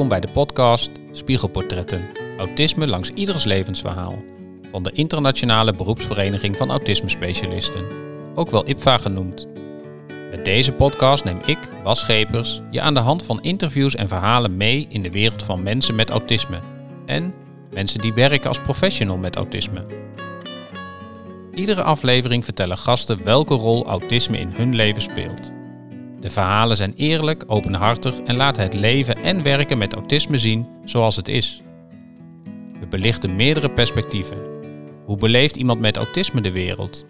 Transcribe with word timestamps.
Welkom 0.00 0.20
bij 0.20 0.28
de 0.28 0.38
podcast 0.38 0.90
Spiegelportretten. 1.12 2.08
Autisme 2.38 2.86
langs 2.86 3.10
ieders 3.10 3.44
levensverhaal. 3.44 4.22
Van 4.70 4.82
de 4.82 4.92
Internationale 4.92 5.72
Beroepsvereniging 5.72 6.56
van 6.56 6.70
Autisme 6.70 7.08
Specialisten. 7.08 7.84
Ook 8.34 8.50
wel 8.50 8.68
IPVA 8.68 8.98
genoemd. 8.98 9.48
Met 10.30 10.44
deze 10.44 10.72
podcast 10.72 11.24
neem 11.24 11.40
ik, 11.46 11.58
Bas 11.84 12.00
Schepers, 12.00 12.60
je 12.70 12.80
aan 12.80 12.94
de 12.94 13.00
hand 13.00 13.22
van 13.22 13.42
interviews 13.42 13.94
en 13.94 14.08
verhalen 14.08 14.56
mee 14.56 14.86
in 14.88 15.02
de 15.02 15.10
wereld 15.10 15.42
van 15.42 15.62
mensen 15.62 15.94
met 15.94 16.10
autisme. 16.10 16.58
En 17.06 17.34
mensen 17.70 18.00
die 18.00 18.12
werken 18.12 18.48
als 18.48 18.60
professional 18.60 19.16
met 19.16 19.36
autisme. 19.36 19.86
Iedere 21.54 21.82
aflevering 21.82 22.44
vertellen 22.44 22.78
gasten 22.78 23.24
welke 23.24 23.54
rol 23.54 23.86
autisme 23.86 24.38
in 24.38 24.50
hun 24.52 24.74
leven 24.74 25.02
speelt. 25.02 25.59
De 26.20 26.30
verhalen 26.30 26.76
zijn 26.76 26.92
eerlijk, 26.96 27.44
openhartig 27.46 28.20
en 28.20 28.36
laten 28.36 28.62
het 28.62 28.74
leven 28.74 29.16
en 29.22 29.42
werken 29.42 29.78
met 29.78 29.94
autisme 29.94 30.38
zien 30.38 30.66
zoals 30.84 31.16
het 31.16 31.28
is. 31.28 31.62
We 32.80 32.86
belichten 32.86 33.36
meerdere 33.36 33.70
perspectieven. 33.70 34.38
Hoe 35.04 35.16
beleeft 35.16 35.56
iemand 35.56 35.80
met 35.80 35.96
autisme 35.96 36.40
de 36.40 36.50
wereld? 36.50 37.06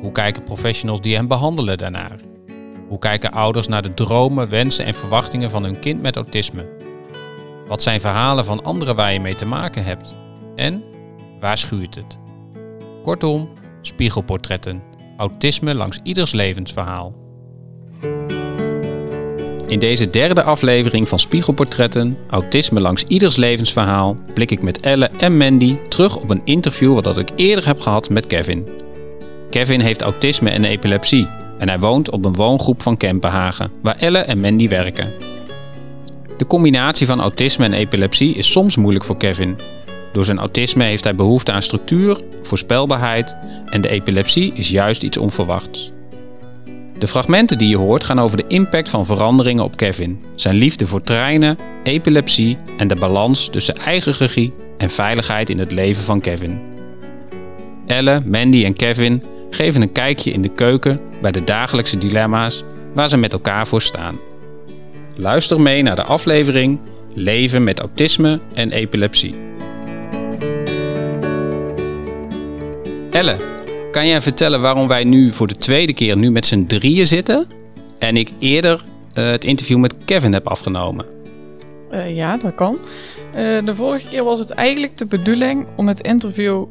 Hoe 0.00 0.12
kijken 0.12 0.42
professionals 0.42 1.00
die 1.00 1.14
hem 1.16 1.26
behandelen 1.26 1.78
daarnaar? 1.78 2.16
Hoe 2.88 2.98
kijken 2.98 3.32
ouders 3.32 3.68
naar 3.68 3.82
de 3.82 3.94
dromen, 3.94 4.48
wensen 4.48 4.84
en 4.84 4.94
verwachtingen 4.94 5.50
van 5.50 5.64
hun 5.64 5.78
kind 5.78 6.02
met 6.02 6.16
autisme? 6.16 6.68
Wat 7.68 7.82
zijn 7.82 8.00
verhalen 8.00 8.44
van 8.44 8.64
anderen 8.64 8.96
waar 8.96 9.12
je 9.12 9.20
mee 9.20 9.34
te 9.34 9.46
maken 9.46 9.84
hebt? 9.84 10.14
En 10.56 10.82
waar 11.40 11.58
schuurt 11.58 11.94
het? 11.94 12.18
Kortom, 13.02 13.48
spiegelportretten. 13.80 14.82
Autisme 15.16 15.74
langs 15.74 15.98
ieders 16.02 16.32
levensverhaal. 16.32 17.19
In 19.70 19.78
deze 19.78 20.10
derde 20.10 20.42
aflevering 20.42 21.08
van 21.08 21.18
Spiegelportretten, 21.18 22.16
Autisme 22.30 22.80
langs 22.80 23.04
ieders 23.06 23.36
levensverhaal, 23.36 24.14
blik 24.34 24.50
ik 24.50 24.62
met 24.62 24.80
Elle 24.80 25.10
en 25.18 25.36
Mandy 25.36 25.76
terug 25.88 26.16
op 26.16 26.30
een 26.30 26.40
interview 26.44 27.02
dat 27.02 27.18
ik 27.18 27.28
eerder 27.36 27.66
heb 27.66 27.80
gehad 27.80 28.08
met 28.08 28.26
Kevin. 28.26 28.68
Kevin 29.50 29.80
heeft 29.80 30.02
autisme 30.02 30.50
en 30.50 30.64
epilepsie 30.64 31.28
en 31.58 31.68
hij 31.68 31.78
woont 31.78 32.10
op 32.10 32.24
een 32.24 32.34
woongroep 32.34 32.82
van 32.82 32.96
Kempenhagen, 32.96 33.70
waar 33.82 33.96
Elle 33.96 34.18
en 34.18 34.40
Mandy 34.40 34.68
werken. 34.68 35.12
De 36.36 36.46
combinatie 36.46 37.06
van 37.06 37.20
autisme 37.20 37.64
en 37.64 37.72
epilepsie 37.72 38.34
is 38.34 38.52
soms 38.52 38.76
moeilijk 38.76 39.04
voor 39.04 39.16
Kevin. 39.16 39.56
Door 40.12 40.24
zijn 40.24 40.38
autisme 40.38 40.84
heeft 40.84 41.04
hij 41.04 41.14
behoefte 41.14 41.52
aan 41.52 41.62
structuur, 41.62 42.20
voorspelbaarheid 42.42 43.36
en 43.66 43.80
de 43.80 43.88
epilepsie 43.88 44.52
is 44.54 44.68
juist 44.68 45.02
iets 45.02 45.16
onverwachts. 45.16 45.92
De 47.00 47.08
fragmenten 47.08 47.58
die 47.58 47.68
je 47.68 47.76
hoort 47.76 48.04
gaan 48.04 48.20
over 48.20 48.36
de 48.36 48.44
impact 48.48 48.88
van 48.88 49.06
veranderingen 49.06 49.64
op 49.64 49.76
Kevin, 49.76 50.20
zijn 50.34 50.56
liefde 50.56 50.86
voor 50.86 51.02
treinen, 51.02 51.58
epilepsie 51.82 52.56
en 52.76 52.88
de 52.88 52.94
balans 52.94 53.48
tussen 53.48 53.76
eigen 53.76 54.12
regie 54.12 54.52
en 54.78 54.90
veiligheid 54.90 55.50
in 55.50 55.58
het 55.58 55.72
leven 55.72 56.02
van 56.02 56.20
Kevin. 56.20 56.60
Elle, 57.86 58.22
Mandy 58.24 58.64
en 58.64 58.72
Kevin 58.72 59.22
geven 59.50 59.82
een 59.82 59.92
kijkje 59.92 60.30
in 60.30 60.42
de 60.42 60.48
keuken 60.54 61.00
bij 61.22 61.32
de 61.32 61.44
dagelijkse 61.44 61.98
dilemma's 61.98 62.64
waar 62.94 63.08
ze 63.08 63.16
met 63.16 63.32
elkaar 63.32 63.66
voor 63.66 63.82
staan. 63.82 64.18
Luister 65.16 65.60
mee 65.60 65.82
naar 65.82 65.96
de 65.96 66.04
aflevering 66.04 66.80
Leven 67.14 67.64
met 67.64 67.78
autisme 67.78 68.40
en 68.52 68.72
epilepsie. 68.72 69.34
Elle, 73.10 73.36
kan 73.90 74.06
jij 74.06 74.22
vertellen 74.22 74.60
waarom 74.60 74.88
wij 74.88 75.04
nu 75.04 75.32
voor 75.32 75.46
de 75.46 75.56
tweede 75.56 75.92
keer 75.92 76.16
nu 76.16 76.30
met 76.30 76.46
z'n 76.46 76.66
drieën 76.66 77.06
zitten 77.06 77.46
en 77.98 78.16
ik 78.16 78.30
eerder 78.38 78.84
uh, 79.14 79.30
het 79.30 79.44
interview 79.44 79.78
met 79.78 79.96
Kevin 80.04 80.32
heb 80.32 80.48
afgenomen? 80.48 81.06
Uh, 81.90 82.16
ja, 82.16 82.36
dat 82.36 82.54
kan. 82.54 82.78
Uh, 83.36 83.64
de 83.64 83.74
vorige 83.74 84.08
keer 84.08 84.24
was 84.24 84.38
het 84.38 84.50
eigenlijk 84.50 84.98
de 84.98 85.06
bedoeling 85.06 85.66
om 85.76 85.88
het 85.88 86.00
interview 86.00 86.66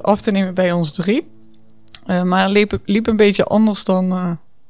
af 0.00 0.20
te 0.20 0.30
nemen 0.30 0.54
bij 0.54 0.72
ons 0.72 0.92
drie. 0.92 1.26
maar 2.06 2.42
het 2.42 2.52
liep, 2.52 2.78
liep, 2.84 3.06
een 3.06 3.16
beetje 3.16 3.44
anders 3.44 3.84
dan 3.84 4.08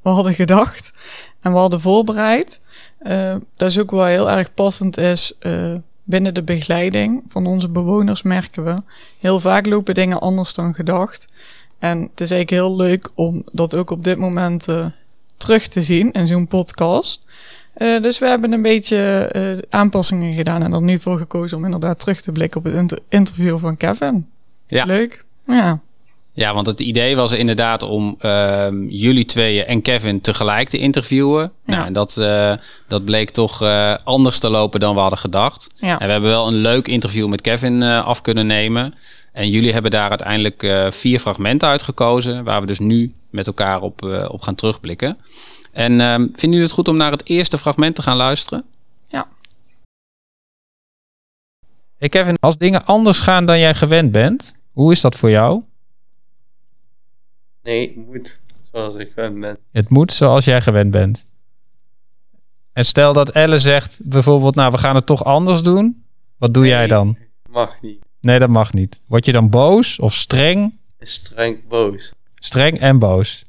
we 0.02 0.08
hadden 0.08 0.34
gedacht 0.34 0.92
en 1.40 1.52
we 1.52 1.58
hadden 1.58 1.80
voorbereid. 1.80 2.60
dat 3.56 3.70
is 3.70 3.78
ook 3.78 3.90
wel 3.90 4.04
heel 4.04 4.30
erg 4.30 4.54
passend 4.54 4.96
is 4.96 5.38
binnen 6.04 6.34
de 6.34 6.42
begeleiding 6.42 7.22
van 7.26 7.46
onze 7.46 7.68
bewoners 7.68 8.22
merken 8.22 8.64
we. 8.64 8.74
Heel 9.20 9.40
vaak 9.40 9.66
lopen 9.66 9.94
dingen 9.94 10.20
anders 10.20 10.54
dan 10.54 10.74
gedacht. 10.74 11.32
En 11.84 12.00
het 12.00 12.20
is 12.20 12.30
eigenlijk 12.30 12.50
heel 12.50 12.76
leuk 12.76 13.10
om 13.14 13.42
dat 13.52 13.76
ook 13.76 13.90
op 13.90 14.04
dit 14.04 14.18
moment 14.18 14.68
uh, 14.68 14.86
terug 15.36 15.68
te 15.68 15.82
zien 15.82 16.12
in 16.12 16.26
zo'n 16.26 16.46
podcast. 16.46 17.26
Uh, 17.76 18.02
dus 18.02 18.18
we 18.18 18.26
hebben 18.26 18.52
een 18.52 18.62
beetje 18.62 19.30
uh, 19.36 19.58
aanpassingen 19.70 20.34
gedaan 20.34 20.62
en 20.62 20.72
er 20.72 20.82
nu 20.82 20.98
voor 20.98 21.18
gekozen 21.18 21.56
om 21.56 21.64
inderdaad 21.64 21.98
terug 21.98 22.20
te 22.20 22.32
blikken 22.32 22.60
op 22.60 22.66
het 22.66 22.74
inter 22.74 22.98
interview 23.08 23.58
van 23.58 23.76
Kevin. 23.76 24.26
Ja. 24.66 24.84
Leuk. 24.84 25.24
Ja. 25.46 25.80
Ja, 26.32 26.54
want 26.54 26.66
het 26.66 26.80
idee 26.80 27.16
was 27.16 27.32
inderdaad 27.32 27.82
om 27.82 28.16
uh, 28.20 28.66
jullie 28.88 29.24
tweeën 29.24 29.66
en 29.66 29.82
Kevin 29.82 30.20
tegelijk 30.20 30.68
te 30.68 30.78
interviewen. 30.78 31.52
Ja. 31.64 31.74
Nou, 31.74 31.86
en 31.86 31.92
dat, 31.92 32.16
uh, 32.20 32.52
dat 32.88 33.04
bleek 33.04 33.30
toch 33.30 33.62
uh, 33.62 33.94
anders 34.04 34.38
te 34.38 34.50
lopen 34.50 34.80
dan 34.80 34.94
we 34.94 35.00
hadden 35.00 35.18
gedacht. 35.18 35.68
Ja. 35.74 35.98
En 35.98 36.06
we 36.06 36.12
hebben 36.12 36.30
wel 36.30 36.46
een 36.46 36.54
leuk 36.54 36.88
interview 36.88 37.28
met 37.28 37.40
Kevin 37.40 37.82
af 37.82 38.20
kunnen 38.20 38.46
nemen. 38.46 38.94
En 39.34 39.48
jullie 39.48 39.72
hebben 39.72 39.90
daar 39.90 40.08
uiteindelijk 40.08 40.62
uh, 40.62 40.90
vier 40.90 41.18
fragmenten 41.18 41.68
uitgekozen, 41.68 42.44
waar 42.44 42.60
we 42.60 42.66
dus 42.66 42.78
nu 42.78 43.12
met 43.30 43.46
elkaar 43.46 43.80
op, 43.80 44.02
uh, 44.02 44.28
op 44.28 44.40
gaan 44.40 44.54
terugblikken. 44.54 45.18
En 45.72 45.92
uh, 45.92 46.14
vinden 46.14 46.32
jullie 46.40 46.62
het 46.62 46.70
goed 46.70 46.88
om 46.88 46.96
naar 46.96 47.10
het 47.10 47.28
eerste 47.28 47.58
fragment 47.58 47.94
te 47.94 48.02
gaan 48.02 48.16
luisteren? 48.16 48.64
Ja. 49.08 49.28
Hey 51.96 52.08
Kevin, 52.08 52.36
als 52.40 52.56
dingen 52.56 52.84
anders 52.84 53.20
gaan 53.20 53.46
dan 53.46 53.58
jij 53.58 53.74
gewend 53.74 54.12
bent, 54.12 54.54
hoe 54.72 54.92
is 54.92 55.00
dat 55.00 55.16
voor 55.16 55.30
jou? 55.30 55.62
Nee, 57.62 57.86
het 57.86 58.06
moet 58.06 58.40
zoals 58.72 58.94
ik 58.94 59.12
gewend 59.14 59.40
ben. 59.40 59.58
Het 59.72 59.88
moet 59.88 60.12
zoals 60.12 60.44
jij 60.44 60.60
gewend 60.60 60.90
bent. 60.90 61.26
En 62.72 62.84
stel 62.84 63.12
dat 63.12 63.30
Elle 63.30 63.58
zegt 63.58 64.00
bijvoorbeeld, 64.02 64.54
nou 64.54 64.72
we 64.72 64.78
gaan 64.78 64.94
het 64.94 65.06
toch 65.06 65.24
anders 65.24 65.62
doen. 65.62 66.04
Wat 66.36 66.54
doe 66.54 66.62
nee, 66.62 66.72
jij 66.72 66.86
dan? 66.86 67.18
Mag 67.48 67.80
niet. 67.80 68.02
Nee, 68.24 68.38
dat 68.38 68.48
mag 68.48 68.72
niet. 68.72 69.00
Word 69.06 69.26
je 69.26 69.32
dan 69.32 69.50
boos 69.50 69.98
of 69.98 70.14
streng? 70.14 70.78
Streng 70.98 71.68
boos. 71.68 72.12
Streng 72.34 72.80
en 72.80 72.98
boos. 72.98 73.42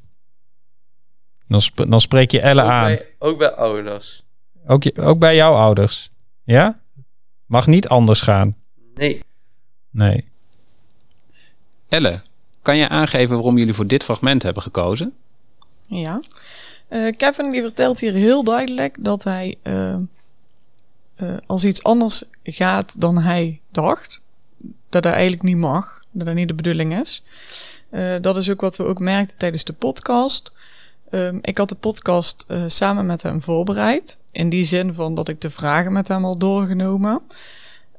Dan, 1.48 1.62
sp 1.62 1.86
dan 1.88 2.02
spreek 2.02 2.32
je 2.32 2.42
Elle 2.42 2.62
ook 2.62 2.70
aan. 2.70 2.84
Bij, 2.84 3.06
ook 3.20 3.38
bij 3.38 3.52
ouders. 3.52 4.24
Ook, 4.68 4.84
je, 4.84 4.94
ook 5.02 5.20
bij 5.20 5.36
jouw 5.36 5.54
ouders? 5.54 6.10
Ja? 6.44 6.80
Mag 7.46 7.68
niet 7.68 7.88
anders 7.88 8.22
gaan? 8.22 8.56
Nee. 8.96 9.20
Nee. 9.90 10.26
Elle, 11.90 12.22
kan 12.62 12.78
je 12.78 12.90
aangeven 12.90 13.36
waarom 13.36 13.58
jullie 13.58 13.74
voor 13.74 13.88
dit 13.88 14.04
fragment 14.04 14.44
hebben 14.44 14.64
gekozen? 14.64 15.14
Ja. 15.86 16.22
Uh, 16.90 17.14
Kevin 17.18 17.52
die 17.52 17.62
vertelt 17.62 18.00
hier 18.00 18.14
heel 18.14 18.44
duidelijk 18.44 18.98
dat 19.00 19.24
hij 19.24 19.56
uh, 19.64 19.96
uh, 21.22 21.38
als 21.46 21.66
iets 21.66 21.84
anders 21.84 22.24
gaat 22.44 23.02
dan 23.02 23.18
hij 23.18 23.62
dacht, 23.72 24.22
dat 24.96 25.04
dat 25.04 25.14
eigenlijk 25.14 25.44
niet 25.44 25.58
mag, 25.58 26.00
dat 26.12 26.26
dat 26.26 26.36
niet 26.36 26.48
de 26.48 26.54
bedoeling 26.54 27.00
is. 27.00 27.24
Uh, 27.92 28.16
dat 28.22 28.38
is 28.38 28.50
ook 28.50 28.62
wat 28.62 28.78
we 28.78 28.84
ook 28.84 29.00
merkten 29.00 29.38
tijdens 29.38 29.64
de 29.64 29.74
podcast. 29.74 30.52
Um, 31.12 31.40
ik 31.42 31.58
had 31.58 31.70
de 31.70 31.76
podcast 31.76 32.46
uh, 32.48 32.64
samen 32.68 33.06
met 33.06 33.24
hem 33.24 33.42
voorbereid. 33.42 34.18
In 34.32 34.50
die 34.50 34.64
zin 34.64 34.94
van 34.94 35.16
dat 35.16 35.28
ik 35.28 35.42
de 35.42 35.50
vragen 35.50 35.92
met 35.92 36.08
hem 36.08 36.26
al 36.26 36.38
doorgenomen. 36.38 37.22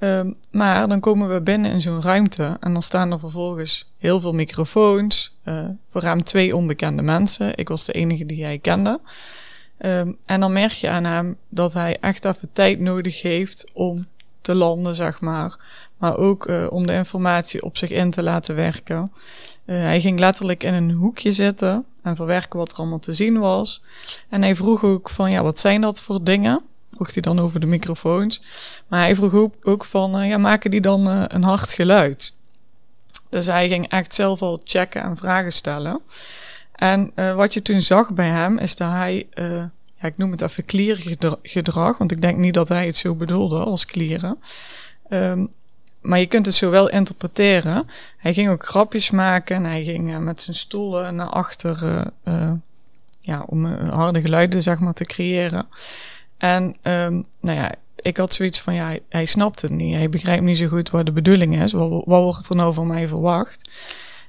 Um, 0.00 0.36
maar 0.50 0.88
dan 0.88 1.00
komen 1.00 1.28
we 1.28 1.40
binnen 1.40 1.72
in 1.72 1.80
zo'n 1.80 2.02
ruimte 2.02 2.56
en 2.60 2.72
dan 2.72 2.82
staan 2.82 3.12
er 3.12 3.18
vervolgens 3.18 3.92
heel 3.98 4.20
veel 4.20 4.32
microfoons. 4.32 5.36
Uh, 5.44 5.64
voor 5.88 6.00
ruim 6.00 6.22
twee 6.22 6.56
onbekende 6.56 7.02
mensen. 7.02 7.56
Ik 7.56 7.68
was 7.68 7.84
de 7.84 7.92
enige 7.92 8.26
die 8.26 8.44
hij 8.44 8.58
kende. 8.58 9.00
Um, 9.78 10.16
en 10.26 10.40
dan 10.40 10.52
merk 10.52 10.72
je 10.72 10.88
aan 10.88 11.04
hem 11.04 11.36
dat 11.48 11.72
hij 11.72 11.98
echt 12.00 12.24
even 12.24 12.48
tijd 12.52 12.80
nodig 12.80 13.22
heeft 13.22 13.70
om 13.72 14.06
te 14.40 14.54
landen, 14.54 14.94
zeg 14.94 15.20
maar. 15.20 15.56
Maar 16.06 16.16
ook 16.16 16.48
uh, 16.48 16.66
om 16.70 16.86
de 16.86 16.92
informatie 16.92 17.62
op 17.62 17.76
zich 17.76 17.90
in 17.90 18.10
te 18.10 18.22
laten 18.22 18.54
werken. 18.54 19.12
Uh, 19.64 19.76
hij 19.76 20.00
ging 20.00 20.18
letterlijk 20.18 20.62
in 20.62 20.74
een 20.74 20.90
hoekje 20.90 21.32
zitten 21.32 21.84
en 22.02 22.16
verwerken 22.16 22.58
wat 22.58 22.72
er 22.72 22.78
allemaal 22.78 22.98
te 22.98 23.12
zien 23.12 23.38
was. 23.38 23.82
En 24.28 24.42
hij 24.42 24.56
vroeg 24.56 24.84
ook 24.84 25.10
van, 25.10 25.30
ja, 25.30 25.42
wat 25.42 25.58
zijn 25.58 25.80
dat 25.80 26.00
voor 26.00 26.24
dingen? 26.24 26.62
Vroeg 26.94 27.12
hij 27.12 27.22
dan 27.22 27.40
over 27.40 27.60
de 27.60 27.66
microfoons. 27.66 28.42
Maar 28.86 29.00
hij 29.00 29.16
vroeg 29.16 29.34
ook, 29.34 29.54
ook 29.62 29.84
van, 29.84 30.20
uh, 30.20 30.28
ja, 30.28 30.38
maken 30.38 30.70
die 30.70 30.80
dan 30.80 31.06
een 31.06 31.42
hard 31.42 31.72
geluid? 31.72 32.36
Dus 33.30 33.46
hij 33.46 33.68
ging 33.68 33.88
echt 33.88 34.14
zelf 34.14 34.42
al 34.42 34.60
checken 34.64 35.02
en 35.02 35.16
vragen 35.16 35.52
stellen. 35.52 36.00
En 36.72 37.12
wat 37.14 37.54
je 37.54 37.62
toen 37.62 37.80
zag 37.80 38.12
bij 38.12 38.28
hem 38.28 38.58
is 38.58 38.76
dat 38.76 38.90
hij 38.90 39.28
ja, 39.98 40.08
ik 40.08 40.16
noem 40.16 40.30
het 40.30 40.42
even 40.42 40.64
kliergedrag, 40.64 41.98
want 41.98 42.12
ik 42.12 42.22
denk 42.22 42.38
niet 42.38 42.54
dat 42.54 42.68
hij 42.68 42.86
het 42.86 42.96
zo 42.96 43.14
bedoelde 43.14 43.58
als 43.58 43.84
klieren. 43.84 44.38
Um, 45.08 45.52
maar 46.06 46.18
je 46.18 46.26
kunt 46.26 46.46
het 46.46 46.54
zo 46.54 46.70
wel 46.70 46.90
interpreteren. 46.90 47.88
Hij 48.16 48.34
ging 48.34 48.50
ook 48.50 48.66
grapjes 48.66 49.10
maken 49.10 49.56
en 49.56 49.64
hij 49.64 49.84
ging 49.84 50.10
uh, 50.10 50.18
met 50.18 50.42
zijn 50.42 50.56
stoelen 50.56 51.14
naar 51.14 51.28
achter, 51.28 51.80
uh, 51.84 52.34
uh, 52.34 52.50
ja, 53.20 53.44
om 53.46 53.66
harde 53.74 54.20
geluiden 54.20 54.62
zeg 54.62 54.78
maar 54.78 54.92
te 54.92 55.04
creëren. 55.04 55.66
En 56.38 56.64
um, 56.82 57.20
nou 57.40 57.58
ja, 57.58 57.74
ik 57.96 58.16
had 58.16 58.34
zoiets 58.34 58.60
van, 58.60 58.74
ja, 58.74 58.84
hij, 58.84 59.00
hij 59.08 59.24
snapt 59.24 59.62
het 59.62 59.70
niet. 59.70 59.94
Hij 59.94 60.08
begrijpt 60.08 60.42
niet 60.42 60.58
zo 60.58 60.66
goed 60.66 60.90
wat 60.90 61.06
de 61.06 61.12
bedoeling 61.12 61.62
is. 61.62 61.72
Wat, 61.72 61.90
wat 61.90 62.22
wordt 62.22 62.48
er 62.48 62.56
nou 62.56 62.74
van 62.74 62.86
mij 62.86 63.08
verwacht? 63.08 63.70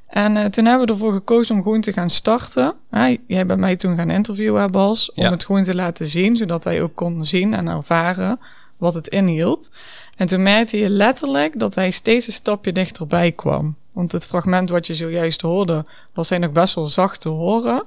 En 0.08 0.38
eh, 0.38 0.46
toen 0.46 0.66
hebben 0.66 0.88
we 0.88 0.94
ervoor 0.94 1.14
gekozen 1.14 1.56
om 1.56 1.64
gewoon 1.64 1.82
te 1.82 1.94
gaan 1.94 2.10
starten. 2.10 2.74
Ja, 2.92 3.16
jij 3.28 3.46
bent 3.46 3.60
mij 3.60 3.76
toen 3.76 3.96
gaan 3.98 4.10
interviewen, 4.10 4.72
Bas, 4.72 5.12
om 5.14 5.24
Ja. 5.24 5.32
het 5.32 5.46
gewoon 5.46 5.64
te 5.64 5.76
laten 5.76 6.08
zien, 6.08 6.36
zodat 6.36 6.64
hij 6.64 6.82
ook 6.82 6.96
kon 6.96 7.26
zien 7.26 7.54
en 7.54 7.68
ervaren 7.68 8.40
wat 8.78 8.94
het 8.94 9.08
inhield. 9.08 9.72
En 10.18 10.28
toen 10.28 10.42
merkte 10.42 10.78
je 10.78 10.90
letterlijk 10.90 11.60
dat 11.60 11.76
hij 11.76 11.92
steeds 11.92 12.28
een 12.28 12.34
stapje 12.34 12.72
dichterbij 12.72 13.32
kwam. 13.32 13.76
Want 13.94 14.12
het 14.12 14.28
fragment 14.28 14.70
wat 14.70 14.88
je 14.88 14.94
zojuist 14.94 15.42
hoorde, 15.42 15.86
was 16.14 16.30
hij 16.30 16.38
nog 16.38 16.52
best 16.52 16.76
wel 16.76 16.86
zacht 16.86 17.22
te 17.22 17.30
horen. 17.30 17.84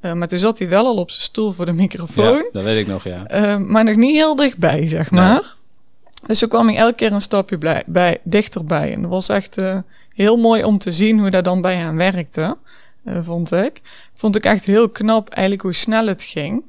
Eh, 0.00 0.12
maar 0.12 0.28
toen 0.28 0.38
zat 0.38 0.58
hij 0.58 0.68
wel 0.68 0.86
al 0.86 0.96
op 0.96 1.10
zijn 1.10 1.22
stoel 1.22 1.52
voor 1.52 1.66
de 1.66 1.72
microfoon. 1.72 2.36
Ja, 2.36 2.48
dat 2.52 2.62
weet 2.62 2.78
ik 2.80 2.86
nog, 2.86 3.04
ja. 3.04 3.26
Eh, 3.26 3.56
maar 3.56 3.84
nog 3.84 3.96
niet 3.96 4.14
heel 4.14 4.36
dichtbij, 4.36 4.88
zeg 4.88 5.10
Nee. 5.10 5.20
maar. 5.20 5.56
Dus 6.26 6.38
zo 6.38 6.46
kwam 6.46 6.68
ik 6.68 6.78
elke 6.78 6.94
keer 6.94 7.12
een 7.12 7.20
stapje 7.20 7.82
bij, 7.86 8.18
dichterbij. 8.22 8.92
En 8.92 9.02
dat 9.02 9.10
was 9.10 9.28
echt 9.28 9.58
eh, 9.58 9.78
heel 10.14 10.36
mooi 10.36 10.64
om 10.64 10.78
te 10.78 10.92
zien 10.92 11.18
hoe 11.18 11.30
dat 11.30 11.44
dan 11.44 11.60
bij 11.60 11.74
hem 11.74 11.96
werkte, 11.96 12.56
vond 13.20 13.52
ik. 13.52 13.80
Vond 14.14 14.36
ik 14.36 14.44
echt 14.44 14.64
heel 14.64 14.88
knap 14.88 15.28
eigenlijk 15.28 15.62
hoe 15.62 15.72
snel 15.74 16.06
het 16.06 16.22
ging. 16.22 16.62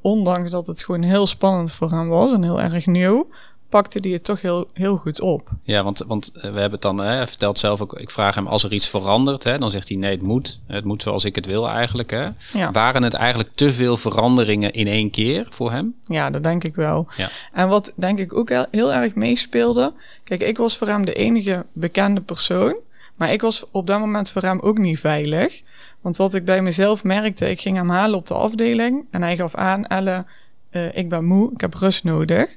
Ondanks 0.00 0.50
dat 0.50 0.66
het 0.66 0.84
gewoon 0.84 1.02
heel 1.02 1.26
spannend 1.26 1.72
voor 1.72 1.90
hem 1.90 2.08
was 2.08 2.32
en 2.32 2.42
heel 2.42 2.60
erg 2.60 2.86
nieuw, 2.86 3.28
pakte 3.72 3.98
hij 4.00 4.10
het 4.10 4.24
toch 4.24 4.40
heel, 4.40 4.68
heel 4.72 4.96
goed 4.96 5.20
op. 5.20 5.50
Ja, 5.62 5.84
want, 5.84 6.04
want 6.06 6.32
eh, 6.32 6.40
we 6.40 6.46
hebben 6.46 6.70
het 6.70 6.82
dan, 6.82 6.98
hè, 6.98 7.06
hij 7.06 7.26
vertelt 7.26 7.58
zelf 7.58 7.80
ook, 7.80 7.98
ik 7.98 8.10
vraag 8.10 8.34
hem 8.34 8.46
als 8.46 8.64
er 8.64 8.72
iets 8.72 8.88
verandert, 8.88 9.44
hè, 9.44 9.58
dan 9.58 9.70
zegt 9.70 9.88
hij 9.88 9.96
nee, 9.96 10.10
het 10.10 10.22
moet. 10.22 10.58
Het 10.66 10.84
moet 10.84 11.02
zoals 11.02 11.24
ik 11.24 11.34
het 11.34 11.46
wil 11.46 11.68
eigenlijk. 11.68 12.10
Hè. 12.10 12.28
Ja. 12.52 12.70
Waren 12.70 13.02
het 13.02 13.14
eigenlijk 13.14 13.50
te 13.54 13.72
veel 13.72 13.96
veranderingen 13.96 14.72
in 14.72 14.86
één 14.86 15.10
keer 15.10 15.46
voor 15.50 15.70
hem? 15.70 15.94
Ja, 16.04 16.30
dat 16.30 16.42
denk 16.42 16.64
ik 16.64 16.74
wel. 16.74 17.08
Ja. 17.16 17.28
En 17.52 17.68
wat 17.68 17.92
denk 17.94 18.18
ik 18.18 18.34
ook 18.36 18.48
heel, 18.48 18.66
heel 18.70 18.92
erg 18.92 19.14
meespeelde. 19.14 19.92
Kijk, 20.24 20.40
ik 20.42 20.56
was 20.56 20.76
voor 20.76 20.88
hem 20.88 21.04
de 21.04 21.14
enige 21.14 21.64
bekende 21.72 22.20
persoon. 22.20 22.76
Maar 23.16 23.32
ik 23.32 23.40
was 23.40 23.64
op 23.70 23.86
dat 23.86 23.98
moment 23.98 24.30
voor 24.30 24.42
hem 24.42 24.60
ook 24.60 24.78
niet 24.78 25.00
veilig. 25.00 25.62
Want 26.00 26.16
wat 26.16 26.34
ik 26.34 26.44
bij 26.44 26.62
mezelf 26.62 27.04
merkte, 27.04 27.50
ik 27.50 27.60
ging 27.60 27.76
hem 27.76 27.90
halen 27.90 28.18
op 28.18 28.26
de 28.26 28.34
afdeling. 28.34 29.04
En 29.10 29.22
hij 29.22 29.36
gaf 29.36 29.54
aan, 29.54 29.86
Elle, 29.86 30.24
eh, 30.70 30.96
ik 30.96 31.08
ben 31.08 31.24
moe, 31.24 31.52
ik 31.52 31.60
heb 31.60 31.74
rust 31.74 32.04
nodig. 32.04 32.56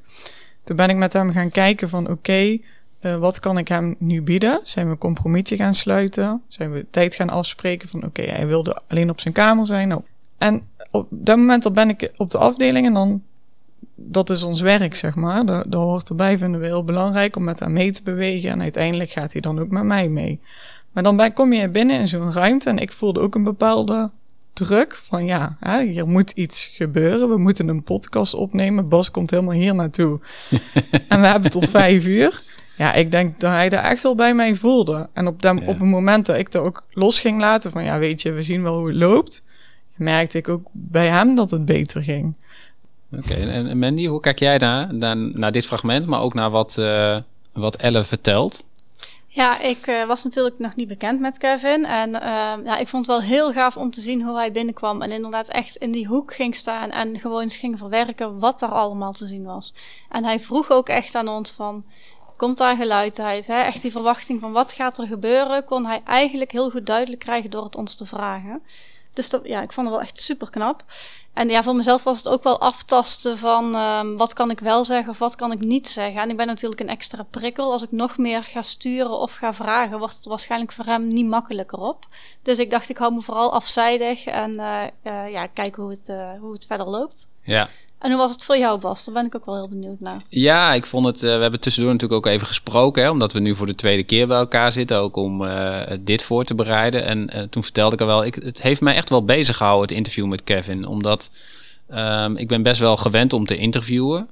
Toen 0.65 0.75
ben 0.75 0.89
ik 0.89 0.95
met 0.95 1.13
hem 1.13 1.31
gaan 1.31 1.51
kijken 1.51 1.89
van 1.89 2.09
oké, 2.09 2.57
eh, 3.00 3.15
wat 3.15 3.39
kan 3.39 3.57
ik 3.57 3.67
hem 3.67 3.95
nu 4.00 4.21
bieden? 4.21 4.59
Zijn 4.63 4.85
we 4.85 4.91
een 4.91 4.97
compromisje 4.97 5.56
gaan 5.56 5.73
sluiten? 5.73 6.41
Zijn 6.47 6.71
we 6.71 6.85
tijd 6.89 7.15
gaan 7.15 7.29
afspreken 7.29 7.89
van 7.89 8.03
oké, 8.03 8.21
hij 8.21 8.47
wilde 8.47 8.81
alleen 8.88 9.09
op 9.09 9.19
zijn 9.19 9.33
kamer 9.33 9.65
zijn. 9.65 9.88
Nou, 9.88 10.01
en 10.38 10.67
op 10.91 11.07
dat 11.09 11.38
moment 11.38 11.63
dan 11.63 11.73
ben 11.73 11.89
ik 11.89 12.12
op 12.17 12.29
de 12.29 12.38
afdeling 12.38 12.88
en 12.88 12.94
dan 12.94 13.23
dat 13.95 14.29
is 14.29 14.44
ons 14.44 14.62
werk, 14.62 14.95
zeg 14.95 15.15
maar. 15.15 15.45
Dat, 15.45 15.73
hoort 15.73 16.09
erbij, 16.09 16.38
vinden 16.38 16.59
we 16.59 16.65
heel 16.65 16.83
belangrijk 16.83 17.35
om 17.35 17.44
met 17.44 17.59
hem 17.59 17.73
mee 17.73 17.91
te 17.91 18.03
bewegen. 18.03 18.50
En 18.50 18.61
uiteindelijk 18.61 19.09
gaat 19.09 19.31
hij 19.31 19.41
dan 19.41 19.59
ook 19.59 19.69
met 19.69 19.83
mij 19.83 20.09
mee. 20.09 20.39
Maar 20.91 21.03
dan 21.03 21.18
ben, 21.18 21.33
kom 21.33 21.53
je 21.53 21.69
binnen 21.69 22.00
in 22.00 22.07
zo'n 22.07 22.31
ruimte 22.31 22.69
en 22.69 22.77
ik 22.77 22.91
voelde 22.91 23.19
ook 23.19 23.35
een 23.35 23.44
bepaalde 23.44 24.11
druk 24.56 24.96
van 24.96 25.25
ja, 25.25 25.57
hè, 25.60 25.84
hier 25.84 26.07
moet 26.07 26.31
iets 26.31 26.69
gebeuren. 26.72 27.30
We 27.30 27.38
moeten 27.38 27.68
een 27.68 27.84
podcast 27.84 28.34
opnemen. 28.34 28.90
Bas 28.90 29.12
komt 29.12 29.31
helemaal 29.31 29.54
hier 29.54 29.75
naartoe. 29.75 30.19
en 31.07 31.22
we 31.22 31.28
hebben 31.28 31.52
tot 31.52 31.69
vijf 31.69 32.06
uur. 32.06 32.44
Ja, 32.78 32.94
ik 32.94 33.12
denk 33.12 33.40
dat 33.40 33.52
hij 33.52 33.69
dat 33.69 33.84
echt 33.84 34.04
wel 34.04 34.16
bij 34.16 34.36
mij 34.36 34.56
voelde. 34.56 35.10
En 35.13 35.28
op, 35.28 35.42
dat, 35.42 35.56
Ja. 35.60 35.62
op 35.62 35.80
het 35.80 35.88
moment 35.88 36.25
dat 36.25 36.38
ik 36.38 36.52
dat 36.52 36.68
ook 36.68 36.84
los 36.92 37.19
ging 37.19 37.40
laten 37.40 37.72
van 37.72 37.84
ja, 37.84 37.98
weet 38.00 38.22
je, 38.22 38.31
we 38.31 38.44
zien 38.44 38.63
wel 38.63 38.78
hoe 38.78 38.88
het 38.88 38.96
loopt. 38.98 39.44
Merkte 39.96 40.38
ik 40.38 40.50
ook 40.50 40.68
bij 40.72 41.07
hem 41.07 41.36
dat 41.36 41.52
het 41.52 41.66
beter 41.66 42.04
ging. 42.04 42.36
Oké, 43.12 43.34
en, 43.34 43.68
en 43.68 43.78
Mandy, 43.80 44.06
hoe 44.07 44.19
kijk 44.19 44.40
jij 44.40 44.57
naar, 44.57 44.94
naar, 44.94 45.18
naar 45.18 45.52
dit 45.52 45.66
fragment, 45.66 46.06
maar 46.06 46.22
ook 46.22 46.34
naar 46.34 46.50
wat, 46.50 46.78
eh, 46.78 47.18
wat 47.54 47.75
Elle 47.75 48.04
vertelt? 48.04 48.66
Ja, 49.35 49.59
ik 49.59 49.87
eh, 49.87 50.05
was 50.05 50.23
natuurlijk 50.23 50.59
nog 50.59 50.75
niet 50.75 50.87
bekend 50.87 51.19
met 51.19 51.37
Kevin. 51.37 51.85
En 51.85 52.21
ehm, 52.21 52.65
ja, 52.65 52.77
ik 52.77 52.87
vond 52.87 53.07
het 53.07 53.15
wel 53.15 53.25
heel 53.25 53.51
gaaf 53.51 53.77
om 53.77 53.91
te 53.91 54.01
zien 54.01 54.23
hoe 54.23 54.37
hij 54.37 54.51
binnenkwam. 54.51 55.01
En 55.01 55.11
inderdaad 55.11 55.49
echt 55.49 55.75
in 55.75 55.91
die 55.91 56.07
hoek 56.07 56.33
ging 56.33 56.55
staan. 56.55 56.91
En 56.91 57.19
gewoon 57.19 57.41
eens 57.41 57.57
ging 57.57 57.77
verwerken 57.77 58.39
wat 58.39 58.61
er 58.61 58.69
allemaal 58.69 59.11
te 59.11 59.27
zien 59.27 59.43
was. 59.43 59.73
En 60.09 60.23
hij 60.23 60.39
vroeg 60.39 60.71
ook 60.71 60.89
echt 60.89 61.15
aan 61.15 61.27
ons 61.27 61.51
van... 61.51 61.85
Komt 62.37 62.57
daar 62.57 62.75
geluid 62.75 63.19
uit? 63.19 63.47
Hè? 63.47 63.61
Echt 63.61 63.81
die 63.81 63.91
verwachting 63.91 64.41
van 64.41 64.51
wat 64.51 64.71
gaat 64.71 64.97
er 64.97 65.07
gebeuren... 65.07 65.63
kon 65.63 65.85
hij 65.85 66.01
eigenlijk 66.05 66.51
heel 66.51 66.69
goed 66.69 66.85
duidelijk 66.85 67.21
krijgen 67.21 67.49
door 67.49 67.63
het 67.63 67.75
ons 67.75 67.95
te 67.95 68.05
vragen. 68.05 68.63
Dus 69.15 69.29
dat, 69.29 69.45
ja, 69.45 69.62
ik 69.62 69.71
vond 69.71 69.88
het 69.88 69.95
wel 69.95 70.06
echt 70.06 70.19
super 70.19 70.50
knap. 70.50 70.83
En 71.33 71.50
ja, 71.50 71.63
voor 71.63 71.75
mezelf 71.75 72.03
was 72.03 72.17
het 72.17 72.27
ook 72.27 72.44
wel 72.44 72.59
aftasten 72.59 73.38
van 73.38 73.75
ehm, 73.75 74.15
wat 74.15 74.33
kan 74.33 74.51
ik 74.51 74.59
wel 74.59 74.83
zeggen 74.85 75.12
of 75.12 75.19
wat 75.19 75.35
kan 75.35 75.51
ik 75.51 75.59
niet 75.59 75.89
zeggen. 75.89 76.21
En 76.21 76.29
ik 76.29 76.38
ben 76.38 76.47
natuurlijk 76.47 76.81
een 76.81 76.89
extra 76.89 77.23
prikkel. 77.23 77.71
Als 77.71 77.81
ik 77.81 77.91
nog 77.91 78.17
meer 78.17 78.44
ga 78.44 78.62
sturen 78.62 79.19
of 79.19 79.33
ga 79.33 79.53
vragen, 79.53 80.00
wordt 80.00 80.15
het 80.15 80.25
waarschijnlijk 80.25 80.71
voor 80.71 80.85
hem 80.85 81.07
niet 81.07 81.27
makkelijker 81.27 81.79
op. 81.79 82.06
Dus 82.41 82.59
ik 82.59 82.69
dacht, 82.69 82.89
ik 82.89 82.97
hou 82.97 83.13
me 83.13 83.21
vooral 83.21 83.53
afzijdig 83.53 84.25
en 84.25 84.59
eh, 84.59 85.31
ja, 85.31 85.47
kijken 85.47 85.83
hoe 85.83 85.91
het, 85.91 86.09
eh, 86.09 86.29
hoe 86.39 86.53
het 86.53 86.65
verder 86.65 86.88
loopt. 86.88 87.27
Ja, 87.41 87.69
En 88.06 88.12
hoe 88.12 88.19
was 88.19 88.31
het 88.31 88.44
voor 88.44 88.57
jou, 88.57 88.80
Bas? 88.80 89.06
Daar 89.06 89.13
ben 89.13 89.25
ik 89.25 89.36
ook 89.36 89.46
wel 89.46 89.56
heel 89.56 89.69
benieuwd 89.69 90.00
naar. 90.00 90.22
Ja, 90.30 90.74
ik 90.74 90.86
vond 90.86 91.06
het. 91.06 91.24
eh, 91.24 91.36
we 91.36 91.42
hebben 91.42 91.60
tussendoor 91.60 91.92
natuurlijk 91.92 92.25
ook 92.25 92.34
even 92.34 92.48
gesproken, 92.48 93.04
hè, 93.04 93.10
omdat 93.10 93.34
we 93.34 93.40
nu 93.40 93.56
voor 93.56 93.66
de 93.66 93.75
tweede 93.75 94.04
keer 94.04 94.28
bij 94.28 94.38
elkaar 94.38 94.72
zitten, 94.72 94.98
ook 94.98 95.16
om 95.16 95.46
eh, 95.46 95.98
dit 96.00 96.24
voor 96.24 96.44
te 96.44 96.56
bereiden. 96.56 97.06
En 97.06 97.30
eh, 97.30 97.42
toen 97.42 97.63
vertelde 97.63 97.96
ik 97.96 98.02
al 98.02 98.07
wel, 98.07 98.25
ik, 98.25 98.36
het 98.36 98.62
heeft 98.62 98.81
mij 98.81 98.96
echt 98.96 99.10
wel 99.10 99.25
bezig 99.25 99.57
gehouden, 99.57 99.88
het 99.88 99.98
interview 99.98 100.25
met 100.25 100.44
Kevin, 100.44 100.86
omdat 100.86 101.31
ehm, 101.90 102.36
ik 102.36 102.48
ben 102.48 102.62
best 102.63 102.80
wel 102.80 102.98
gewend 102.98 103.34
om 103.34 103.46
te 103.46 103.57
interviewen. 103.57 104.30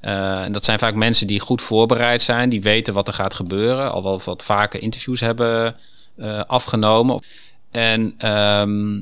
En 0.00 0.52
dat 0.52 0.64
zijn 0.64 0.78
vaak 0.78 0.94
mensen 0.94 1.26
die 1.26 1.40
goed 1.40 1.62
voorbereid 1.62 2.22
zijn, 2.22 2.48
die 2.48 2.62
weten 2.62 2.94
wat 2.94 3.08
er 3.08 3.14
gaat 3.14 3.34
gebeuren, 3.34 3.92
al 3.92 4.02
wel 4.02 4.20
wat 4.24 4.42
vaker 4.42 4.82
interviews 4.82 5.20
hebben 5.20 5.76
afgenomen. 6.46 7.22
En 7.70 8.14
ehm, 8.18 9.00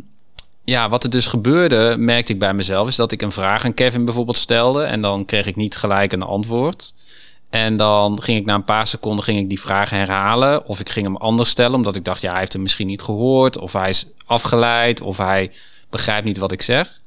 ja, 0.72 0.88
wat 0.88 1.04
er 1.04 1.10
dus 1.10 1.26
gebeurde, 1.26 1.94
merkte 1.98 2.32
ik 2.32 2.38
bij 2.38 2.54
mezelf, 2.54 2.88
is 2.88 2.96
dat 2.96 3.12
ik 3.12 3.22
een 3.22 3.32
vraag 3.32 3.64
aan 3.64 3.74
Kevin 3.74 4.04
bijvoorbeeld 4.04 4.36
stelde 4.36 4.82
en 4.82 5.00
dan 5.00 5.24
kreeg 5.24 5.46
ik 5.46 5.56
niet 5.56 5.76
gelijk 5.76 6.12
een 6.12 6.22
antwoord. 6.22 6.94
En 7.50 7.76
dan 7.76 8.22
ging 8.22 8.38
ik 8.38 8.44
na 8.44 8.54
een 8.54 8.64
paar 8.64 8.86
seconden 8.86 9.24
ging 9.24 9.38
ik 9.38 9.48
die 9.48 9.60
vraag 9.60 9.90
herhalen 9.90 10.66
of 10.66 10.80
ik 10.80 10.88
ging 10.88 11.06
hem 11.06 11.16
anders 11.16 11.50
stellen, 11.50 11.74
omdat 11.74 11.96
ik 11.96 12.04
dacht, 12.04 12.20
ja, 12.20 12.30
hij 12.30 12.38
heeft 12.38 12.52
hem 12.52 12.62
misschien 12.62 12.86
niet 12.86 13.02
gehoord 13.02 13.58
of 13.58 13.72
hij 13.72 13.88
is 13.88 14.06
afgeleid 14.26 15.00
of 15.00 15.16
hij 15.16 15.50
begrijpt 15.90 16.24
niet 16.24 16.38
wat 16.38 16.52
ik 16.52 16.62
zeg. 16.62 17.00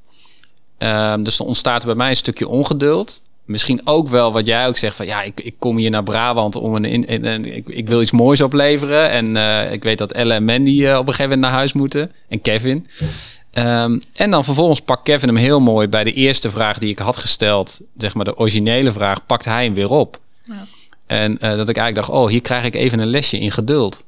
Ehm, 0.77 1.23
dus 1.23 1.37
dan 1.37 1.47
ontstaat 1.47 1.81
er 1.81 1.87
bij 1.87 1.95
mij 1.95 2.09
een 2.09 2.15
stukje 2.15 2.47
ongeduld. 2.47 3.21
Misschien 3.45 3.81
ook 3.83 4.07
wel 4.07 4.31
wat 4.31 4.45
jij 4.45 4.67
ook 4.67 4.77
zegt 4.77 4.95
van 4.95 5.05
ja, 5.05 5.21
ik, 5.21 5.39
ik 5.41 5.55
kom 5.59 5.77
hier 5.77 5.89
naar 5.89 6.03
Brabant 6.03 6.55
om 6.55 6.75
een, 6.75 6.85
in, 6.85 7.05
in- 7.23 7.63
ik 7.67 7.87
wil 7.87 8.01
iets 8.01 8.11
moois 8.11 8.41
opleveren. 8.41 9.09
En 9.09 9.37
eh, 9.37 9.71
ik 9.71 9.83
weet 9.83 9.97
dat 9.97 10.11
Elle 10.11 10.33
en 10.33 10.45
Mandy 10.45 10.85
eh, 10.85 10.91
op 10.93 10.99
een 10.99 11.13
gegeven 11.13 11.23
moment 11.23 11.41
naar 11.41 11.51
huis 11.51 11.73
moeten. 11.73 12.11
En 12.29 12.41
Kevin. 12.41 12.87
Ehm, 13.55 13.99
en 14.13 14.31
dan 14.31 14.43
vervolgens 14.43 14.81
pakt 14.81 15.03
Kevin 15.03 15.27
hem 15.27 15.37
heel 15.37 15.59
mooi 15.59 15.87
bij 15.87 16.03
de 16.03 16.13
eerste 16.13 16.51
vraag 16.51 16.77
die 16.77 16.89
ik 16.89 16.99
had 16.99 17.15
gesteld. 17.17 17.81
Zeg 17.97 18.13
maar 18.13 18.25
de 18.25 18.37
originele 18.37 18.91
vraag, 18.91 19.25
pakt 19.25 19.45
hij 19.45 19.63
hem 19.63 19.73
weer 19.73 19.89
op. 19.89 20.17
Ja. 20.43 20.65
En 21.05 21.39
eh, 21.39 21.49
dat 21.49 21.69
ik 21.69 21.77
eigenlijk 21.77 22.07
dacht, 22.07 22.21
oh, 22.21 22.29
hier 22.29 22.41
krijg 22.41 22.65
ik 22.65 22.75
even 22.75 22.99
een 22.99 23.07
lesje 23.07 23.39
in 23.39 23.51
geduld. 23.51 24.05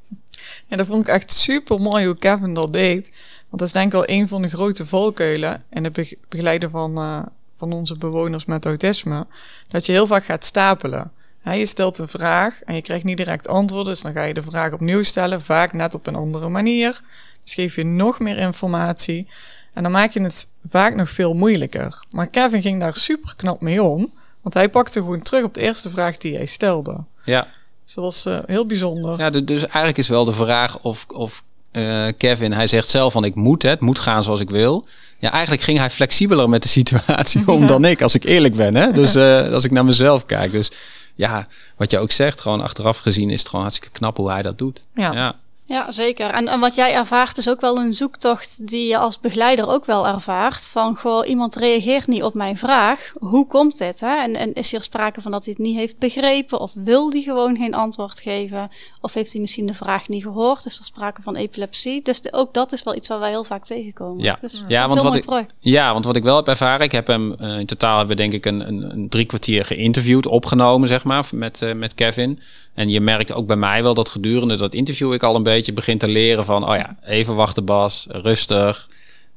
Ja, 0.68 0.78
dat 0.78 0.88
vond 0.88 1.08
ik 1.08 1.14
echt 1.14 1.34
super 1.34 1.82
mooi 1.82 2.06
hoe 2.06 2.18
Kevin 2.18 2.54
dat 2.54 2.74
deed. 2.74 3.10
Want 3.50 3.60
dat 3.60 3.68
is 3.68 3.72
denk 3.74 3.86
ik 3.86 3.92
wel 3.92 4.10
een 4.10 4.28
van 4.28 4.42
de 4.42 4.48
grote 4.48 4.86
valkuilen 4.86 5.64
in 5.70 5.84
het 5.84 5.94
beg- 5.94 6.14
begeleiden 6.30 6.70
van, 6.72 6.98
eh, 6.98 7.20
van 7.56 7.74
onze 7.74 7.98
bewoners 7.98 8.46
met 8.46 8.66
autisme. 8.66 9.26
Dat 9.68 9.86
je 9.86 9.92
heel 9.92 10.08
vaak 10.08 10.26
gaat 10.26 10.46
stapelen. 10.46 11.12
Hè, 11.42 11.54
je 11.54 11.66
stelt 11.66 11.98
een 11.98 12.08
vraag 12.08 12.62
en 12.64 12.76
je 12.76 12.82
krijgt 12.82 13.04
niet 13.04 13.18
direct 13.18 13.48
antwoord. 13.48 13.86
Dus 13.86 14.02
dan 14.02 14.12
ga 14.14 14.24
je 14.24 14.34
de 14.34 14.42
vraag 14.42 14.72
opnieuw 14.74 15.04
stellen, 15.04 15.42
vaak 15.42 15.74
net 15.74 15.94
op 15.94 16.08
een 16.08 16.16
andere 16.16 16.50
manier. 16.50 17.02
Dus 17.48 17.56
geef 17.56 17.76
je 17.76 17.84
nog 17.86 18.20
meer 18.20 18.38
informatie. 18.38 19.28
En 19.74 19.84
dan 19.84 19.92
maak 19.92 20.12
je 20.12 20.22
het 20.22 20.48
vaak 20.70 20.96
nog 20.96 21.10
veel 21.10 21.34
moeilijker. 21.34 22.04
Maar 22.10 22.28
Kevin 22.28 22.62
ging 22.62 22.80
daar 22.80 22.96
super 22.96 23.34
knap 23.36 23.62
mee 23.62 23.84
om. 23.84 24.14
Want 24.42 24.54
hij 24.54 24.70
pakte 24.70 25.00
gewoon 25.00 25.22
terug 25.22 25.44
op 25.44 25.54
de 25.54 25.62
eerste 25.62 25.90
vraag 25.90 26.18
die 26.18 26.32
jij 26.32 26.46
stelde. 26.46 27.04
Ja, 27.24 27.48
Dus 27.86 27.94
dat 27.94 28.04
was 28.04 28.26
eh, 28.26 28.40
heel 28.46 28.66
bijzonder. 28.66 29.20
Ja, 29.20 29.30
du- 29.30 29.44
dus 29.44 29.62
eigenlijk 29.62 29.98
is 29.98 30.08
wel 30.08 30.26
de 30.26 30.34
vraag 30.34 30.80
of, 30.80 31.06
of 31.08 31.44
eh, 31.72 32.08
Kevin, 32.18 32.52
hij 32.54 32.68
zegt 32.68 32.88
zelf 32.90 33.14
van 33.14 33.24
ik 33.24 33.36
moet 33.36 33.64
het, 33.64 33.80
moet 33.80 34.00
gaan 34.00 34.24
zoals 34.24 34.40
ik 34.40 34.50
wil. 34.50 34.86
Ja, 35.20 35.32
eigenlijk 35.32 35.62
ging 35.64 35.78
hij 35.78 35.90
flexibeler 35.90 36.50
met 36.50 36.64
de 36.64 36.70
situatie 36.70 37.48
om 37.52 37.62
Ja. 37.62 37.68
dan 37.68 37.86
ik, 37.86 38.02
als 38.02 38.16
ik 38.16 38.24
eerlijk 38.24 38.56
ben. 38.56 38.76
Hè? 38.76 38.92
Dus 38.92 39.16
eh, 39.16 39.52
als 39.52 39.64
ik 39.64 39.72
naar 39.72 39.86
mezelf 39.86 40.26
kijk. 40.26 40.52
Dus 40.52 40.72
ja, 41.16 41.48
wat 41.78 41.92
je 41.92 42.00
ook 42.00 42.12
zegt, 42.12 42.42
gewoon 42.42 42.62
achteraf 42.62 42.98
gezien 42.98 43.30
is 43.30 43.40
het 43.40 43.48
gewoon 43.48 43.62
hartstikke 43.66 43.98
knap 43.98 44.18
hoe 44.18 44.32
hij 44.32 44.42
dat 44.42 44.58
doet. 44.58 44.82
Ja. 44.96 45.12
ja. 45.14 45.36
Ja, 45.68 45.92
zeker. 45.92 46.30
En, 46.30 46.48
en 46.48 46.60
wat 46.60 46.76
jij 46.76 46.94
ervaart 46.94 47.38
is 47.38 47.50
ook 47.50 47.62
wel 47.62 47.78
een 47.78 47.94
zoektocht 47.94 48.68
die 48.68 48.88
je 48.88 48.98
als 48.98 49.20
begeleider 49.20 49.68
ook 49.68 49.86
wel 49.86 50.08
ervaart. 50.08 50.66
Van, 50.68 50.98
goh, 50.98 51.28
iemand 51.28 51.56
reageert 51.56 52.08
niet 52.08 52.24
op 52.24 52.34
mijn 52.34 52.58
vraag. 52.58 53.12
Hoe 53.20 53.48
komt 53.48 53.78
dit? 53.78 54.00
Hè? 54.00 54.16
En, 54.22 54.36
en 54.36 54.54
is 54.54 54.72
hier 54.72 54.82
sprake 54.82 55.22
van 55.22 55.32
dat 55.32 55.46
hij 55.46 55.54
het 55.58 55.66
niet 55.68 55.78
heeft 55.78 55.98
begrepen? 55.98 56.60
Of 56.60 56.72
wil 56.76 57.12
hij 57.12 57.22
gewoon 57.22 57.56
geen 57.58 57.74
antwoord 57.74 58.20
geven? 58.20 58.72
Of 59.02 59.14
heeft 59.14 59.32
hij 59.32 59.42
misschien 59.42 59.66
de 59.66 59.74
vraag 59.74 60.08
niet 60.08 60.24
gehoord? 60.24 60.66
Is 60.66 60.78
er 60.80 60.86
sprake 60.86 61.22
van 61.22 61.36
epilepsie? 61.36 62.02
Dus 62.02 62.22
de- 62.22 62.34
ook 62.34 62.54
dat 62.54 62.72
is 62.72 62.84
wel 62.84 62.96
iets 62.96 63.08
waar 63.08 63.20
wij 63.20 63.30
heel 63.30 63.44
vaak 63.44 63.66
tegenkomen. 63.66 64.24
Ja. 64.24 64.38
Dus 64.42 64.64
Ja, 64.68 64.88
want 64.88 65.02
wat 65.02 65.16
ik- 65.16 65.22
terug. 65.22 65.46
Ja, 65.60 65.94
want 65.94 66.06
wat 66.06 66.16
ik 66.16 66.24
wel 66.24 66.36
heb 66.36 66.48
ervaren, 66.48 66.86
ik 66.86 66.92
heb 66.92 67.08
hem 67.08 67.34
eh, 67.34 67.60
in 67.60 67.66
totaal 67.66 67.98
hebben 67.98 68.16
we 68.16 68.22
denk 68.22 68.34
ik 68.34 68.46
een, 68.46 68.68
een, 68.68 68.92
een 68.92 69.10
drie 69.10 69.26
kwartier 69.26 69.66
geïnterviewd, 69.66 70.26
opgenomen 70.26 70.88
zeg 70.88 71.04
maar, 71.04 71.26
met, 71.34 71.62
eh, 71.62 71.74
met 71.74 71.96
Kevin. 71.96 72.40
En 72.78 72.90
je 72.90 73.02
merkt 73.02 73.34
ook 73.34 73.48
bij 73.48 73.56
mij 73.56 73.84
wel 73.84 73.94
dat 73.94 74.10
gedurende 74.10 74.56
dat 74.56 74.74
interview 74.74 75.14
ik 75.14 75.24
al 75.24 75.36
een 75.36 75.44
beetje 75.44 75.74
begin 75.74 75.98
te 75.98 76.08
leren 76.08 76.46
van, 76.46 76.70
oh 76.70 76.76
ja, 76.76 76.98
even 77.04 77.36
wachten 77.36 77.66
Bas, 77.66 78.06
rustig, 78.10 78.88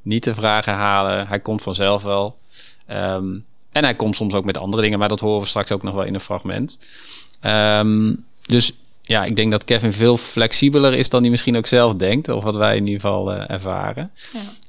niet 0.03 0.25
de 0.25 0.35
vragen 0.35 0.73
halen, 0.73 1.27
hij 1.27 1.41
komt 1.41 1.63
vanzelf 1.63 2.03
wel. 2.03 2.39
Ehm, 2.87 3.27
en 3.73 3.85
hij 3.85 3.95
komt 3.95 4.17
soms 4.17 4.35
ook 4.35 4.45
met 4.45 4.59
andere 4.59 4.83
dingen, 4.83 4.99
maar 4.99 5.09
dat 5.09 5.21
horen 5.21 5.41
we 5.41 5.47
straks 5.47 5.73
ook 5.73 5.83
nog 5.83 5.95
wel 5.95 6.05
in 6.05 6.15
een 6.15 6.21
fragment. 6.21 6.79
Ehm, 7.41 8.15
dus 8.47 8.73
ja, 9.03 9.25
ik 9.25 9.37
denk 9.37 9.51
dat 9.51 9.65
Kevin 9.65 9.93
veel 9.93 10.17
flexibeler 10.17 10.95
is 10.95 11.11
dan 11.11 11.21
hij 11.21 11.31
misschien 11.31 11.57
ook 11.57 11.67
zelf 11.67 11.95
denkt, 11.95 12.29
of 12.29 12.45
wat 12.45 12.55
wij 12.55 12.77
in 12.77 12.87
ieder 12.87 13.01
geval 13.01 13.33
eh, 13.33 13.51
ervaren. 13.51 14.11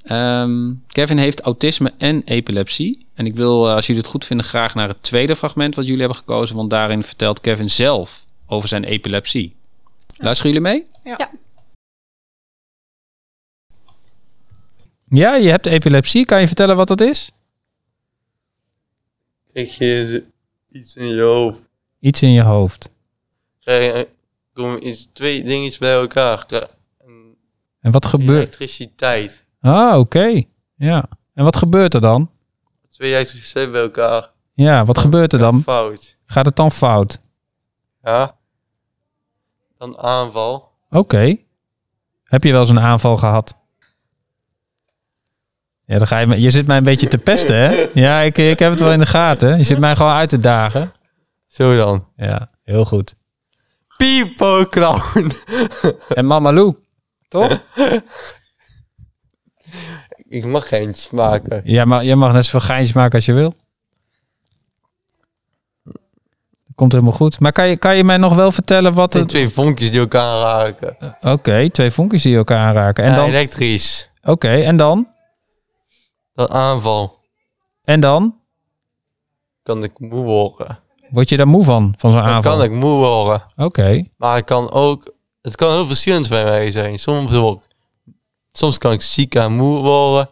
Ehm, 0.04 0.72
Kevin 0.88 1.18
heeft 1.18 1.40
autisme 1.40 1.92
en 1.98 2.22
epilepsie. 2.24 3.06
En 3.14 3.26
ik 3.26 3.34
wil, 3.34 3.68
eh, 3.68 3.74
als 3.74 3.86
jullie 3.86 4.02
het 4.02 4.10
goed 4.10 4.24
vinden, 4.24 4.46
graag 4.46 4.74
naar 4.74 4.88
het 4.88 5.02
tweede 5.02 5.36
fragment 5.36 5.74
wat 5.74 5.84
jullie 5.84 6.00
hebben 6.00 6.18
gekozen. 6.18 6.56
Want 6.56 6.70
daarin 6.70 7.02
vertelt 7.02 7.40
Kevin 7.40 7.70
zelf 7.70 8.24
over 8.52 8.68
zijn 8.68 8.84
epilepsie. 8.84 9.56
Luisteren 10.16 10.52
jullie 10.52 10.68
mee? 10.68 10.86
Ja, 15.08 15.34
je 15.34 15.48
hebt 15.48 15.66
epilepsie. 15.66 16.24
Kan 16.24 16.40
je 16.40 16.46
vertellen 16.46 16.76
wat 16.76 16.88
dat 16.88 17.00
is? 17.00 17.30
Krijg 19.52 19.78
je 19.78 20.24
iets 20.70 20.96
in 20.96 21.06
je 21.06 21.20
hoofd. 21.20 21.60
Iets 22.00 22.22
in 22.22 22.30
je 22.30 22.42
hoofd. 22.42 22.90
Krijg 23.60 23.96
je, 23.96 24.08
komen 24.52 24.86
iets, 24.86 25.08
twee 25.12 25.44
dingen 25.44 25.72
bij 25.78 25.92
elkaar. 25.92 26.46
Een 26.98 27.36
En 27.80 27.90
wat 27.90 28.06
gebeurt? 28.06 28.38
Elektriciteit. 28.38 29.44
Ah, 29.60 29.98
oké. 29.98 30.42
Ja. 30.76 31.08
En 31.34 31.44
wat 31.44 31.56
gebeurt 31.56 31.94
er 31.94 32.00
dan? 32.00 32.30
Twee 32.88 33.14
elektriciteit 33.14 33.72
bij 33.72 33.82
elkaar. 33.82 34.30
Ja, 34.54 34.84
wat 34.84 34.98
gebeurt 34.98 35.32
er 35.32 35.38
dan? 35.38 35.62
Fout. 35.62 36.16
Gaat 36.26 36.46
het 36.46 36.56
dan 36.56 36.72
fout? 36.72 37.18
Ja. 38.02 38.40
Dan 39.82 39.98
aanval. 39.98 40.70
Oké. 40.90 41.36
Heb 42.24 42.44
je 42.44 42.52
wel 42.52 42.60
eens 42.60 42.70
een 42.70 42.80
aanval 42.80 43.16
gehad? 43.16 43.54
Ja, 45.84 45.98
dan 45.98 46.06
ga 46.06 46.18
je, 46.18 46.26
me- 46.26 46.40
je 46.40 46.50
zit 46.50 46.66
mij 46.66 46.76
een 46.76 46.84
beetje 46.84 47.08
te 47.08 47.18
pesten, 47.18 47.56
hè? 47.56 47.86
Ja, 47.94 48.20
ik, 48.20 48.38
ik 48.38 48.58
heb 48.58 48.70
het 48.70 48.80
wel 48.80 48.92
in 48.92 48.98
de 48.98 49.06
gaten. 49.06 49.58
Je 49.58 49.64
zit 49.64 49.78
mij 49.78 49.96
gewoon 49.96 50.12
uit 50.12 50.28
te 50.28 50.38
dagen. 50.40 50.92
Zo 51.46 51.76
dan. 51.76 52.06
Ja, 52.16 52.50
heel 52.62 52.84
goed. 52.84 53.14
People 53.96 54.68
clown. 54.68 55.32
En 56.14 56.26
Mama 56.26 56.52
Lou, 56.52 56.74
toch? 57.28 57.60
Ik 60.28 60.44
mag 60.44 60.68
geen 60.68 60.94
maken. 61.10 61.60
Ja, 61.64 61.84
maar 61.84 62.04
je 62.04 62.16
mag 62.16 62.32
net 62.32 62.44
zoveel 62.44 62.60
geintjes 62.60 62.92
maken 62.94 63.14
als 63.14 63.24
je 63.24 63.32
wil. 63.32 63.54
Komt 66.82 66.94
helemaal 66.94 67.14
goed. 67.16 67.40
Maar 67.40 67.52
kan 67.52 67.68
je, 67.68 67.76
kan 67.76 67.96
je 67.96 68.04
mij 68.04 68.16
nog 68.16 68.34
wel 68.34 68.52
vertellen 68.52 68.94
wat 68.94 69.12
Het 69.12 69.28
twee 69.28 69.48
vonkjes 69.48 69.90
die 69.90 70.00
elkaar 70.00 70.40
raken. 70.40 70.96
Oké, 71.20 71.70
twee 71.70 71.90
vonkjes 71.90 72.22
die 72.22 72.36
elkaar 72.36 72.58
aanraken. 72.66 73.04
En 73.04 73.10
Ja, 73.10 73.16
dan... 73.16 73.28
elektrisch. 73.28 74.10
Oké, 74.22 74.48
en 74.48 74.76
dan? 74.76 75.08
Dan 76.34 76.50
aanval. 76.50 77.18
En 77.84 78.00
dan? 78.00 78.36
Kan 79.62 79.84
ik 79.84 79.98
moe 79.98 80.24
worden. 80.24 80.78
Word 81.10 81.28
je 81.28 81.36
daar 81.36 81.48
moe 81.48 81.64
van, 81.64 81.94
van 81.98 82.10
zo'n 82.10 82.20
Dan 82.20 82.28
aanval? 82.30 82.52
kan 82.56 82.62
ik 82.64 82.70
moe 82.70 82.98
worden. 82.98 83.42
Oké, 83.56 84.04
Maar 84.16 84.36
ik 84.36 84.44
kan 84.44 84.70
ook... 84.70 85.14
Het 85.42 85.56
kan 85.56 85.70
heel 85.70 85.86
verschillend 85.86 86.28
bij 86.28 86.44
mij 86.44 86.70
zijn. 86.70 86.98
Soms, 86.98 87.32
ook, 87.32 87.62
soms 88.52 88.78
kan 88.78 88.92
ik 88.92 89.02
ziek 89.02 89.34
en 89.34 89.52
moe 89.52 89.82
worden. 89.82 90.30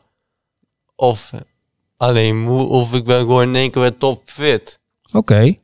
Of 0.96 1.30
alleen 1.96 2.42
moe. 2.42 2.68
Of 2.68 2.94
ik 2.94 3.04
ben 3.04 3.18
gewoon 3.18 3.42
in 3.48 3.56
één 3.56 3.70
keer 3.70 3.82
weer 3.82 3.96
topfit. 3.98 4.80
oké. 5.12 5.56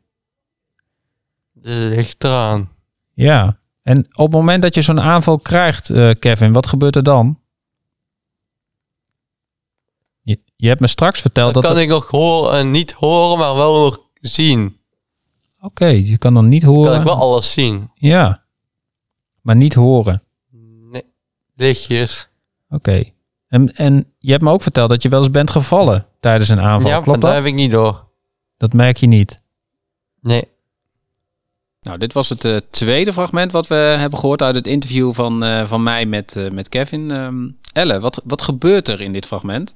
Ligt 1.69 2.25
eraan. 2.25 2.71
Ja. 3.15 3.59
En 3.83 3.99
op 3.99 4.27
het 4.27 4.35
moment 4.35 4.63
dat 4.63 4.75
je 4.75 4.83
zo'n 4.83 5.01
aanval 5.01 5.39
krijgt, 5.39 5.91
eh, 5.91 6.11
Kevin, 6.19 6.53
wat 6.53 6.67
gebeurt 6.67 6.97
er 6.97 7.03
dan? 7.03 7.41
Je, 10.23 10.41
je 10.57 10.69
hebt 10.69 10.81
me 10.81 10.87
straks 10.87 11.21
verteld 11.21 11.55
Dan 11.55 11.63
dat... 11.63 11.73
kan 11.73 11.81
ik 11.81 11.89
nog 11.89 12.11
horen, 12.11 12.71
niet 12.71 12.93
horen, 12.93 13.39
maar 13.39 13.55
wel 13.57 13.81
nog 13.85 13.99
zien. 14.21 14.77
Oké, 15.61 15.87
je 15.87 16.19
kan 16.19 16.35
dan 16.35 16.49
niet 16.49 16.63
horen. 16.63 16.91
Kan 16.91 17.01
ik 17.01 17.07
wel 17.07 17.17
alles 17.17 17.53
zien. 17.53 17.91
Ja. 17.95 18.45
Maar 19.41 19.57
niet 19.57 19.75
horen. 19.75 20.23
Nee, 20.91 21.05
lichtjes. 21.55 22.29
Oké. 22.69 23.03
En, 23.49 23.75
en 23.77 24.13
je 24.19 24.31
hebt 24.31 24.43
me 24.43 24.51
ook 24.51 24.63
verteld 24.63 24.89
dat 24.89 25.03
je 25.03 25.09
wel 25.09 25.21
eens 25.21 25.31
bent 25.31 25.51
gevallen 25.51 26.07
tijdens 26.21 26.49
een 26.49 26.61
aanval. 26.61 26.89
ja, 26.91 26.95
maar 26.97 27.05
Klopt 27.05 27.21
daar 27.21 27.31
dat? 27.35 27.43
heb 27.43 27.53
ik 27.53 27.59
niet 27.59 27.71
door. 27.71 28.09
Dat 28.57 28.73
merk 28.73 28.97
je 28.97 29.07
niet. 29.07 29.43
Nee. 30.21 30.43
Nou, 31.87 31.99
dit 31.99 32.13
was 32.13 32.29
het 32.29 32.45
eh, 32.45 32.57
tweede 32.71 33.13
fragment 33.13 33.53
wat 33.53 33.67
we 33.67 33.75
hebben 33.75 34.19
gehoord 34.19 34.43
uit 34.43 34.55
het 34.55 34.67
interview 34.67 35.13
van, 35.13 35.45
eh, 35.45 35.67
van 35.67 35.83
mij 35.83 36.07
met, 36.07 36.37
eh, 36.37 36.51
met 36.51 36.69
Kevin. 36.69 37.11
Ehm, 37.11 37.49
Elle, 37.73 38.01
wat, 38.01 38.23
wat 38.25 38.43
gebeurt 38.43 38.89
er 38.89 39.01
in 39.01 39.13
dit 39.13 39.27
fragment? 39.27 39.75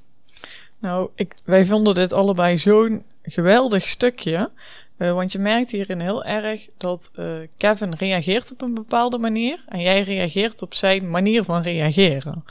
Nou, 0.79 1.09
ik, 1.15 1.35
wij 1.45 1.65
vonden 1.65 1.93
dit 1.93 2.13
allebei 2.13 2.57
zo'n 2.57 3.03
geweldig 3.23 3.87
stukje. 3.87 4.51
Want 4.97 5.31
je 5.31 5.39
merkt 5.39 5.71
hierin 5.71 5.99
heel 5.99 6.23
erg 6.23 6.67
dat 6.77 7.11
Kevin 7.57 7.93
reageert 7.93 8.51
op 8.51 8.61
een 8.61 8.73
bepaalde 8.73 9.17
manier. 9.17 9.63
En 9.67 9.81
jij 9.81 10.01
reageert 10.01 10.61
op 10.61 10.73
zijn 10.73 11.09
manier 11.09 11.43
van 11.43 11.61
reageren. 11.61 12.43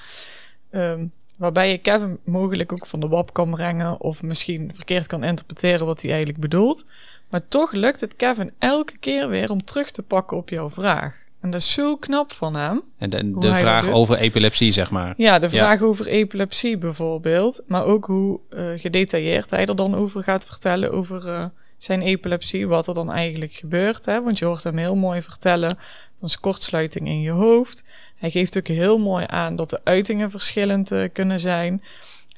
Ehm, 0.71 1.07
waarbij 1.37 1.71
je 1.71 1.79
Kevin 1.79 2.19
mogelijk 2.25 2.73
ook 2.73 2.87
van 2.87 3.01
de 3.01 3.09
wap 3.09 3.33
kan 3.33 3.51
brengen. 3.51 4.01
Of 4.01 4.23
misschien 4.23 4.71
verkeerd 4.75 5.07
kan 5.07 5.25
interpreteren 5.25 5.87
wat 5.87 6.03
hij 6.03 6.11
eigenlijk 6.11 6.41
bedoelt. 6.41 6.85
Maar 7.31 7.49
toch 7.49 7.73
lukt 7.73 8.01
het 8.01 8.17
Kevin 8.17 8.53
elke 8.59 8.99
keer 8.99 9.29
weer 9.29 9.51
om 9.51 9.65
terug 9.65 9.91
te 9.91 10.03
pakken 10.03 10.37
op 10.37 10.49
jouw 10.49 10.71
vraag. 10.71 11.15
En 11.41 11.51
dat 11.51 11.61
is 11.61 11.73
zo 11.73 11.97
knap 11.97 12.33
van 12.33 12.55
hem. 12.55 12.83
En 12.99 13.11
de, 13.11 13.55
vraag 13.55 13.89
over 13.89 14.19
epilepsie, 14.19 14.73
zeg 14.73 14.91
maar. 14.91 15.15
Ja, 15.17 15.39
de 15.39 15.47
Ja. 15.51 15.53
vraag 15.53 15.83
over 15.83 16.07
epilepsie 16.07 16.79
bijvoorbeeld. 16.79 17.63
Maar 17.67 17.85
ook 17.85 18.07
hoe 18.07 18.41
eh, 18.51 18.65
gedetailleerd 18.77 19.51
hij 19.51 19.67
er 19.67 19.77
dan 19.77 19.95
over 19.95 20.23
gaat 20.23 20.47
vertellen 20.47 20.93
over 20.93 21.29
eh, 21.29 21.45
zijn 21.77 22.03
epilepsie. 22.03 22.69
Wat 22.69 22.87
er 22.87 22.95
dan 22.95 23.13
eigenlijk 23.13 23.53
gebeurt. 23.53 24.07
Hè? 24.07 24.23
Want 24.23 24.39
je 24.39 24.45
hoort 24.45 24.63
hem 24.63 24.77
heel 24.77 24.97
mooi 24.97 25.23
vertellen 25.23 25.79
van 26.19 26.29
zijn 26.29 26.41
kortsluiting 26.41 27.09
in 27.09 27.21
je 27.21 27.31
hoofd. 27.31 27.85
Hij 28.17 28.31
geeft 28.31 28.57
ook 28.59 28.67
heel 28.67 28.99
mooi 28.99 29.25
aan 29.29 29.57
dat 29.57 29.71
de 29.71 29.81
uitingen 29.85 30.31
verschillend 30.31 30.91
eh, 30.93 31.09
kunnen 31.13 31.41
zijn. 31.41 31.83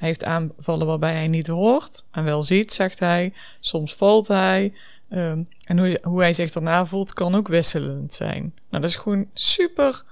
Hij 0.02 0.10
heeft 0.10 0.24
aanvallen 0.24 0.86
waarbij 0.86 1.12
hij 1.12 1.28
niet 1.28 1.46
hoort 1.46 2.04
en 2.10 2.24
wel 2.24 2.42
ziet, 2.42 2.72
zegt 2.72 2.98
hij. 2.98 3.32
Soms 3.60 3.94
valt 3.94 4.28
hij. 4.28 4.72
Ehm, 5.10 5.38
en 5.66 5.78
hoe, 5.78 5.98
hoe 6.02 6.20
hij 6.20 6.32
zich 6.32 6.52
daarna 6.52 6.86
voelt 6.86 7.12
kan 7.14 7.34
ook 7.34 7.48
wisselend 7.48 8.14
zijn. 8.14 8.40
Nou, 8.70 8.82
dat 8.82 8.90
is 8.90 8.96
gewoon 8.96 9.26
super 9.34 10.02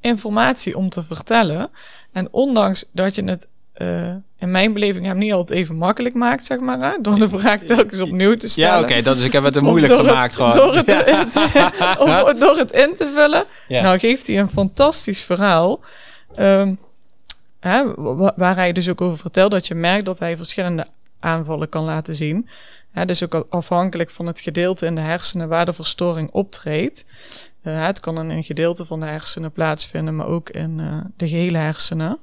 informatie 0.00 0.76
om 0.76 0.88
te 0.88 1.02
vertellen. 1.02 1.70
En 2.12 2.28
ondanks 2.30 2.84
dat 2.92 3.14
je 3.14 3.24
het 3.24 3.48
eh, 3.72 4.14
in 4.38 4.50
mijn 4.50 4.72
beleving 4.72 5.06
hem 5.06 5.18
niet 5.18 5.32
altijd 5.32 5.58
even 5.58 5.76
makkelijk 5.76 6.14
maakt, 6.14 6.44
zeg 6.44 6.58
maar, 6.58 6.80
hè, 6.92 6.98
door 7.00 7.18
de 7.18 7.28
vraag 7.28 7.60
telkens 7.60 8.00
opnieuw 8.00 8.34
te 8.34 8.48
stellen. 8.48 8.70
Ja, 8.70 8.80
oké, 8.80 9.02
dat 9.02 9.16
is, 9.16 9.24
ik 9.24 9.32
heb 9.32 9.44
het 9.44 9.56
Of 9.56 9.62
moeilijk 9.62 9.92
gemaakt 9.92 10.36
gewoon. 10.36 10.52
Door 10.52 10.74
het, 10.74 10.88
in 10.88 11.28
te- 11.28 11.96
of 12.28 12.34
door 12.38 12.56
het 12.56 12.72
in 12.72 12.94
te 12.94 13.10
vullen. 13.14 13.44
Ja. 13.68 13.82
Nou, 13.82 13.98
geeft 13.98 14.26
hij 14.26 14.38
een 14.38 14.50
fantastisch 14.50 15.20
verhaal. 15.24 15.80
Ehm, 16.36 16.74
hè, 17.60 17.94
wa- 17.94 18.32
waar 18.36 18.54
hij 18.56 18.72
dus 18.72 18.88
ook 18.88 19.00
over 19.00 19.18
vertelt 19.18 19.50
dat 19.50 19.66
je 19.66 19.74
merkt 19.74 20.04
dat 20.04 20.18
hij 20.18 20.36
verschillende 20.36 20.86
aanvallen 21.20 21.68
kan 21.68 21.84
laten 21.84 22.14
zien. 22.14 22.48
Hè, 22.90 23.04
dus 23.04 23.24
ook 23.24 23.46
afhankelijk 23.50 24.10
van 24.10 24.26
het 24.26 24.40
gedeelte 24.40 24.86
in 24.86 24.94
de 24.94 25.00
hersenen 25.00 25.48
waar 25.48 25.66
de 25.66 25.72
verstoring 25.72 26.30
optreedt. 26.30 27.06
Eh, 27.62 27.86
het 27.86 28.00
kan 28.00 28.18
in 28.18 28.30
een 28.30 28.42
gedeelte 28.42 28.86
van 28.86 29.00
de 29.00 29.06
hersenen 29.06 29.52
plaatsvinden, 29.52 30.16
maar 30.16 30.26
ook 30.26 30.50
in 30.50 30.80
eh, 30.80 31.00
de 31.16 31.28
gehele 31.28 31.58
hersenen. 31.58 32.18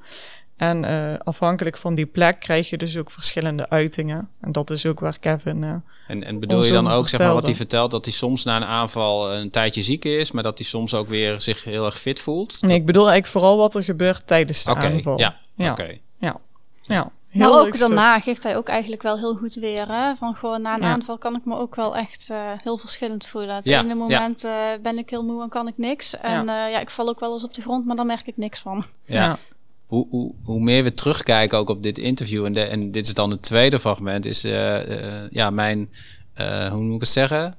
En 0.57 0.85
eh, 0.85 1.19
afhankelijk 1.23 1.77
van 1.77 1.95
die 1.95 2.05
plek 2.05 2.39
krijg 2.39 2.69
je 2.69 2.77
dus 2.77 2.97
ook 2.97 3.11
verschillende 3.11 3.69
uitingen. 3.69 4.29
En 4.41 4.51
dat 4.51 4.69
is 4.69 4.85
ook 4.85 4.99
waar 4.99 5.19
Kevin 5.19 5.63
eh, 5.63 5.73
En, 6.07 6.23
en 6.23 6.39
bedoel 6.39 6.63
je 6.65 6.71
dan 6.71 6.91
ook 6.91 7.07
zeg 7.07 7.19
maar, 7.19 7.33
wat 7.33 7.45
hij 7.45 7.55
vertelt, 7.55 7.91
dat 7.91 8.05
hij 8.05 8.13
soms 8.13 8.43
na 8.43 8.55
een 8.55 8.65
aanval 8.65 9.33
een 9.33 9.49
tijdje 9.49 9.81
ziek 9.81 10.05
is, 10.05 10.31
maar 10.31 10.43
dat 10.43 10.57
hij 10.57 10.67
soms 10.67 10.93
ook 10.93 11.07
weer 11.07 11.41
zich 11.41 11.63
heel 11.63 11.85
erg 11.85 11.99
fit 11.99 12.21
voelt? 12.21 12.61
Nee, 12.61 12.75
ik 12.77 12.85
bedoel 12.85 13.09
eigenlijk 13.09 13.31
vooral 13.31 13.57
wat 13.57 13.75
er 13.75 13.83
gebeurt 13.83 14.27
tijdens 14.27 14.63
de 14.63 14.71
Oké, 14.71 14.85
aanval. 14.85 15.19
ja, 15.19 15.35
Ja. 15.55 15.71
oké. 15.71 15.97
Ja, 16.87 17.11
Heel 17.29 17.49
maar 17.49 17.57
ook 17.59 17.63
leuk 17.65 17.75
stuk. 17.75 17.87
daarna 17.87 18.19
geeft 18.19 18.43
hij 18.43 18.57
ook 18.57 18.67
eigenlijk 18.67 19.01
wel 19.01 19.17
heel 19.17 19.35
goed 19.35 19.53
weer. 19.55 19.87
Hè? 19.87 20.15
Van 20.15 20.35
gewoon 20.35 20.61
na 20.61 20.73
een 20.75 20.81
Ja. 20.81 20.87
aanval 20.91 21.17
kan 21.17 21.35
ik 21.35 21.45
me 21.45 21.55
ook 21.57 21.75
wel 21.75 21.95
echt 21.95 22.27
eh, 22.31 22.37
heel 22.63 22.77
verschillend 22.77 23.27
voelen. 23.27 23.55
Het 23.55 23.65
Ja, 23.65 23.79
ene 23.79 23.87
ja. 23.87 23.95
moment 23.95 24.43
eh, 24.43 24.51
ben 24.81 24.97
ik 24.97 25.09
heel 25.09 25.23
moe 25.23 25.41
en 25.43 25.49
kan 25.49 25.67
ik 25.67 25.77
niks. 25.77 26.17
En 26.19 26.45
ja. 26.45 26.67
ja, 26.67 26.79
ik 26.79 26.89
val 26.89 27.07
ook 27.09 27.19
wel 27.19 27.33
eens 27.33 27.43
op 27.43 27.53
de 27.53 27.61
grond, 27.61 27.85
maar 27.85 27.95
dan 27.95 28.07
merk 28.07 28.27
ik 28.27 28.37
niks 28.37 28.59
van. 28.59 28.83
Ja. 29.05 29.37
Hoe, 29.85 30.07
hoe, 30.09 30.33
hoe 30.43 30.59
meer 30.59 30.83
we 30.83 30.93
terugkijken 30.93 31.57
ook 31.57 31.69
op 31.69 31.83
dit 31.83 31.97
interview, 31.97 32.45
en, 32.45 32.53
de, 32.53 32.61
en 32.61 32.91
dit 32.91 33.07
is 33.07 33.13
dan 33.13 33.29
het 33.29 33.41
tweede 33.41 33.79
fragment, 33.79 34.25
is 34.25 34.43
eh, 34.43 35.21
eh, 35.21 35.31
ja, 35.31 35.49
mijn, 35.49 35.89
eh, 36.33 36.71
hoe 36.71 36.81
moet 36.83 36.95
ik 36.95 36.99
het 36.99 37.09
zeggen? 37.09 37.55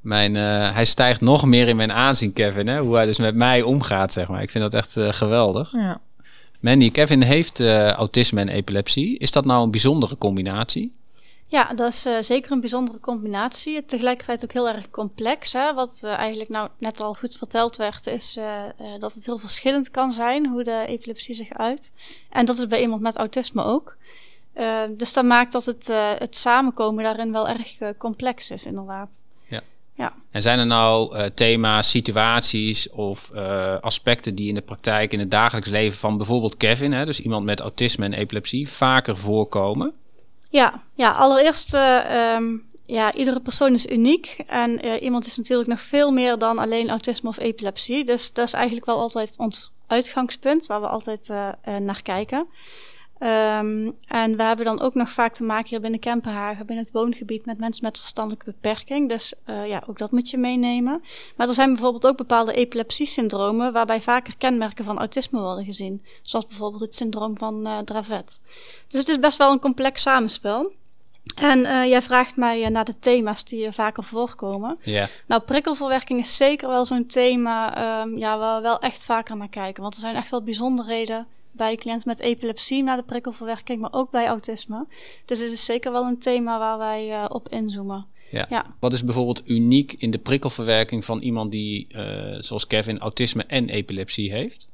Mijn, 0.00 0.34
hij 0.74 0.84
stijgt 0.84 1.20
nog 1.20 1.44
meer 1.44 1.68
in 1.68 1.76
mijn 1.76 1.92
aanzien, 1.92 2.32
Kevin. 2.32 2.68
Hè? 2.68 2.78
Hoe 2.78 2.94
hij 2.94 3.06
dus 3.06 3.18
met 3.18 3.34
mij 3.34 3.62
omgaat, 3.62 4.12
zeg 4.12 4.28
maar. 4.28 4.42
Ik 4.42 4.50
vind 4.50 4.70
dat 4.70 4.74
echt 4.74 5.16
geweldig. 5.16 5.72
Ja. 5.72 6.00
Mandy, 6.60 6.90
Kevin 6.90 7.22
heeft 7.22 7.60
autisme 7.90 8.40
en 8.40 8.48
epilepsie. 8.48 9.18
Is 9.18 9.32
dat 9.32 9.44
nou 9.44 9.62
een 9.62 9.70
bijzondere 9.70 10.16
combinatie? 10.16 10.94
Ja, 11.54 11.74
dat 11.74 11.92
is 11.92 12.06
eh, 12.06 12.14
zeker 12.20 12.52
een 12.52 12.60
bijzondere 12.60 13.00
combinatie. 13.00 13.84
Tegelijkertijd 13.84 14.44
ook 14.44 14.52
heel 14.52 14.68
erg 14.68 14.90
complex. 14.90 15.52
Hè? 15.52 15.74
Wat 15.74 16.00
eh, 16.02 16.12
eigenlijk 16.12 16.50
nou 16.50 16.68
net 16.78 17.00
al 17.00 17.14
goed 17.14 17.36
verteld 17.36 17.76
werd, 17.76 18.06
is 18.06 18.36
eh, 18.36 18.62
dat 18.98 19.14
het 19.14 19.24
heel 19.24 19.38
verschillend 19.38 19.90
kan 19.90 20.12
zijn 20.12 20.46
hoe 20.46 20.64
de 20.64 20.84
epilepsie 20.86 21.34
zich 21.34 21.52
uit. 21.52 21.92
En 22.30 22.46
dat 22.46 22.58
is 22.58 22.66
bij 22.66 22.80
iemand 22.80 23.02
met 23.02 23.16
autisme 23.16 23.64
ook. 23.64 23.96
Dus 24.90 25.12
dat 25.12 25.24
maakt 25.24 25.52
dat 25.52 25.64
het, 25.64 25.90
het 26.18 26.36
samenkomen 26.36 27.04
daarin 27.04 27.32
wel 27.32 27.48
erg 27.48 27.96
complex 27.98 28.50
is, 28.50 28.66
inderdaad. 28.66 29.22
En 30.30 30.42
zijn 30.42 30.58
er 30.58 30.66
nou 30.66 31.30
thema's, 31.30 31.90
situaties 31.90 32.90
of 32.90 33.32
aspecten 33.80 34.34
die 34.34 34.48
in 34.48 34.54
de 34.54 34.62
praktijk, 34.62 35.12
in 35.12 35.18
het 35.18 35.30
dagelijks 35.30 35.70
leven 35.70 35.98
van 35.98 36.16
bijvoorbeeld 36.16 36.56
Kevin, 36.56 36.92
hè, 36.92 37.04
dus 37.04 37.20
iemand 37.20 37.44
met 37.44 37.60
autisme 37.60 38.04
en 38.04 38.12
epilepsie, 38.12 38.68
vaker 38.68 39.16
voorkomen? 39.16 39.94
Ja, 40.54 40.82
ja 40.92 41.10
allereerst, 41.10 41.74
eh, 41.74 42.34
ehm, 42.34 42.56
ja, 42.86 43.12
iedere 43.12 43.40
persoon 43.40 43.74
is 43.74 43.86
uniek. 43.86 44.36
En 44.46 44.82
eh, 44.82 45.02
iemand 45.02 45.26
is 45.26 45.36
natuurlijk 45.36 45.68
nog 45.68 45.80
veel 45.80 46.12
meer 46.12 46.38
dan 46.38 46.58
alleen 46.58 46.90
autisme 46.90 47.28
of 47.28 47.38
epilepsie. 47.38 48.04
Dus 48.04 48.32
dat 48.32 48.46
is 48.46 48.52
eigenlijk 48.52 48.86
wel 48.86 48.98
altijd 48.98 49.34
ons 49.38 49.72
uitgangspunt, 49.86 50.66
waar 50.66 50.80
we 50.80 50.86
altijd 50.86 51.30
eh, 51.30 51.76
naar 51.76 52.02
kijken. 52.02 52.46
Ehm, 53.18 53.90
en 54.06 54.36
we 54.36 54.42
hebben 54.42 54.64
dan 54.64 54.80
ook 54.80 54.94
nog 54.94 55.10
vaak 55.10 55.34
te 55.34 55.44
maken 55.44 55.68
hier 55.68 55.80
binnen 55.80 56.00
Kempenhagen, 56.00 56.66
binnen 56.66 56.84
het 56.84 56.94
woongebied, 56.94 57.46
met 57.46 57.58
mensen 57.58 57.84
met 57.84 57.98
verstandelijke 57.98 58.50
beperking. 58.50 59.08
Dus 59.08 59.34
eh, 59.44 59.66
ja, 59.66 59.82
ook 59.86 59.98
dat 59.98 60.10
moet 60.10 60.30
je 60.30 60.38
meenemen. 60.38 61.02
Maar 61.36 61.48
er 61.48 61.54
zijn 61.54 61.72
bijvoorbeeld 61.72 62.06
ook 62.06 62.16
bepaalde 62.16 62.52
epilepsie-syndromen 62.52 63.72
waarbij 63.72 64.00
vaker 64.00 64.36
kenmerken 64.36 64.84
van 64.84 64.98
autisme 64.98 65.40
worden 65.40 65.64
gezien. 65.64 66.02
Zoals 66.22 66.46
bijvoorbeeld 66.46 66.82
het 66.82 66.94
syndroom 66.94 67.38
van 67.38 67.66
eh, 67.66 67.78
Dravet. 67.78 68.40
Dus 68.88 69.00
het 69.00 69.08
is 69.08 69.18
best 69.18 69.38
wel 69.38 69.52
een 69.52 69.60
complex 69.60 70.02
samenspel. 70.02 70.72
En 71.34 71.66
eh, 71.66 71.84
jij 71.88 72.02
vraagt 72.02 72.36
mij 72.36 72.68
naar 72.68 72.84
de 72.84 72.98
thema's 72.98 73.44
die 73.44 73.72
vaker 73.72 74.04
voorkomen. 74.04 74.78
Ja. 74.82 75.08
Nou, 75.26 75.42
prikkelverwerking 75.42 76.20
is 76.20 76.36
zeker 76.36 76.68
wel 76.68 76.84
zo'n 76.84 77.06
thema 77.06 77.76
ehm, 77.76 78.16
ja, 78.16 78.38
waar 78.38 78.56
we 78.56 78.62
wel 78.62 78.78
echt 78.78 79.04
vaker 79.04 79.36
naar 79.36 79.48
kijken. 79.48 79.82
Want 79.82 79.94
er 79.94 80.00
zijn 80.00 80.16
echt 80.16 80.30
wel 80.30 80.42
bijzonderheden 80.42 81.26
bij 81.56 81.76
cliënten 81.76 82.08
met 82.08 82.20
epilepsie 82.20 82.82
naar 82.82 82.96
de 82.96 83.02
prikkelverwerking, 83.02 83.80
maar 83.80 83.92
ook 83.92 84.10
bij 84.10 84.26
autisme. 84.26 84.86
Dus 85.24 85.38
het 85.38 85.50
is 85.50 85.64
zeker 85.64 85.92
wel 85.92 86.04
een 86.04 86.18
thema 86.18 86.58
waar 86.58 86.78
wij 86.78 87.10
eh, 87.12 87.24
op 87.28 87.48
inzoomen. 87.48 88.06
Ja. 88.30 88.46
Ja. 88.48 88.66
Wat 88.80 88.92
is 88.92 89.04
bijvoorbeeld 89.04 89.42
uniek 89.46 89.92
in 89.92 90.10
de 90.10 90.18
prikkelverwerking 90.18 91.04
van 91.04 91.20
iemand 91.20 91.52
die, 91.52 91.86
eh, 91.88 92.36
zoals 92.38 92.66
Kevin, 92.66 92.98
autisme 92.98 93.44
en 93.44 93.68
epilepsie 93.68 94.32
heeft? 94.32 94.68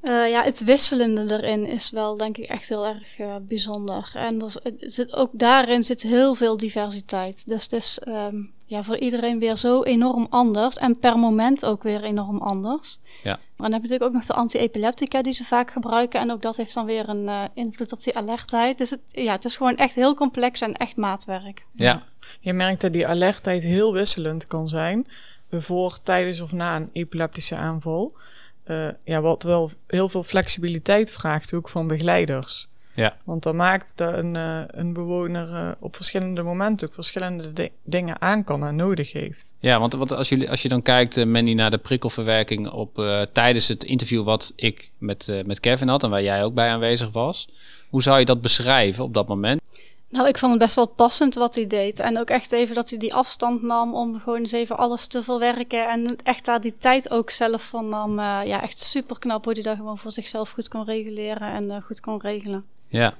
Eh, 0.00 0.30
ja, 0.30 0.42
het 0.42 0.64
wisselende 0.64 1.42
erin 1.42 1.66
is 1.66 1.90
wel 1.90 2.16
denk 2.16 2.36
ik 2.36 2.48
echt 2.48 2.68
heel 2.68 2.86
erg 2.86 3.16
bijzonder. 3.42 4.10
En 4.14 4.40
er 4.40 4.74
zit, 4.78 5.12
ook 5.12 5.30
daarin 5.32 5.84
zit 5.84 6.02
heel 6.02 6.34
veel 6.34 6.56
diversiteit. 6.56 7.48
Dus 7.48 7.62
het 7.62 7.72
is 7.72 7.98
ehm, 7.98 8.36
ja, 8.72 8.82
voor 8.82 8.98
iedereen 8.98 9.38
weer 9.38 9.56
zo 9.56 9.82
enorm 9.82 10.26
anders. 10.30 10.76
En 10.76 10.98
per 10.98 11.18
moment 11.18 11.64
ook 11.64 11.82
weer 11.82 12.02
enorm 12.02 12.38
anders. 12.38 12.98
Ja. 13.22 13.30
Maar 13.30 13.70
dan 13.70 13.72
heb 13.72 13.82
je 13.82 13.88
natuurlijk 13.88 14.02
ook 14.02 14.12
nog 14.12 14.26
de 14.26 14.32
anti-epileptica 14.32 15.22
die 15.22 15.32
ze 15.32 15.44
vaak 15.44 15.70
gebruiken. 15.70 16.20
En 16.20 16.30
ook 16.30 16.42
dat 16.42 16.56
heeft 16.56 16.74
dan 16.74 16.86
weer 16.86 17.08
een 17.08 17.28
eh, 17.28 17.44
invloed 17.54 17.92
op 17.92 18.02
die 18.02 18.16
alertheid. 18.16 18.78
Dus 18.78 18.90
het, 18.90 19.00
ja, 19.06 19.32
het 19.32 19.44
is 19.44 19.56
gewoon 19.56 19.76
echt 19.76 19.94
heel 19.94 20.14
complex 20.14 20.60
en 20.60 20.74
echt 20.74 20.96
maatwerk. 20.96 21.66
Ja. 21.72 22.02
Je 22.40 22.52
merkt 22.52 22.80
dat 22.80 22.92
die 22.92 23.06
alertheid 23.06 23.62
heel 23.62 23.92
wisselend 23.92 24.46
kan 24.46 24.68
zijn. 24.68 25.06
Voor, 25.50 25.98
tijdens 26.02 26.40
of 26.40 26.52
na 26.52 26.76
een 26.76 26.90
epileptische 26.92 27.56
aanval. 27.56 28.16
Eh, 28.64 28.88
ja, 29.04 29.20
wat 29.20 29.42
wel 29.42 29.70
heel 29.86 30.08
veel 30.08 30.22
flexibiliteit 30.22 31.12
vraagt, 31.12 31.54
ook 31.54 31.68
van 31.68 31.86
begeleiders. 31.86 32.68
Ja. 32.94 33.16
Want 33.24 33.42
dat 33.42 33.54
maakt 33.54 33.96
dat 33.96 34.14
een, 34.14 34.36
eh, 34.36 34.60
een 34.66 34.92
bewoner 34.92 35.54
eh, 35.54 35.68
op 35.78 35.96
verschillende 35.96 36.42
momenten 36.42 36.88
ook 36.88 36.94
verschillende 36.94 37.52
di- 37.52 37.70
dingen 37.82 38.20
aan 38.20 38.44
kan 38.44 38.64
en 38.66 38.76
nodig 38.76 39.12
heeft. 39.12 39.54
Ja, 39.58 39.80
want, 39.80 39.92
want 39.92 40.12
als, 40.12 40.28
jullie, 40.28 40.50
als 40.50 40.62
je 40.62 40.68
dan 40.68 40.82
kijkt, 40.82 41.16
eh, 41.16 41.24
Mandy, 41.26 41.54
naar 41.54 41.70
de 41.70 41.78
prikkelverwerking 41.78 42.70
op, 42.70 42.98
eh, 42.98 43.20
tijdens 43.32 43.68
het 43.68 43.84
interview 43.84 44.24
wat 44.24 44.52
ik 44.56 44.90
met, 44.98 45.28
eh, 45.28 45.42
met 45.42 45.60
Kevin 45.60 45.88
had 45.88 46.02
en 46.02 46.10
waar 46.10 46.22
jij 46.22 46.44
ook 46.44 46.54
bij 46.54 46.68
aanwezig 46.68 47.10
was. 47.10 47.48
Hoe 47.90 48.02
zou 48.02 48.18
je 48.18 48.24
dat 48.24 48.40
beschrijven 48.40 49.04
op 49.04 49.14
dat 49.14 49.28
moment? 49.28 49.60
Nou, 50.08 50.28
ik 50.28 50.38
vond 50.38 50.52
het 50.52 50.60
best 50.60 50.74
wel 50.74 50.86
passend 50.86 51.34
wat 51.34 51.54
hij 51.54 51.66
deed. 51.66 52.00
En 52.00 52.18
ook 52.18 52.30
echt 52.30 52.52
even 52.52 52.74
dat 52.74 52.90
hij 52.90 52.98
die 52.98 53.14
afstand 53.14 53.62
nam 53.62 53.94
om 53.94 54.20
gewoon 54.20 54.38
eens 54.38 54.52
even 54.52 54.76
alles 54.76 55.06
te 55.06 55.22
verwerken. 55.22 55.88
En 55.88 56.16
echt 56.24 56.44
daar 56.44 56.60
die 56.60 56.74
tijd 56.78 57.10
ook 57.10 57.30
zelf 57.30 57.62
van 57.62 57.88
nam. 57.88 58.18
Eh, 58.18 58.40
ja, 58.44 58.62
echt 58.62 58.78
super 58.80 59.18
knap 59.18 59.44
hoe 59.44 59.52
hij 59.52 59.62
dat 59.62 59.76
gewoon 59.76 59.98
voor 59.98 60.12
zichzelf 60.12 60.50
goed 60.50 60.68
kon 60.68 60.84
reguleren 60.84 61.52
en 61.70 61.82
goed 61.82 62.00
kon 62.00 62.20
regelen. 62.20 62.64
Ja. 62.92 63.14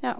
Ja. 0.00 0.16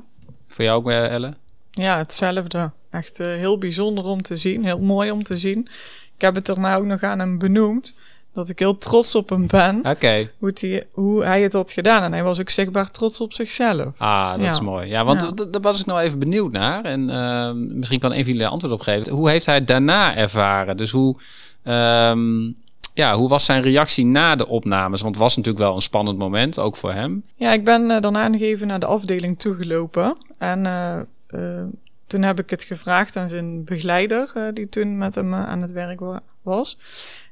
Voor 0.47 0.65
jou 0.65 0.79
ook, 0.79 0.91
eh, 0.91 1.13
Elle? 1.15 1.35
Ja, 1.71 1.97
hetzelfde. 1.99 2.71
Echt 2.91 3.21
eh, 3.21 3.27
heel 3.27 3.59
bijzonder 3.59 4.05
om 4.05 4.23
te 4.23 4.37
zien, 4.37 4.65
heel 4.65 4.81
mooi 4.81 5.11
om 5.11 5.23
te 5.23 5.37
zien. 5.37 5.69
Ik 6.15 6.21
heb 6.21 6.35
het 6.35 6.49
er 6.49 6.61
nou 6.61 6.81
ook 6.81 6.87
nog 6.87 7.03
aan 7.03 7.19
hem 7.19 7.39
benoemd. 7.39 7.95
Dat 8.35 8.49
ik 8.49 8.59
heel 8.59 8.79
trots 8.79 9.15
op 9.15 9.29
hem 9.29 9.47
ben. 9.47 9.81
Oké. 9.85 10.31
Hoe, 10.39 10.87
hoe 10.93 11.25
hij 11.25 11.43
het 11.43 11.53
had 11.53 11.73
gedaan. 11.73 12.03
En 12.03 12.13
hij 12.13 12.23
was 12.23 12.41
ook 12.41 12.49
zichtbaar 12.51 12.91
trots 12.91 13.21
op 13.21 13.33
zichzelf. 13.33 13.87
Ah, 13.99 14.31
dat 14.33 14.41
Ja. 14.41 14.49
is 14.51 14.61
mooi. 14.61 14.89
Ja, 14.89 15.05
want 15.05 15.21
Ja. 15.21 15.45
daar 15.51 15.61
was 15.61 15.81
ik 15.81 15.87
nou 15.87 16.01
even 16.01 16.19
benieuwd 16.19 16.53
naar. 16.53 16.85
En 16.85 17.11
ehm, 17.11 17.79
misschien 17.79 17.99
kan 17.99 18.13
een 18.13 18.25
van 18.25 18.33
jullie 18.33 18.47
antwoord 18.47 18.75
op 18.75 18.81
geven. 18.81 19.13
Hoe 19.13 19.31
heeft 19.31 19.47
hij 19.47 19.55
het 19.55 19.67
daarna 19.67 20.17
ervaren? 20.17 20.77
Dus 20.77 20.91
hoe, 20.91 21.17
ehm, 21.63 22.51
ja, 22.97 23.15
hoe 23.15 23.29
was 23.29 23.45
zijn 23.45 23.63
reactie 23.63 24.07
na 24.07 24.37
de 24.37 24.47
opnames? 24.49 25.01
Want 25.01 25.15
het 25.15 25.25
was 25.25 25.37
natuurlijk 25.37 25.65
wel 25.65 25.75
een 25.75 25.81
spannend 25.81 26.19
moment, 26.19 26.59
ook 26.61 26.77
voor 26.77 26.93
hem. 26.93 27.25
Ja, 27.35 27.53
ik 27.53 27.65
ben 27.65 27.91
eh, 27.91 28.01
daarna 28.01 28.29
nog 28.29 28.41
even 28.41 28.67
naar 28.67 28.81
de 28.81 28.87
afdeling 28.87 29.39
toegelopen. 29.39 30.17
En 30.39 30.67
eh, 30.67 30.99
eh, 31.27 31.65
toen 32.07 32.23
heb 32.23 32.39
ik 32.39 32.51
het 32.51 32.65
gevraagd 32.65 33.17
aan 33.17 33.29
zijn 33.29 33.65
begeleider, 33.65 34.51
die 34.55 34.69
toen 34.69 34.99
met 34.99 35.15
hem 35.15 35.35
aan 35.35 35.63
het 35.63 35.73
werk 35.73 36.01
wa- 36.01 36.23
was. 36.43 36.79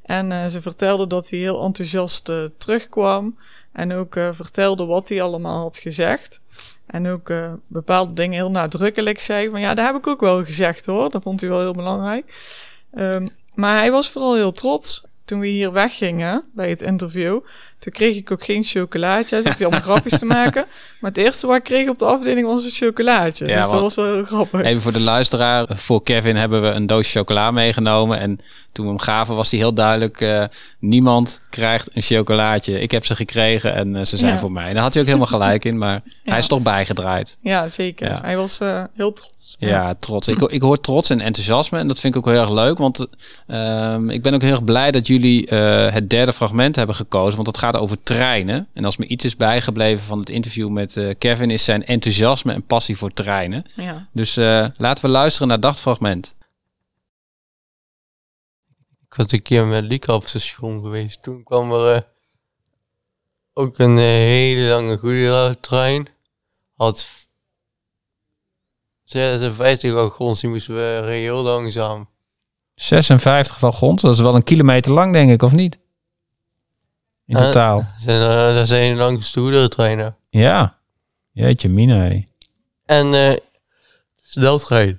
En 0.02 0.50
ze 0.50 0.62
vertelde 0.62 1.06
dat 1.06 1.30
hij 1.30 1.38
heel 1.38 1.62
enthousiast 1.64 2.32
terugkwam. 2.58 3.38
En 3.72 3.92
ook 3.92 4.12
vertelde 4.32 4.84
wat 4.84 5.08
hij 5.08 5.22
allemaal 5.22 5.62
had 5.62 5.78
gezegd. 5.78 6.40
En 6.86 7.08
ook 7.08 7.32
bepaalde 7.66 8.12
dingen 8.12 8.34
heel 8.34 8.50
nadrukkelijk 8.50 9.20
zei. 9.20 9.50
Van 9.50 9.60
ja, 9.60 9.74
dat 9.74 9.86
heb 9.86 9.96
ik 9.96 10.06
ook 10.06 10.20
wel 10.20 10.44
gezegd 10.44 10.86
hoor. 10.86 11.10
Dat 11.10 11.22
vond 11.22 11.40
hij 11.40 11.50
wel 11.50 11.60
heel 11.60 11.72
belangrijk. 11.74 12.34
Ehm, 12.94 13.26
maar 13.54 13.76
hij 13.78 13.90
was 13.90 14.10
vooral 14.10 14.34
heel 14.34 14.52
trots. 14.52 15.04
Toen 15.24 15.40
we 15.40 15.46
hier 15.46 15.72
weggingen 15.72 16.44
bij 16.52 16.70
het 16.70 16.82
interview, 16.82 17.40
toen 17.84 17.92
kreeg 17.92 18.16
ik 18.16 18.30
ook 18.30 18.44
geen 18.44 18.62
chocolaatje. 18.64 19.34
Hij 19.34 19.44
zat 19.44 19.58
hij 19.58 19.66
allemaal 19.66 19.84
grapjes 19.84 20.18
te 20.18 20.24
maken. 20.24 20.66
Maar 21.00 21.10
het 21.10 21.18
eerste 21.20 21.46
wat 21.46 21.56
ik 21.56 21.62
kreeg 21.64 21.88
op 21.88 21.98
de 21.98 22.04
afdeling 22.04 22.46
was 22.46 22.64
een 22.64 22.70
chocolaatje. 22.70 23.46
Ja, 23.46 23.60
dus 23.62 23.70
dat 23.70 23.80
was 23.80 23.94
wel 23.94 24.14
heel 24.14 24.24
grappig. 24.24 24.62
Even 24.62 24.82
voor 24.82 24.92
de 24.92 25.00
luisteraar. 25.00 25.66
Voor 25.74 26.02
Kevin 26.02 26.36
hebben 26.36 26.62
we 26.62 26.68
een 26.68 26.86
doos 26.86 27.10
chocola 27.12 27.50
meegenomen. 27.50 28.18
En 28.18 28.38
toen 28.72 28.84
we 28.84 28.90
hem 28.90 29.00
gaven 29.00 29.34
was 29.34 29.50
hij 29.50 29.60
heel 29.60 29.74
duidelijk... 29.74 30.20
eh, 30.20 30.44
niemand 30.78 31.40
krijgt 31.50 31.90
een 31.96 32.02
chocolaatje. 32.02 32.80
Ik 32.80 32.90
heb 32.90 33.04
ze 33.06 33.14
gekregen 33.16 33.74
en 33.74 33.96
eh, 33.96 34.04
ze 34.04 34.16
zijn 34.16 34.32
Ja. 34.32 34.38
voor 34.38 34.52
mij. 34.52 34.68
En 34.68 34.74
daar 34.74 34.82
had 34.82 34.92
hij 34.92 35.02
ook 35.02 35.08
helemaal 35.08 35.28
gelijk 35.28 35.64
in. 35.64 35.78
Maar 35.78 36.02
Ja. 36.04 36.30
hij 36.30 36.38
is 36.38 36.46
toch 36.46 36.62
bijgedraaid. 36.62 37.36
Ja, 37.40 37.68
zeker. 37.68 38.08
Ja. 38.08 38.20
Hij 38.22 38.36
was 38.36 38.58
eh, 38.60 38.82
heel 38.94 39.12
trots. 39.12 39.56
Ja, 39.58 39.94
trots. 40.00 40.28
Ik, 40.28 40.40
ik 40.40 40.62
hoor 40.62 40.80
trots 40.80 41.10
en 41.10 41.20
enthousiasme 41.20 41.78
en 41.78 41.88
dat 41.88 42.00
vind 42.00 42.14
ik 42.14 42.20
ook 42.26 42.32
heel 42.32 42.40
erg 42.40 42.50
leuk. 42.50 42.78
Want 42.78 43.06
ehm, 43.46 44.10
ik 44.10 44.22
ben 44.22 44.34
ook 44.34 44.42
heel 44.42 44.50
erg 44.50 44.64
blij 44.64 44.90
dat 44.90 45.06
jullie 45.06 45.54
het 45.54 46.10
derde 46.10 46.32
fragment 46.32 46.76
hebben 46.76 46.94
gekozen. 46.96 47.34
Want 47.34 47.46
het 47.46 47.58
gaat 47.58 47.73
over 47.76 48.02
treinen. 48.02 48.68
En 48.72 48.84
als 48.84 48.96
me 48.96 49.06
iets 49.06 49.24
is 49.24 49.36
bijgebleven 49.36 50.04
van 50.04 50.18
het 50.18 50.28
interview 50.28 50.68
met 50.68 50.96
eh, 50.96 51.14
Kevin... 51.18 51.50
is 51.50 51.64
zijn 51.64 51.86
enthousiasme 51.86 52.52
en 52.52 52.66
passie 52.66 52.96
voor 52.96 53.10
treinen. 53.10 53.64
Ja. 53.74 54.08
Dus 54.12 54.36
eh, 54.36 54.66
laten 54.76 55.04
we 55.04 55.10
luisteren 55.10 55.48
naar 55.48 55.60
dat 55.60 55.80
fragment. 55.80 56.34
Ik 59.06 59.14
was 59.14 59.32
een 59.32 59.42
keer 59.42 59.66
met 59.66 59.84
Lieke 59.84 60.12
op 60.12 60.20
het 60.20 60.30
station 60.30 60.82
geweest. 60.82 61.22
Toen 61.22 61.42
kwam 61.42 61.72
er 61.72 61.94
eh, 61.94 62.00
ook 63.52 63.78
een 63.78 63.96
hele 63.96 64.68
lange 64.68 64.98
goederentrein. 64.98 66.08
Had 66.76 67.28
56 69.04 69.92
wagons, 69.92 70.40
die 70.40 70.50
moesten 70.50 70.74
we 70.74 71.10
heel 71.10 71.42
langzaam. 71.42 72.08
56 72.74 73.58
wagons, 73.58 74.02
dat 74.02 74.12
is 74.12 74.20
wel 74.20 74.34
een 74.34 74.44
kilometer 74.44 74.92
lang, 74.92 75.12
denk 75.12 75.30
ik, 75.30 75.42
of 75.42 75.52
niet? 75.52 75.78
In 77.34 77.40
Eh, 77.40 77.46
totaal. 77.46 77.76
Dat 77.76 77.86
zijn, 77.98 78.20
eh, 78.30 78.54
dat 78.54 78.66
zijn 78.66 78.92
de 78.96 78.98
langste 79.02 79.40
goederentreinen. 79.40 80.16
Ja. 80.30 80.78
Jeetje, 81.32 81.68
mina. 81.68 81.96
hé. 81.96 82.24
En 82.84 83.14
eh 83.14 83.36
sneltrein. 84.22 84.98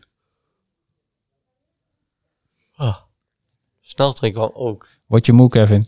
Ah. 2.76 2.96
Sneltrein 3.82 4.34
kan 4.34 4.52
ook. 4.54 4.88
Word 5.06 5.26
je 5.26 5.34
moe, 5.34 5.50
Kevin? 5.50 5.88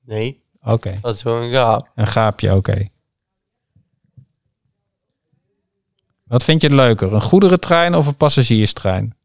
Nee, 0.00 0.42
Oké. 0.62 0.98
dat 1.00 1.14
is 1.14 1.22
gewoon 1.22 1.42
een 1.42 1.52
gaap. 1.52 1.90
Een 1.94 2.06
gaapje, 2.06 2.54
oké. 2.54 2.84
Wat 6.24 6.44
vind 6.44 6.62
je 6.62 6.74
leuker? 6.74 7.12
Een 7.14 7.20
goederentrein 7.20 7.94
of 7.94 8.06
een 8.06 8.16
passagierstrein? 8.16 9.16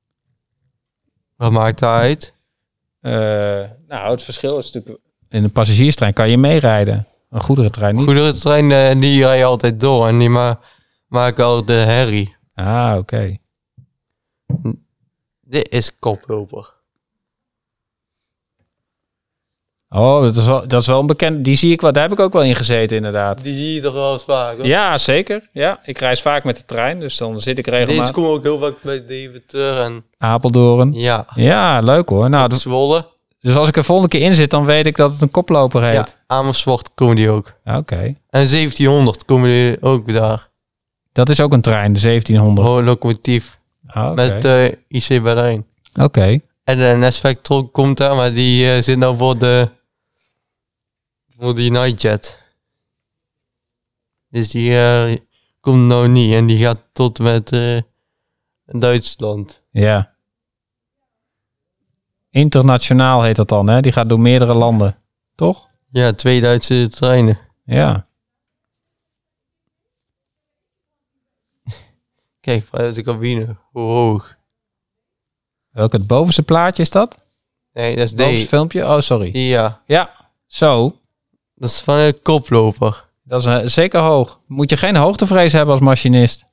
Wat 1.36 1.52
maakt 1.52 1.80
dat 1.80 1.90
uit? 1.90 2.34
Nou, 3.02 4.12
het 4.12 4.24
verschil 4.24 4.58
is 4.58 4.72
natuurlijk... 4.72 5.04
In 5.34 5.44
een 5.44 5.52
passagierstrein 5.52 6.14
kan 6.14 6.30
je 6.30 6.38
meerijden. 6.38 7.08
Een 7.30 7.42
goederentrein 7.42 7.96
niet. 7.96 8.04
Goederentrein, 8.04 8.72
eh, 8.72 9.00
die 9.02 9.26
rij 9.26 9.38
je 9.38 9.44
altijd 9.44 9.80
door 9.80 10.08
en 10.08 10.20
die 10.20 10.30
ma 10.30 10.60
maken 11.08 11.46
al 11.46 11.66
de 11.66 11.74
herrie. 11.74 12.36
Ah, 12.56 12.96
oké. 12.98 13.36
Dit 15.42 15.72
is 15.72 16.00
koploper. 16.00 16.74
Oh, 19.90 20.22
dat 20.22 20.36
is, 20.36 20.46
wel, 20.46 20.68
dat 20.68 20.82
is 20.82 20.88
wel 20.88 21.00
een 21.00 21.06
bekend... 21.06 21.46
Die 21.46 21.56
zie 21.56 21.72
ik 21.72 21.82
wel... 21.82 21.92
Daar 21.92 22.04
heb 22.04 22.12
ik 22.12 22.20
ook 22.20 22.34
wel 22.34 22.44
in 22.44 22.56
gezeten, 22.56 22.96
inderdaad. 22.96 23.44
Die 23.44 23.56
zie 23.56 23.74
je 23.74 23.82
toch 23.82 23.94
wel 23.94 24.14
eens 24.14 24.24
vaak, 24.24 24.58
hoor. 24.58 24.66
Ja, 24.66 24.98
zeker. 24.98 25.50
Ja, 25.52 25.80
ik 25.84 25.98
reis 25.98 26.22
vaak 26.22 26.44
met 26.44 26.58
de 26.58 26.66
trein, 26.66 27.00
dus 27.00 27.18
dan 27.18 27.40
zit 27.40 27.58
ik 27.58 27.66
Deze 27.66 27.78
regelmatig... 27.78 28.14
komen 28.14 28.32
ook 28.32 28.44
heel 28.44 28.60
vaak 28.60 28.82
bij 28.82 29.06
Deventer 29.06 29.80
en 29.80 30.06
Apeldoorn. 30.18 30.94
ja, 30.94 31.26
Ja, 31.36 31.80
leuk 31.82 32.10
hoor. 32.10 32.30
Nou, 32.30 32.50
dus, 32.50 32.62
Zwolle. 32.62 33.12
Dus 33.44 33.56
als 33.56 33.68
ik 33.68 33.78
er 33.78 33.84
volgende 33.84 34.10
keer 34.18 34.22
in 34.28 34.34
zit, 34.34 34.50
dan 34.50 34.66
weet 34.66 34.86
ik 34.86 34.96
dat 34.96 35.12
het 35.12 35.22
een 35.22 35.32
koploper 35.32 35.82
Ja, 35.82 35.90
heet. 35.90 36.18
Amersfoort 36.28 36.90
komen 36.94 37.16
die 37.16 37.30
ook. 37.30 37.54
Oké. 37.66 37.96
En 37.96 38.16
1700 38.30 39.26
komen 39.26 39.50
die 39.50 39.82
ook 39.82 40.14
daar. 40.14 40.50
Dat 41.12 41.30
is 41.30 41.42
ook 41.42 41.54
een 41.54 41.62
trein, 41.62 41.94
de 41.94 42.00
1700. 42.00 42.68
Gewoon 42.68 42.84
locomotief. 42.84 43.60
Ah, 43.88 44.12
Oké. 44.12 44.14
Met 44.14 44.46
eh 44.46 44.66
IC 44.88 45.24
Berlijn. 45.24 45.66
Oké. 46.00 46.40
En 46.64 46.78
de 46.78 46.96
NS-Vector 47.08 47.70
komt 47.70 47.98
daar, 47.98 48.16
maar 48.16 48.34
die 48.34 48.72
eh, 48.72 48.82
zit 48.82 48.98
nou 48.98 49.18
voor 49.18 49.38
de... 49.38 49.70
Voor 51.40 51.56
die 51.56 51.72
Nightjet. 51.72 52.38
Dus 54.30 54.50
die 54.50 54.78
eh, 54.78 55.16
komt 55.60 55.88
nou 55.88 56.08
niet. 56.08 56.34
En 56.34 56.46
die 56.46 56.64
gaat 56.64 56.84
tot 56.94 57.20
met 57.20 57.52
Duitsland. 58.66 59.62
Ja. 59.72 60.13
Internationaal 62.34 63.24
heet 63.24 63.36
dat 63.36 63.48
dan, 63.50 63.68
hè? 63.70 63.82
Die 63.82 63.92
gaat 63.92 64.10
door 64.10 64.20
meerdere 64.20 64.54
landen. 64.54 64.98
Toch? 65.36 65.70
Ja, 65.92 66.14
twee 66.14 66.42
Duitse 66.42 66.88
treinen. 66.88 67.40
Ja. 67.66 68.08
Kijk, 72.42 72.66
vanuit 72.66 72.96
de 72.96 73.02
cabine. 73.02 73.56
Hoe 73.72 73.82
hoog. 73.84 74.36
Welk 75.70 75.92
het 75.92 76.08
bovenste 76.08 76.44
plaatje 76.44 76.82
is 76.84 76.90
dat? 76.90 77.18
Nee, 77.74 77.96
dat 77.96 78.04
is 78.04 78.10
Het 78.10 78.20
bovenste 78.20 78.48
filmpje? 78.48 78.84
Oh, 78.88 79.00
sorry. 79.00 79.38
Ja, 79.38 79.82
Ja. 79.86 80.12
Zo. 80.46 81.00
dat 81.56 81.70
is 81.70 81.80
van 81.82 81.98
een 81.98 82.22
koploper. 82.22 83.10
Dat 83.24 83.40
is 83.40 83.46
eh, 83.46 83.60
zeker 83.66 84.00
hoog. 84.00 84.42
Moet 84.48 84.70
je 84.70 84.78
geen 84.78 84.96
hoogtevrees 84.96 85.54
hebben 85.54 85.72
als 85.74 85.84
machinist. 85.84 86.46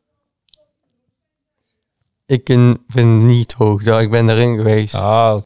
Ik 2.26 2.46
vind 2.46 2.78
het 2.86 3.04
niet 3.04 3.52
hoog, 3.52 3.82
daar. 3.82 4.02
ik 4.02 4.10
ben 4.10 4.28
erin 4.28 4.56
geweest. 4.56 4.94
Oh. 4.94 5.36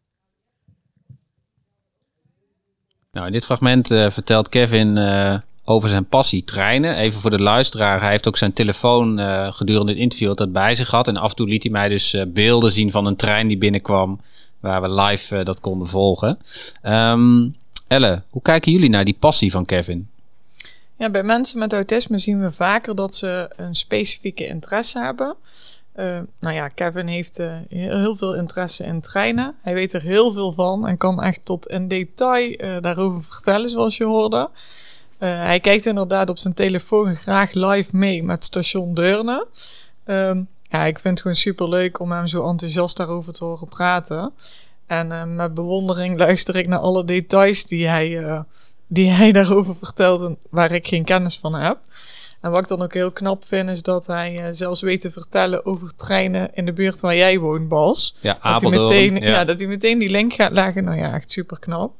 Nou, 3.14 3.26
in 3.26 3.32
dit 3.32 3.44
fragment 3.44 3.90
eh, 3.90 4.10
vertelt 4.10 4.48
Kevin 4.48 4.98
eh, 4.98 5.34
over 5.64 5.88
zijn 5.88 6.06
passie 6.06 6.44
treinen. 6.44 6.96
Even 6.96 7.20
voor 7.20 7.30
de 7.30 7.42
luisteraar. 7.42 8.00
Hij 8.00 8.10
heeft 8.10 8.28
ook 8.28 8.36
zijn 8.36 8.52
telefoon 8.52 9.18
eh, 9.18 9.52
gedurende 9.52 9.92
het 9.92 10.00
interview 10.00 10.28
altijd 10.28 10.52
bij 10.52 10.74
zich 10.74 10.88
gehad. 10.88 11.08
En 11.08 11.16
af 11.16 11.30
en 11.30 11.36
toe 11.36 11.48
liet 11.48 11.62
hij 11.62 11.72
mij 11.72 11.88
dus 11.88 12.16
beelden 12.28 12.72
zien 12.72 12.90
van 12.90 13.06
een 13.06 13.16
trein 13.16 13.48
die 13.48 13.58
binnenkwam. 13.58 14.20
Waar 14.60 14.82
we 14.82 14.92
live 14.92 15.42
dat 15.42 15.60
konden 15.60 15.88
volgen. 15.88 16.38
Ehm, 16.82 17.48
Elle, 17.86 18.22
hoe 18.30 18.42
kijken 18.42 18.72
jullie 18.72 18.90
naar 18.90 19.04
die 19.04 19.16
passie 19.18 19.50
van 19.50 19.64
Kevin? 19.64 20.08
Ja, 20.98 21.10
bij 21.10 21.22
mensen 21.22 21.58
met 21.58 21.72
autisme 21.72 22.18
zien 22.18 22.40
we 22.40 22.52
vaker 22.52 22.94
dat 22.94 23.14
ze 23.14 23.50
een 23.56 23.74
specifieke 23.74 24.46
interesse 24.46 24.98
hebben. 24.98 25.36
Eh, 25.94 26.18
nou 26.40 26.54
ja, 26.54 26.68
Kevin 26.68 27.06
heeft 27.06 27.38
eh, 27.38 27.56
heel, 27.68 28.16
veel 28.16 28.34
interesse 28.34 28.84
in 28.84 29.00
treinen. 29.00 29.54
Hij 29.62 29.74
weet 29.74 29.92
er 29.92 30.02
heel 30.02 30.32
veel 30.32 30.52
van 30.52 30.88
en 30.88 30.96
kan 30.96 31.22
echt 31.22 31.40
tot 31.44 31.66
in 31.66 31.88
detail 31.88 32.52
eh, 32.52 32.76
daarover 32.80 33.22
vertellen, 33.22 33.68
zoals 33.68 33.96
je 33.96 34.04
hoorde. 34.04 34.50
Hij 35.18 35.60
kijkt 35.60 35.86
inderdaad 35.86 36.30
op 36.30 36.38
zijn 36.38 36.54
telefoon 36.54 37.16
graag 37.16 37.52
live 37.52 37.96
mee 37.96 38.22
met 38.22 38.44
station 38.44 38.94
Deurne. 38.94 39.46
Ehm, 40.04 40.42
ja, 40.62 40.84
ik 40.84 40.98
vind 40.98 41.14
het 41.14 41.20
gewoon 41.20 41.36
super 41.36 41.68
leuk 41.68 42.00
om 42.00 42.12
hem 42.12 42.26
zo 42.26 42.48
enthousiast 42.48 42.96
daarover 42.96 43.32
te 43.32 43.44
horen 43.44 43.68
praten. 43.68 44.32
En 44.86 45.34
met 45.34 45.54
bewondering 45.54 46.18
luister 46.18 46.56
ik 46.56 46.68
naar 46.68 46.78
alle 46.78 47.04
details 47.04 47.64
die 47.64 47.86
hij, 47.86 48.42
die 48.86 49.10
hij 49.10 49.32
daarover 49.32 49.76
vertelt 49.76 50.20
en 50.20 50.38
waar 50.50 50.72
ik 50.72 50.86
geen 50.86 51.04
kennis 51.04 51.38
van 51.38 51.54
heb. 51.54 51.78
En 52.44 52.50
wat 52.50 52.62
ik 52.62 52.68
dan 52.68 52.82
ook 52.82 52.94
heel 52.94 53.12
knap 53.12 53.46
vind, 53.46 53.70
is 53.70 53.82
dat 53.82 54.06
hij 54.06 54.44
eh, 54.44 54.48
zelfs 54.50 54.80
weet 54.80 55.00
te 55.00 55.10
vertellen 55.10 55.66
over 55.66 55.96
treinen 55.96 56.50
in 56.54 56.64
de 56.64 56.72
buurt 56.72 57.00
waar 57.00 57.16
jij 57.16 57.38
woont, 57.38 57.68
Bas. 57.68 58.16
Ja, 58.20 58.38
Dat 58.42 58.60
hij, 58.62 58.70
meteen, 58.70 59.14
ja. 59.14 59.28
ja. 59.28 59.44
dat 59.44 59.58
hij 59.58 59.68
meteen 59.68 59.98
die 59.98 60.08
link 60.08 60.32
gaat 60.32 60.52
leggen. 60.52 60.84
Nou 60.84 60.98
ja, 60.98 61.14
echt 61.14 61.30
super 61.30 61.58
knap. 61.58 61.94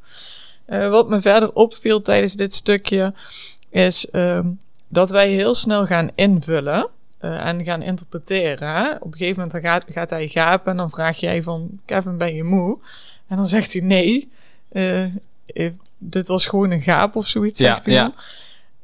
Eh, 0.65 0.89
wat 0.89 1.09
me 1.09 1.21
verder 1.21 1.53
opviel 1.53 2.03
tijdens 2.03 2.35
dit 2.35 2.55
stukje, 2.55 3.15
is 3.71 4.11
ehm, 4.11 4.49
dat 4.89 5.11
wij 5.11 5.31
heel 5.31 5.55
snel 5.55 5.87
gaan 5.87 6.11
invullen 6.15 6.89
eh, 7.19 7.47
en 7.47 7.65
gaan 7.65 7.83
interpreteren. 7.83 8.69
hè. 8.69 8.95
Op 8.95 9.13
een 9.13 9.19
gegeven 9.19 9.35
moment 9.35 9.53
dan 9.53 9.71
gaat, 9.71 9.93
gaat 9.93 10.11
hij 10.11 10.29
gapen 10.29 10.71
en 10.71 10.77
dan 10.77 10.91
vraag 10.91 11.17
jij 11.17 11.43
van, 11.43 11.79
Kevin, 11.85 12.19
ben 12.19 12.35
je 12.35 12.45
moe? 12.45 12.79
En 13.27 13.37
dan 13.37 13.49
zegt 13.49 13.73
hij 13.73 13.83
nee. 13.83 14.31
dit 15.99 16.29
was 16.29 16.47
gewoon 16.47 16.71
een 16.71 16.83
gaap 16.83 17.17
of 17.17 17.27
zoiets, 17.27 17.59
Ja, 17.59 17.73
zegt 17.73 17.85
hij 17.85 17.95
ja. 17.95 18.03
dan. 18.03 18.15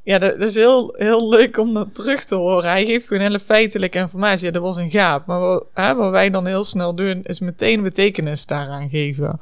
Ja, 0.02 0.18
dat, 0.18 0.40
is 0.40 0.54
heel, 0.54 0.94
heel 0.98 1.28
leuk 1.28 1.58
om 1.58 1.74
dat 1.74 1.94
terug 1.94 2.24
te 2.24 2.34
horen. 2.34 2.70
Hij 2.70 2.84
geeft 2.84 3.06
gewoon 3.06 3.22
hele 3.22 3.38
feitelijke 3.38 3.98
informatie. 3.98 4.46
Ja, 4.46 4.52
dat 4.52 4.62
was 4.62 4.76
een 4.76 4.90
gaap. 4.90 5.26
Maar 5.26 5.40
wat, 5.40 5.64
hè, 5.74 5.94
wat 5.94 6.10
wij 6.10 6.30
dan 6.30 6.46
heel 6.46 6.64
snel 6.64 6.94
doen, 6.94 7.20
is 7.22 7.40
meteen 7.40 7.82
betekenis 7.82 8.46
daaraan 8.46 8.88
geven. 8.88 9.40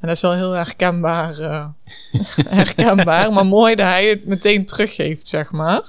En 0.00 0.08
dat 0.08 0.16
is 0.16 0.22
wel 0.22 0.32
heel 0.32 0.52
herkenbaar, 0.52 1.38
eh, 1.38 1.66
herkenbaar. 2.48 3.32
maar 3.32 3.46
mooi 3.46 3.74
dat 3.74 3.86
hij 3.86 4.08
het 4.08 4.26
meteen 4.26 4.64
teruggeeft, 4.64 5.26
zeg 5.26 5.50
maar. 5.50 5.82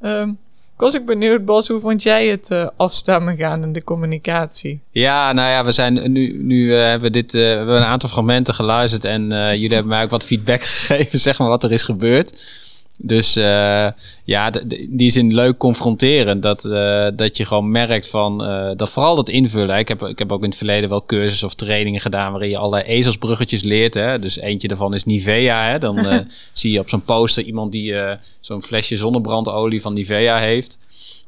Ehm, 0.00 0.28
ik 0.74 0.84
was 0.84 0.96
ook 0.96 1.04
benieuwd, 1.04 1.44
Bas, 1.44 1.68
hoe 1.68 1.80
vond 1.80 2.02
jij 2.02 2.26
het 2.26 2.50
eh, 2.50 2.68
afstemmen 2.76 3.36
gaan 3.36 3.62
in 3.62 3.72
de 3.72 3.84
communicatie? 3.84 4.80
Ja, 4.90 5.32
nou 5.32 5.50
ja, 5.50 5.64
we 5.64 5.72
zijn 5.72 6.12
nu, 6.12 6.42
nu 6.42 6.74
eh, 6.74 6.80
hebben 6.80 7.12
dit, 7.12 7.32
we 7.32 7.38
hebben 7.38 7.76
een 7.76 7.82
aantal 7.82 8.08
fragmenten 8.08 8.54
geluisterd 8.54 9.04
en 9.04 9.28
jullie 9.28 9.74
hebben 9.74 9.88
mij 9.88 10.02
ook 10.02 10.10
wat 10.10 10.24
feedback 10.24 10.62
gegeven, 10.68 11.18
zeg 11.18 11.38
maar, 11.38 11.48
wat 11.48 11.64
er 11.64 11.72
is 11.72 11.82
gebeurd. 11.82 12.66
Dus 13.00 13.36
eh, 13.36 13.86
ja, 14.24 14.50
d- 14.50 14.64
d- 14.70 14.72
in 14.72 14.96
die 14.96 15.34
leuk 15.34 15.56
confronterend. 15.58 16.42
Dat, 16.42 16.64
eh, 16.64 17.06
dat 17.14 17.36
je 17.36 17.44
gewoon 17.44 17.70
merkt 17.70 18.08
van 18.08 18.44
eh, 18.44 18.70
dat 18.76 18.90
vooral 18.90 19.16
dat 19.16 19.28
invullen. 19.28 19.78
Ik 19.78 19.88
heb, 19.88 20.02
ik 20.02 20.18
heb 20.18 20.32
ook 20.32 20.42
in 20.42 20.48
het 20.48 20.58
verleden 20.58 20.88
wel 20.88 21.04
cursussen 21.06 21.46
of 21.46 21.54
trainingen 21.54 22.00
gedaan 22.00 22.30
waarin 22.30 22.50
je 22.50 22.58
alle 22.58 22.84
ezelsbruggetjes 22.84 23.62
leert. 23.62 23.94
Hè? 23.94 24.18
Dus 24.18 24.38
eentje 24.38 24.68
daarvan 24.68 24.94
is 24.94 25.04
Nivea. 25.04 25.70
Hè? 25.70 25.78
Dan 25.78 26.06
zie 26.52 26.72
je 26.72 26.80
op 26.80 26.88
zo'n 26.88 27.02
poster 27.04 27.44
iemand 27.44 27.72
die 27.72 27.94
zo'n 28.40 28.62
flesje 28.62 28.96
zonnebrandolie 28.96 29.82
van 29.82 29.92
Nivea 29.92 30.38
heeft. 30.38 30.78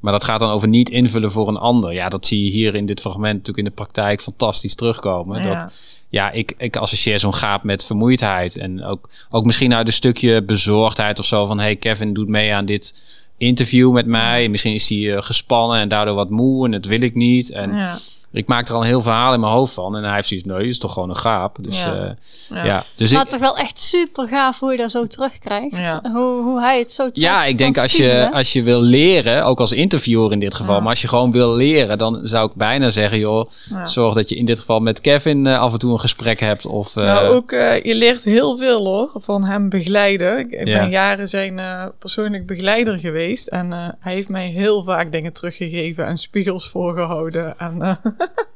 Maar 0.00 0.12
dat 0.12 0.24
gaat 0.24 0.40
dan 0.40 0.50
over 0.50 0.68
niet 0.68 0.88
invullen 0.88 1.32
voor 1.32 1.48
een 1.48 1.56
ander. 1.56 1.92
Ja, 1.92 2.08
dat 2.08 2.26
zie 2.26 2.44
je 2.44 2.50
hier 2.50 2.74
in 2.74 2.86
dit 2.86 3.00
fragment 3.00 3.32
natuurlijk 3.32 3.58
in 3.58 3.64
de 3.64 3.70
praktijk 3.70 4.22
fantastisch 4.22 4.74
terugkomen. 4.74 5.42
Ja. 5.42 5.54
Dat, 5.54 5.74
ja, 6.08 6.30
ik, 6.30 6.54
ik 6.58 6.76
associeer 6.76 7.18
zo'n 7.18 7.34
gaap 7.34 7.62
met 7.62 7.84
vermoeidheid. 7.84 8.56
En 8.56 8.84
ook, 8.84 9.08
ook 9.30 9.44
misschien 9.44 9.74
uit 9.74 9.86
een 9.86 9.92
stukje 9.92 10.42
bezorgdheid 10.42 11.18
of 11.18 11.24
zo. 11.24 11.46
Van 11.46 11.58
hey, 11.58 11.76
Kevin 11.76 12.12
doet 12.12 12.28
mee 12.28 12.54
aan 12.54 12.64
dit 12.64 12.94
interview 13.36 13.92
met 13.92 14.06
mij. 14.06 14.48
Misschien 14.48 14.74
is 14.74 14.88
hij 14.88 15.14
eh, 15.14 15.22
gespannen 15.22 15.78
en 15.78 15.88
daardoor 15.88 16.14
wat 16.14 16.30
moe 16.30 16.64
en 16.64 16.70
dat 16.70 16.84
wil 16.84 17.02
ik 17.02 17.14
niet. 17.14 17.50
En 17.50 17.72
Ja, 17.72 17.98
ik 18.32 18.46
maak 18.46 18.68
er 18.68 18.74
al 18.74 18.80
een 18.80 18.86
heel 18.86 19.02
verhaal 19.02 19.34
in 19.34 19.40
mijn 19.40 19.52
hoofd 19.52 19.72
van. 19.74 19.96
En 19.96 20.04
hij 20.04 20.14
heeft 20.14 20.28
zoiets, 20.28 20.46
nee, 20.46 20.56
het 20.56 20.66
is 20.66 20.78
toch 20.78 20.92
gewoon 20.92 21.08
een 21.08 21.16
gaap. 21.16 21.56
Dus 21.60 21.82
Ja. 21.82 21.94
ja, 21.94 22.14
ja. 22.48 22.64
ja. 22.64 22.84
Dus 22.96 23.12
Maar 23.12 23.22
ik, 23.22 23.28
toch 23.28 23.40
wel 23.40 23.56
echt 23.56 23.78
super 23.78 24.28
gaaf 24.28 24.58
hoe 24.58 24.70
je 24.70 24.76
dat 24.76 24.90
zo 24.90 25.06
terugkrijgt. 25.06 25.76
Ja. 25.78 26.00
Hoe, 26.12 26.42
hoe 26.42 26.60
hij 26.60 26.78
het 26.78 26.90
zo 26.90 27.10
terug 27.10 27.28
Ja, 27.28 27.44
ik 27.44 27.58
denk 27.58 27.78
als 27.78 27.92
je, 27.92 28.28
als 28.32 28.52
je 28.52 28.62
wil 28.62 28.80
leren, 28.82 29.44
ook 29.44 29.60
als 29.60 29.72
interviewer 29.72 30.32
in 30.32 30.40
dit 30.40 30.54
geval, 30.54 30.74
Ja. 30.74 30.80
maar 30.80 30.90
als 30.90 31.00
je 31.02 31.08
gewoon 31.08 31.32
wil 31.32 31.54
leren, 31.54 31.98
dan 31.98 32.20
zou 32.22 32.48
ik 32.48 32.54
bijna 32.54 32.90
zeggen, 32.90 33.18
joh, 33.18 33.46
Ja. 33.70 33.86
zorg 33.86 34.14
dat 34.14 34.28
je 34.28 34.34
in 34.36 34.44
dit 34.44 34.58
geval 34.58 34.80
met 34.80 35.00
Kevin 35.00 35.46
eh, 35.46 35.58
af 35.58 35.72
en 35.72 35.78
toe 35.78 35.92
een 35.92 36.00
gesprek 36.00 36.40
hebt. 36.40 36.66
Of, 36.66 36.96
eh, 36.96 37.04
Nou, 37.04 37.26
ook, 37.34 37.52
eh, 37.52 37.82
je 37.84 37.94
leert 37.94 38.24
heel 38.24 38.56
veel 38.56 38.84
hoor, 38.86 39.10
van 39.14 39.44
hem 39.44 39.68
begeleiden. 39.68 40.38
Ik, 40.38 40.50
ik 40.50 40.66
Ja. 40.66 40.78
ben 40.78 40.90
jaren 40.90 41.28
zijn 41.28 41.58
eh, 41.58 41.84
persoonlijk 41.98 42.46
begeleider 42.46 42.98
geweest. 42.98 43.46
En 43.46 43.72
eh, 43.72 43.88
hij 44.00 44.12
heeft 44.14 44.28
mij 44.28 44.46
heel 44.46 44.82
vaak 44.82 45.12
dingen 45.12 45.32
teruggegeven 45.32 46.06
en 46.06 46.16
spiegels 46.18 46.68
voorgehouden. 46.68 47.58
En, 47.58 47.82
eh, 47.82 47.94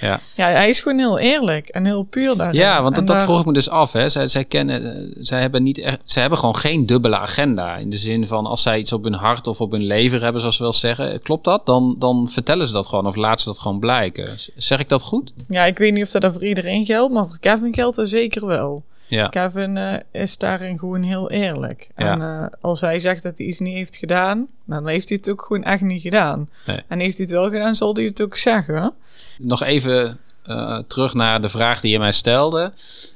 Ja. 0.00 0.20
Ja, 0.34 0.48
hij 0.48 0.68
is 0.68 0.80
gewoon 0.80 0.98
heel 0.98 1.18
eerlijk 1.18 1.68
en 1.68 1.84
heel 1.84 2.02
puur 2.02 2.36
daarin. 2.36 2.60
Ja, 2.60 2.82
want 2.82 2.94
dat, 2.94 3.06
daar- 3.06 3.22
vroeg 3.22 3.40
ik 3.40 3.46
me 3.46 3.52
dus 3.52 3.68
af. 3.70 3.92
Hè. 3.92 4.08
Zij, 4.08 4.28
zij, 4.28 4.44
kennen, 4.44 4.94
eh, 4.94 5.16
zij, 5.20 5.40
hebben 5.40 5.62
niet 5.62 5.78
echt, 5.78 5.98
zij 6.04 6.20
hebben 6.20 6.38
gewoon 6.38 6.56
geen 6.56 6.86
dubbele 6.86 7.18
agenda. 7.18 7.76
In 7.76 7.90
de 7.90 7.96
zin 7.96 8.26
van 8.26 8.46
als 8.46 8.62
zij 8.62 8.78
iets 8.78 8.92
op 8.92 9.02
hun 9.04 9.14
hart 9.14 9.46
of 9.46 9.60
op 9.60 9.70
hun 9.70 9.84
lever 9.84 10.22
hebben, 10.22 10.40
zoals 10.40 10.58
we 10.58 10.62
wel 10.64 10.72
zeggen. 10.72 11.22
Klopt 11.22 11.44
dat? 11.44 11.66
Dan, 11.66 11.94
dan 11.98 12.28
vertellen 12.30 12.66
ze 12.66 12.72
dat 12.72 12.86
gewoon 12.86 13.06
of 13.06 13.16
laten 13.16 13.40
ze 13.40 13.48
dat 13.48 13.58
gewoon 13.58 13.78
blijken. 13.78 14.26
Zeg 14.56 14.80
ik 14.80 14.88
dat 14.88 15.02
goed? 15.02 15.32
Ja, 15.48 15.64
ik 15.64 15.78
weet 15.78 15.92
niet 15.92 16.04
of 16.04 16.10
dat 16.10 16.32
voor 16.32 16.44
iedereen 16.44 16.84
geldt, 16.84 17.12
maar 17.14 17.26
voor 17.26 17.38
Kevin 17.38 17.74
geldt 17.74 17.96
dat 17.96 18.08
zeker 18.08 18.46
wel. 18.46 18.82
Ja. 19.08 19.28
Kevin 19.28 19.76
eh, 19.76 19.94
is 20.22 20.38
daarin 20.38 20.78
gewoon 20.78 21.02
heel 21.02 21.30
eerlijk. 21.30 21.88
Ja. 21.96 22.12
En 22.12 22.22
eh, 22.22 22.46
als 22.60 22.80
hij 22.80 23.00
zegt 23.00 23.22
dat 23.22 23.38
hij 23.38 23.46
iets 23.46 23.58
niet 23.58 23.74
heeft 23.74 23.96
gedaan, 23.96 24.46
dan 24.64 24.86
heeft 24.86 25.08
hij 25.08 25.18
het 25.20 25.30
ook 25.30 25.42
gewoon 25.42 25.64
echt 25.64 25.82
niet 25.82 26.02
gedaan. 26.02 26.48
Nee. 26.66 26.80
En 26.88 26.98
heeft 26.98 27.16
hij 27.16 27.26
het 27.26 27.34
wel 27.34 27.50
gedaan, 27.50 27.74
zal 27.74 27.94
hij 27.94 28.04
het 28.04 28.22
ook 28.22 28.36
zeggen. 28.36 28.94
Nog 29.38 29.62
even 29.62 30.18
eh, 30.42 30.78
terug 30.86 31.14
naar 31.14 31.40
de 31.40 31.48
vraag 31.48 31.80
die 31.80 31.92
je 31.92 31.98
mij 31.98 32.12
stelde. 32.12 32.72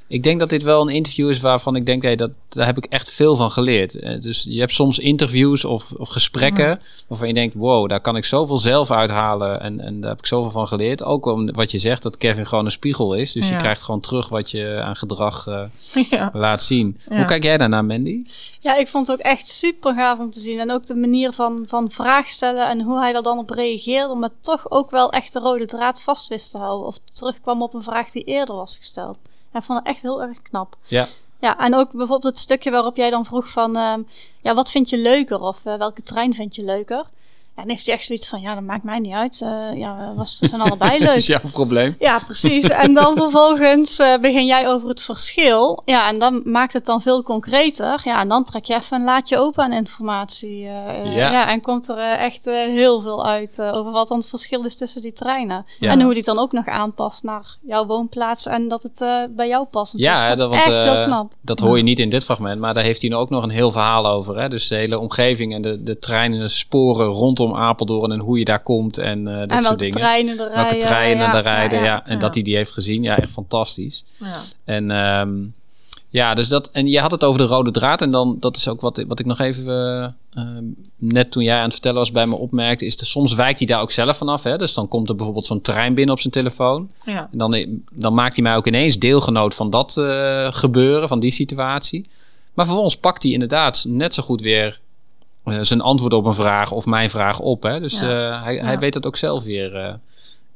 Ik 0.07 0.23
denk 0.23 0.39
dat 0.39 0.49
dit 0.49 0.63
wel 0.63 0.81
een 0.81 0.95
interview 0.95 1.29
is 1.29 1.39
waarvan 1.39 1.75
ik 1.75 1.85
denk, 1.85 2.01
hey, 2.01 2.15
dat, 2.15 2.31
daar 2.53 2.65
heb 2.65 2.77
ik 2.77 2.85
echt 2.85 3.11
veel 3.11 3.35
van 3.35 3.51
geleerd. 3.51 3.99
Eh, 3.99 4.19
dus 4.19 4.45
je 4.49 4.59
hebt 4.59 4.73
soms 4.73 4.99
interviews 4.99 5.65
of, 5.65 5.91
of 5.91 6.09
gesprekken 6.09 6.79
waarvan 7.07 7.27
je 7.27 7.33
denkt, 7.33 7.55
wow, 7.55 7.89
daar 7.89 8.01
kan 8.01 8.15
ik 8.15 8.25
zoveel 8.25 8.57
zelf 8.57 8.91
uithalen 8.91 9.61
en, 9.61 9.79
en 9.79 10.01
daar 10.01 10.09
heb 10.09 10.19
ik 10.19 10.25
zoveel 10.25 10.51
van 10.51 10.67
geleerd. 10.67 11.03
Ook 11.03 11.25
om 11.25 11.51
wat 11.51 11.71
je 11.71 11.77
zegt, 11.77 12.03
dat 12.03 12.17
Kevin 12.17 12.45
gewoon 12.45 12.65
een 12.65 12.71
spiegel 12.71 13.13
is. 13.13 13.31
Dus 13.31 13.49
je 13.49 13.55
krijgt 13.55 13.81
gewoon 13.81 13.99
terug 13.99 14.29
wat 14.29 14.51
je 14.51 14.81
aan 14.81 14.95
gedrag 14.95 15.47
eh, 15.47 15.63
ja. 16.09 16.29
laat 16.33 16.61
zien. 16.61 16.99
Ja. 17.09 17.15
Hoe 17.15 17.25
kijk 17.25 17.43
jij 17.43 17.57
daarnaar, 17.57 17.85
Mandy? 17.85 18.25
Ja, 18.59 18.75
ik 18.75 18.87
vond 18.87 19.07
het 19.07 19.19
ook 19.19 19.25
echt 19.25 19.47
super 19.47 19.93
gaaf 19.93 20.19
om 20.19 20.31
te 20.31 20.39
zien. 20.39 20.59
En 20.59 20.71
ook 20.71 20.85
de 20.85 20.95
manier 20.95 21.33
van, 21.33 21.63
van 21.67 21.91
vraag 21.91 22.27
stellen 22.27 22.67
en 22.67 22.81
hoe 22.81 22.99
hij 22.99 23.13
daar 23.13 23.23
dan 23.23 23.37
op 23.37 23.49
reageerde. 23.49 24.15
Maar 24.15 24.29
toch 24.41 24.71
ook 24.71 24.91
wel 24.91 25.11
echt 25.11 25.33
de 25.33 25.39
rode 25.39 25.65
draad 25.65 26.01
vast 26.01 26.27
wist 26.27 26.51
te 26.51 26.57
houden. 26.57 26.87
Of 26.87 26.97
terugkwam 27.13 27.61
op 27.61 27.73
een 27.73 27.83
vraag 27.83 28.11
die 28.11 28.23
eerder 28.23 28.55
was 28.55 28.77
gesteld. 28.77 29.17
Ik 29.53 29.63
vond 29.63 29.79
het 29.79 29.87
echt 29.87 30.01
heel 30.01 30.21
erg 30.21 30.41
knap. 30.41 30.77
Ja. 30.87 31.07
Ja, 31.43 31.57
en 31.57 31.75
ook 31.75 31.91
bijvoorbeeld 31.91 32.23
het 32.23 32.39
stukje 32.39 32.71
waarop 32.71 32.95
jij 32.95 33.09
dan 33.09 33.25
vroeg 33.25 33.49
van... 33.49 33.77
ehm, 33.77 34.01
ja, 34.41 34.53
wat 34.53 34.71
vind 34.71 34.89
je 34.89 34.97
leuker? 34.97 35.41
Of 35.41 35.65
eh, 35.65 35.75
welke 35.75 36.03
trein 36.03 36.33
vind 36.33 36.55
je 36.55 36.63
leuker? 36.63 37.05
Dan 37.55 37.69
heeft 37.69 37.85
hij 37.85 37.95
echt 37.95 38.05
zoiets 38.05 38.27
van... 38.29 38.41
Ja, 38.41 38.53
dat 38.53 38.63
maakt 38.63 38.83
mij 38.83 38.99
niet 38.99 39.13
uit. 39.13 39.41
Eh, 39.41 39.49
ja, 39.75 40.13
was, 40.15 40.37
we 40.39 40.47
zijn 40.47 40.61
allebei 40.61 40.99
leuk. 40.99 41.15
is 41.23 41.27
jouw 41.27 41.39
probleem. 41.51 41.95
Ja, 41.99 42.19
precies. 42.19 42.67
En 42.67 42.93
dan 42.93 43.15
vervolgens 43.23 43.99
eh, 43.99 44.17
begin 44.17 44.45
jij 44.45 44.67
over 44.69 44.87
het 44.89 45.01
verschil. 45.01 45.81
Ja, 45.85 46.07
en 46.07 46.19
dan 46.19 46.41
maakt 46.43 46.73
het 46.73 46.85
dan 46.85 47.01
veel 47.01 47.23
concreter. 47.23 48.01
Ja, 48.03 48.19
en 48.21 48.27
dan 48.27 48.43
trek 48.43 48.65
je 48.65 48.73
even 48.75 48.97
een 48.97 49.03
laadje 49.03 49.37
open 49.37 49.63
aan 49.63 49.71
informatie. 49.73 50.65
eh, 50.67 51.15
Ja. 51.15 51.31
ja. 51.31 51.49
en 51.49 51.61
komt 51.61 51.87
er 51.87 51.97
echt 51.97 52.45
heel 52.45 53.01
veel 53.01 53.25
uit 53.25 53.61
over 53.61 53.91
wat 53.91 54.07
dan 54.07 54.17
het 54.17 54.27
verschil 54.27 54.65
is 54.65 54.75
tussen 54.75 55.01
die 55.01 55.13
treinen. 55.13 55.65
Ja. 55.79 55.91
En 55.91 56.01
hoe 56.01 56.13
die 56.13 56.23
dan 56.23 56.39
ook 56.39 56.51
nog 56.51 56.67
aanpast 56.67 57.23
naar 57.23 57.57
jouw 57.61 57.85
woonplaats 57.85 58.45
en 58.45 58.67
dat 58.67 58.83
het 58.83 58.97
bij 59.35 59.47
jou 59.47 59.65
past. 59.65 59.93
Ja, 59.95 60.15
dat 60.15 60.27
hè, 60.27 60.33
is 60.33 60.37
dat, 60.39 60.49
want, 60.49 60.61
echt 60.61 60.95
heel 60.95 61.03
knap. 61.05 61.33
dat 61.41 61.59
hoor 61.59 61.77
je 61.77 61.83
niet 61.83 61.99
in 61.99 62.09
dit 62.09 62.23
fragment, 62.23 62.59
maar 62.59 62.73
daar 62.73 62.83
heeft 62.83 63.01
hij 63.01 63.13
ook 63.13 63.29
nog 63.29 63.43
een 63.43 63.49
heel 63.49 63.71
verhaal 63.71 64.07
over. 64.07 64.39
Hè? 64.39 64.49
Dus 64.49 64.67
de 64.67 64.75
hele 64.75 64.99
omgeving 64.99 65.53
en 65.53 65.61
de, 65.61 65.83
de 65.83 65.99
treinen, 65.99 66.39
de 66.39 66.47
sporen 66.47 67.05
rondom 67.05 67.42
Apeldoorn 67.51 68.11
en 68.11 68.19
hoe 68.19 68.39
je 68.39 68.45
daar 68.45 68.63
komt 68.63 68.97
en 68.97 69.27
eh, 69.27 69.39
dat 69.39 69.51
en 69.51 69.63
soort 69.63 69.79
dingen. 69.79 69.97
treinen 69.97 70.39
er 70.39 70.47
rijden. 70.47 70.55
Welke 70.55 70.77
treinen 70.77 71.31
daar 71.31 71.41
rijden, 71.41 71.83
ja, 71.83 72.05
En 72.05 72.19
dat 72.19 72.33
hij 72.33 72.43
die 72.43 72.55
heeft 72.55 72.71
gezien, 72.71 73.03
ja, 73.03 73.17
echt 73.17 73.31
fantastisch. 73.31 74.05
Ja. 74.19 74.41
En 74.63 74.91
ehm, 74.91 75.31
ja, 76.13 76.33
dus 76.33 76.47
dat. 76.47 76.69
En 76.71 76.87
je 76.87 76.99
had 76.99 77.11
het 77.11 77.23
over 77.23 77.39
de 77.41 77.47
rode 77.47 77.71
draad. 77.71 78.01
En 78.01 78.11
dan, 78.11 78.37
dat 78.39 78.57
is 78.57 78.67
ook 78.67 78.81
wat, 78.81 79.03
wat 79.07 79.19
ik 79.19 79.25
nog 79.25 79.39
even. 79.39 79.67
eh, 79.67 80.03
ehm, 80.43 80.63
net 80.97 81.31
toen 81.31 81.43
jij 81.43 81.57
aan 81.57 81.63
het 81.63 81.73
vertellen 81.73 81.97
was 81.97 82.11
bij 82.11 82.27
me 82.27 82.35
opmerkte. 82.35 82.85
Is 82.85 82.99
er 82.99 83.05
soms 83.05 83.33
wijkt 83.33 83.59
hij 83.59 83.67
daar 83.67 83.81
ook 83.81 83.91
zelf 83.91 84.17
vanaf. 84.17 84.43
Hè? 84.43 84.57
Dus 84.57 84.73
dan 84.73 84.87
komt 84.87 85.09
er 85.09 85.15
bijvoorbeeld 85.15 85.45
zo'n 85.45 85.61
trein 85.61 85.93
binnen 85.93 86.13
op 86.15 86.19
zijn 86.21 86.33
telefoon. 86.33 86.89
Ja. 87.05 87.29
En 87.31 87.37
dan, 87.37 87.81
dan 87.93 88.13
maakt 88.13 88.35
hij 88.35 88.43
mij 88.43 88.55
ook 88.55 88.67
ineens 88.67 88.99
deelgenoot 88.99 89.55
van 89.55 89.69
dat 89.69 89.97
eh, 89.97 90.47
gebeuren, 90.51 91.07
van 91.07 91.19
die 91.19 91.31
situatie. 91.31 92.05
Maar 92.53 92.65
vervolgens 92.65 92.97
pakt 92.97 93.23
hij 93.23 93.31
inderdaad 93.31 93.85
net 93.87 94.13
zo 94.13 94.23
goed 94.23 94.41
weer 94.41 94.67
eh, 94.67 94.82
zijn 95.43 95.81
antwoord 95.81 96.13
op 96.13 96.25
een 96.25 96.33
vraag 96.33 96.71
of 96.71 96.85
mijn 96.85 97.09
vraag 97.09 97.39
op. 97.39 97.63
Hè? 97.63 97.79
Dus 97.79 97.99
Ja. 97.99 98.35
eh, 98.35 98.43
hij, 98.43 98.55
hij 98.57 98.79
weet 98.79 98.93
dat 98.93 99.05
ook 99.05 99.15
zelf 99.17 99.43
weer 99.43 99.75
eh, 99.75 99.93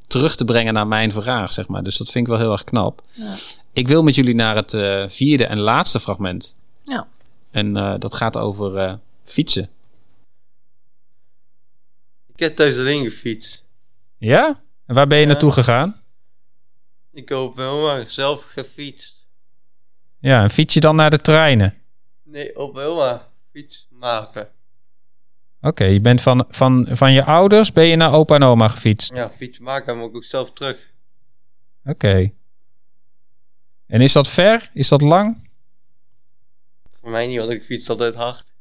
terug 0.07 0.35
te 0.35 0.45
brengen 0.45 0.73
naar 0.73 0.87
mijn 0.87 1.11
vraag, 1.11 1.51
zeg 1.51 1.67
maar. 1.67 1.83
Dus 1.83 1.97
dat 1.97 2.11
vind 2.11 2.25
ik 2.27 2.31
wel 2.31 2.41
heel 2.41 2.51
erg 2.51 2.63
knap. 2.63 3.01
Ja. 3.13 3.33
Ik 3.73 3.87
wil 3.87 4.03
met 4.03 4.15
jullie 4.15 4.35
naar 4.35 4.55
het 4.55 4.73
eh, 4.73 5.03
vierde 5.07 5.45
en 5.45 5.59
laatste 5.59 5.99
fragment. 5.99 6.55
Ja. 6.83 7.07
En 7.51 7.77
eh, 7.77 7.93
dat 7.99 8.13
gaat 8.13 8.37
over 8.37 8.75
eh, 8.77 8.93
fietsen. 9.23 9.67
Ik 12.33 12.39
heb 12.43 12.55
thuis 12.55 12.77
alleen 12.77 13.03
gefietst. 13.03 13.63
Ja? 14.17 14.61
En 14.85 14.95
waar 14.95 15.07
ben 15.07 15.17
je 15.17 15.23
Ja. 15.25 15.29
naartoe 15.31 15.51
gegaan? 15.51 16.01
Ik 17.13 17.29
hoop 17.29 17.55
wel 17.55 17.81
maar 17.81 18.03
zelf 18.07 18.41
gefietst. 18.41 19.25
Ja, 20.19 20.43
en 20.43 20.49
fiets 20.49 20.73
je 20.73 20.79
dan 20.79 20.95
naar 20.95 21.09
de 21.09 21.21
treinen? 21.21 21.73
Nee, 22.23 22.57
op 22.59 22.75
wel 22.75 22.95
maar 22.95 23.21
fiets 23.51 23.87
maken. 23.89 24.47
Oké, 25.67 25.83
je 25.83 26.01
bent 26.01 26.21
van, 26.21 26.45
van, 26.49 26.87
van 26.89 27.13
je 27.13 27.23
ouders 27.23 27.71
ben 27.71 27.85
je 27.85 27.95
naar 27.95 28.13
opa 28.13 28.35
en 28.35 28.43
oma 28.43 28.67
gefietst. 28.67 29.15
Ja, 29.15 29.29
fiets 29.29 29.59
maken 29.59 29.97
moet 29.97 30.09
ik 30.09 30.15
ook 30.15 30.23
zelf 30.23 30.51
terug. 30.51 30.91
Oké. 31.85 32.31
En 33.87 34.01
is 34.01 34.13
dat 34.13 34.27
ver? 34.29 34.69
Is 34.73 34.87
dat 34.87 35.01
lang? 35.01 35.49
Voor 36.99 37.09
mij 37.09 37.27
niet, 37.27 37.39
want 37.39 37.51
ik 37.51 37.63
fiets 37.63 37.89
altijd 37.89 38.15
hard. 38.15 38.53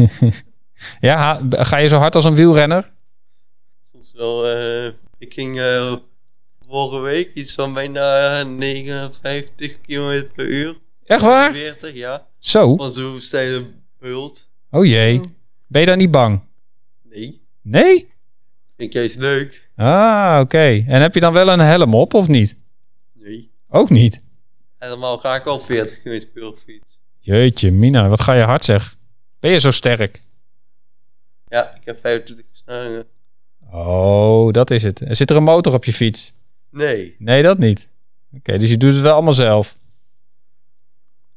ja, 1.00 1.40
ga 1.50 1.76
je 1.76 1.88
zo 1.88 1.96
hard 1.96 2.14
als 2.14 2.24
een 2.24 2.34
wielrenner? 2.34 2.90
Soms 3.82 4.12
wel, 4.12 4.46
eh, 4.46 4.86
ik 5.18 5.32
ging 5.32 5.60
eh, 5.60 5.96
vorige 6.68 7.00
week 7.00 7.34
iets 7.34 7.54
van 7.54 7.72
bijna 7.74 8.42
59 8.42 9.80
km 9.80 10.24
per 10.34 10.46
uur. 10.46 10.76
Echt 11.04 11.22
waar? 11.22 11.52
40, 11.52 11.94
ja. 11.94 12.26
Zo? 12.38 12.76
Van 12.76 12.92
zo'n 12.92 13.20
steile 13.20 13.64
bult. 13.98 14.48
Oh 14.70 14.86
jee. 14.86 15.20
Ben 15.70 15.80
je 15.80 15.86
dan 15.86 15.98
niet 15.98 16.10
bang? 16.10 16.40
Nee, 17.02 17.40
Nee? 17.62 18.12
ik 18.76 18.92
juist 18.92 19.16
leuk. 19.16 19.68
Ah, 19.76 20.38
oké. 20.42 20.84
En 20.86 21.00
heb 21.00 21.14
je 21.14 21.20
dan 21.20 21.32
wel 21.32 21.48
een 21.48 21.58
helm 21.60 21.94
op 21.94 22.14
of 22.14 22.28
niet? 22.28 22.56
Nee. 23.12 23.50
Ook 23.68 23.90
niet. 23.90 24.22
En 24.78 24.88
normaal 24.88 25.18
ga 25.18 25.34
ik 25.36 25.46
al 25.46 25.58
40 25.60 26.02
km 26.02 26.20
per 26.34 26.52
fiets. 26.64 26.98
Jeetje, 27.18 27.70
Mina, 27.70 28.08
wat 28.08 28.20
ga 28.20 28.32
je 28.34 28.42
hard 28.42 28.64
zeg. 28.64 28.96
Ben 29.40 29.50
je 29.50 29.58
zo 29.60 29.70
sterk? 29.70 30.20
Ja, 31.48 31.74
ik 31.74 31.84
heb 31.84 32.00
25 32.00 32.46
versnellingen. 32.48 33.06
Oh, 33.70 34.50
dat 34.52 34.70
is 34.70 34.82
het. 34.82 35.00
Zit 35.08 35.30
er 35.30 35.36
een 35.36 35.42
motor 35.42 35.72
op 35.74 35.84
je 35.84 35.92
fiets? 35.92 36.32
Nee. 36.70 37.14
Nee, 37.18 37.42
dat 37.42 37.58
niet. 37.58 37.88
Oké, 38.36 38.58
dus 38.58 38.68
je 38.68 38.76
doet 38.76 38.92
het 38.92 39.02
wel 39.02 39.12
allemaal 39.14 39.32
zelf. 39.32 39.74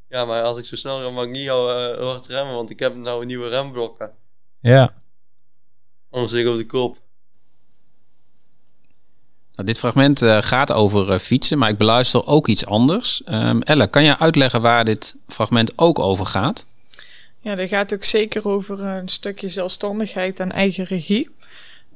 Ja, 0.10 0.26
maar 0.26 0.42
als 0.44 0.58
ik 0.58 0.66
zo 0.66 0.76
snel 0.76 1.02
rem, 1.02 1.14
mag 1.14 1.24
ik 1.26 1.32
niet 1.32 1.50
al 1.50 1.70
eh, 1.70 2.08
hard 2.08 2.28
remmen, 2.28 2.56
want 2.56 2.70
ik 2.70 2.80
heb 2.80 2.96
nou 2.96 3.26
nieuwe 3.26 3.50
remblokken. 3.50 4.12
Ja. 4.64 4.94
Anders 6.10 6.32
zit 6.32 6.46
ik 6.46 6.52
op 6.52 6.58
de 6.58 6.66
kop. 6.66 6.98
Nou, 9.56 9.68
dit 9.68 9.80
fragment 9.80 10.22
eh, 10.22 10.38
gaat 10.42 10.72
over 10.72 11.12
eh, 11.12 11.20
fietsen, 11.20 11.58
maar 11.58 11.70
ik 11.70 11.78
beluister 11.78 12.28
ook 12.28 12.48
iets 12.48 12.66
anders. 12.66 13.24
Ehm 13.24 13.62
Elle, 13.62 13.88
kan 13.88 14.04
jij 14.04 14.18
uitleggen 14.18 14.62
waar 14.62 14.86
dit 14.86 15.16
fragment 15.28 15.74
ook 15.76 16.00
over 16.00 16.26
gaat? 16.26 16.66
Ja, 17.40 17.56
dat 17.56 17.68
gaat 17.68 17.94
ook 17.94 18.04
zeker 18.04 18.48
over 18.48 18.82
een 18.82 19.10
stukje 19.10 19.50
zelfstandigheid 19.50 20.40
en 20.40 20.52
eigen 20.52 20.84
regie. 20.84 21.30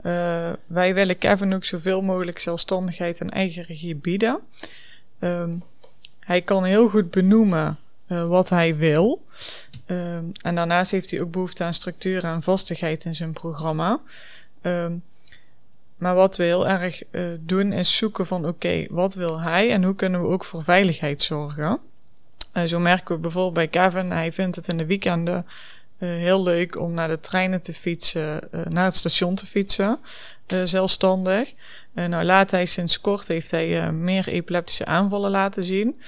Eh, 0.01 0.51
wij 0.65 0.93
willen 0.93 1.17
Kevin 1.17 1.53
ook 1.53 1.65
zoveel 1.65 2.01
mogelijk 2.01 2.39
zelfstandigheid 2.39 3.19
en 3.19 3.30
eigen 3.30 3.63
regie 3.63 3.95
bieden. 3.95 4.39
Ehm, 5.19 5.51
hij 6.19 6.41
kan 6.41 6.63
heel 6.63 6.89
goed 6.89 7.12
benoemen 7.12 7.77
eh, 8.08 8.27
wat 8.27 8.49
hij 8.49 8.75
wil. 8.75 9.25
Ehm, 9.88 10.23
en 10.41 10.56
daarnaast 10.56 10.91
heeft 10.91 11.12
hij 11.12 11.21
ook 11.21 11.32
behoefte 11.32 11.63
aan 11.63 11.73
structuur 11.73 12.23
en 12.23 12.43
vastigheid 12.43 13.06
in 13.06 13.15
zijn 13.15 13.34
programma. 13.34 14.00
Ehm, 14.62 14.93
maar 15.97 16.15
wat 16.15 16.38
we 16.38 16.43
heel 16.43 16.67
erg 16.67 17.04
eh, 17.12 17.23
doen 17.39 17.71
is 17.71 17.97
zoeken 17.97 18.28
van 18.28 18.47
oké, 18.47 18.86
wat 18.89 19.13
wil 19.13 19.39
hij 19.39 19.71
en 19.71 19.84
hoe 19.84 19.95
kunnen 19.95 20.21
we 20.21 20.28
ook 20.28 20.45
voor 20.45 20.63
veiligheid 20.63 21.21
zorgen? 21.21 21.80
Zo 22.65 22.80
merken 22.80 23.15
we 23.15 23.21
bijvoorbeeld 23.21 23.54
bij 23.54 23.67
Kevin, 23.67 24.12
hij 24.12 24.32
vindt 24.32 24.56
het 24.56 24.67
in 24.67 24.78
de 24.78 24.86
weekenden 24.86 25.45
eh, 25.97 26.10
heel 26.10 26.43
leuk 26.43 26.80
om 26.80 26.93
naar 26.93 27.08
de 27.08 27.19
treinen 27.19 27.62
te 27.62 27.73
fietsen, 27.73 28.52
eh, 28.52 28.62
naar 28.65 28.86
het 28.86 28.95
station 28.95 29.36
te 29.36 29.45
fietsen, 29.45 30.00
zelfstandig. 30.63 31.54
Nou, 31.93 32.23
laat 32.23 32.52
hij 32.52 32.65
sinds 32.65 33.02
kort 33.02 33.28
heeft 33.28 33.52
hij 33.52 33.91
meer 33.91 34.28
epileptische 34.28 34.86
aanvallen 34.86 35.32
laten 35.32 35.63
zien. 35.63 36.02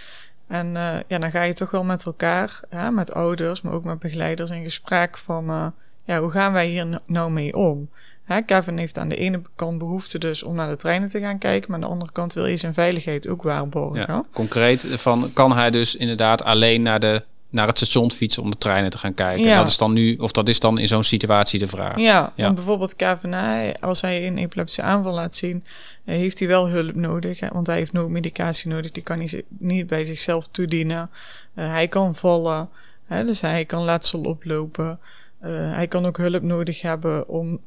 En 0.49 0.75
eh, 0.75 0.97
ja, 1.07 1.17
dan 1.17 1.31
ga 1.31 1.41
je 1.41 1.53
toch 1.53 1.71
wel 1.71 1.83
met 1.83 2.05
elkaar, 2.05 2.61
met 2.91 3.13
ouders, 3.13 3.61
maar 3.61 3.73
ook 3.73 3.83
met 3.83 3.99
begeleiders 3.99 4.49
in 4.49 4.63
gesprek 4.63 5.17
van, 5.17 5.49
eh, 5.49 5.67
ja, 6.03 6.19
hoe 6.19 6.31
gaan 6.31 6.53
wij 6.53 6.67
hier 6.67 7.01
nou 7.05 7.31
mee 7.31 7.55
om? 7.55 7.89
Hè, 8.23 8.41
Kevin 8.41 8.77
heeft 8.77 8.97
aan 8.97 9.07
de 9.07 9.15
ene 9.15 9.41
kant 9.55 9.77
behoefte 9.77 10.17
dus 10.17 10.43
om 10.43 10.55
naar 10.55 10.69
de 10.69 10.75
treinen 10.75 11.09
te 11.09 11.19
gaan 11.19 11.37
kijken, 11.37 11.71
maar 11.71 11.79
aan 11.79 11.85
de 11.85 11.91
andere 11.93 12.11
kant 12.11 12.33
wil 12.33 12.45
je 12.45 12.57
zijn 12.57 12.73
veiligheid 12.73 13.27
ook 13.27 13.43
waarborgen. 13.43 14.05
Ja, 14.07 14.25
concreet 14.33 14.87
van 14.89 15.31
kan 15.33 15.51
hij 15.51 15.71
dus 15.71 15.95
inderdaad 15.95 16.43
alleen 16.43 16.81
naar 16.81 16.99
de 16.99 17.23
naar 17.49 17.67
het 17.67 17.77
station 17.77 18.11
fietsen 18.11 18.43
om 18.43 18.51
de 18.51 18.57
treinen 18.57 18.89
te 18.91 18.97
gaan 18.97 19.13
kijken. 19.13 19.43
Ja. 19.45 19.57
Dat 19.57 19.67
is 19.67 19.77
dan 19.77 19.93
nu, 19.93 20.15
of 20.15 20.31
dat 20.31 20.49
is 20.49 20.59
dan 20.59 20.77
in 20.77 20.87
zo'n 20.87 21.03
situatie 21.03 21.59
de 21.59 21.67
vraag. 21.67 21.97
Ja, 21.99 22.33
bijvoorbeeld 22.35 22.93
hij- 22.99 23.75
als 23.79 24.01
hij 24.01 24.27
een 24.27 24.37
epileptische 24.37 24.81
aanval 24.81 25.13
laat 25.13 25.35
zien, 25.35 25.63
eh, 26.05 26.15
heeft 26.15 26.39
hij 26.39 26.47
wel 26.47 26.69
hulp 26.69 26.95
nodig. 26.95 27.39
Hè? 27.39 27.47
Want 27.51 27.67
hij 27.67 27.75
heeft 27.75 27.91
noodmedicatie 27.91 28.69
nodig, 28.69 28.91
die 28.91 29.03
kan 29.03 29.17
hij 29.19 29.43
niet 29.47 29.87
bij 29.87 30.03
zichzelf 30.03 30.47
toedienen. 30.47 31.09
Eh, 31.53 31.71
hij 31.71 31.87
kan 31.87 32.15
vallen, 32.15 32.69
hè? 33.05 33.25
dus 33.25 33.41
hij 33.41 33.65
kan 33.65 33.83
letsel 33.83 34.21
oplopen. 34.21 34.99
Eh, 35.39 35.49
hij 35.73 35.87
kan 35.87 36.05
ook 36.05 36.17
hulp 36.17 36.41
nodig 36.43 36.81
hebben 36.81 37.27
om 37.27 37.59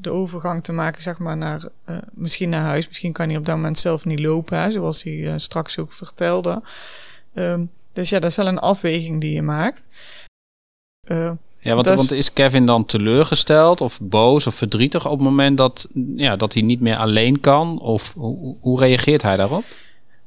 de 0.00 0.10
overgang 0.10 0.64
te 0.64 0.72
maken, 0.72 1.02
zeg 1.02 1.18
maar, 1.18 1.36
naar, 1.36 1.64
misschien 2.10 2.48
naar 2.48 2.62
huis. 2.64 2.88
Misschien 2.88 3.12
kan 3.12 3.28
hij 3.28 3.36
op 3.38 3.44
dat 3.46 3.54
moment 3.56 3.78
zelf 3.78 4.04
niet 4.04 4.20
lopen, 4.20 4.58
hè? 4.60 4.70
zoals 4.70 5.02
hij 5.02 5.32
straks 5.36 5.78
ook 5.78 5.92
vertelde. 5.92 6.62
Ehm, 7.34 7.62
dus 7.98 8.08
ja, 8.08 8.18
dat 8.18 8.30
is 8.30 8.36
wel 8.36 8.46
een 8.46 8.58
afweging 8.58 9.20
die 9.20 9.34
je 9.34 9.42
maakt. 9.42 9.88
Eh, 11.00 11.32
Ja, 11.58 11.74
want, 11.74 11.86
want 11.86 12.12
is 12.12 12.32
Kevin 12.32 12.66
dan 12.66 12.84
teleurgesteld 12.84 13.80
of 13.80 13.98
boos 14.00 14.46
of 14.46 14.54
verdrietig 14.54 15.06
op 15.06 15.18
het 15.18 15.20
moment 15.20 15.56
dat, 15.56 15.88
ja, 16.16 16.36
dat 16.36 16.52
hij 16.52 16.62
niet 16.62 16.80
meer 16.80 16.96
alleen 16.96 17.40
kan? 17.40 17.80
Of 17.80 18.12
hoe, 18.14 18.56
hoe 18.60 18.80
reageert 18.80 19.22
hij 19.22 19.36
daarop? 19.36 19.64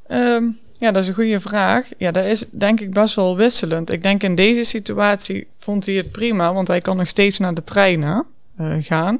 Ehm, 0.07 0.43
ja, 0.79 0.91
dat 0.91 1.03
is 1.03 1.07
een 1.07 1.13
goede 1.13 1.39
vraag. 1.39 1.89
Ja, 1.97 2.11
dat 2.11 2.25
is 2.25 2.45
denk 2.49 2.79
ik 2.79 2.93
best 2.93 3.15
wel 3.15 3.35
wisselend. 3.35 3.91
Ik 3.91 4.03
denk 4.03 4.23
in 4.23 4.35
deze 4.35 4.63
situatie 4.63 5.47
vond 5.57 5.85
hij 5.85 5.95
het 5.95 6.11
prima, 6.11 6.53
want 6.53 6.67
hij 6.67 6.81
kan 6.81 6.97
nog 6.97 7.07
steeds 7.07 7.39
naar 7.39 7.53
de 7.53 7.63
treinen 7.63 8.25
eh, 8.57 8.75
gaan. 8.79 9.17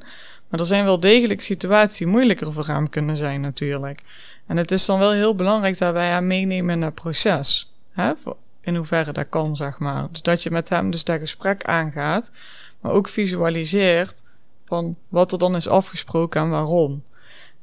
Maar 0.48 0.60
er 0.60 0.66
zijn 0.66 0.86
wel 0.86 1.00
degelijk 1.00 1.42
situaties 1.42 1.98
die 1.98 2.08
moeilijker 2.08 2.54
voor 2.54 2.68
hem 2.68 2.90
kunnen 2.90 3.18
zijn 3.18 3.42
natuurlijk. 3.42 4.04
En 4.48 4.58
het 4.58 4.72
is 4.72 4.86
dan 4.86 5.00
wel 5.00 5.12
heel 5.12 5.36
belangrijk 5.36 5.78
dat 5.78 5.94
wij 5.94 6.10
hem 6.10 6.28
meenemen 6.28 6.74
in 6.74 6.82
dat 6.82 6.94
proces. 6.94 7.71
Hè? 7.92 8.14
In 8.62 8.76
hoeverre 8.76 9.12
dat 9.12 9.30
kan, 9.30 9.56
zeg 9.56 9.80
maar. 9.80 10.08
Dus 10.12 10.22
dat 10.22 10.44
je 10.44 10.52
met 10.52 10.70
hem 10.70 10.92
dus 10.92 11.04
dat 11.04 11.20
gesprek 11.20 11.64
aangaat, 11.64 12.32
maar 12.80 12.92
ook 12.92 13.08
visualiseert 13.08 14.24
van 14.66 14.96
wat 15.08 15.32
er 15.32 15.38
dan 15.38 15.56
is 15.56 15.68
afgesproken 15.68 16.42
en 16.42 16.50
waarom. 16.50 17.04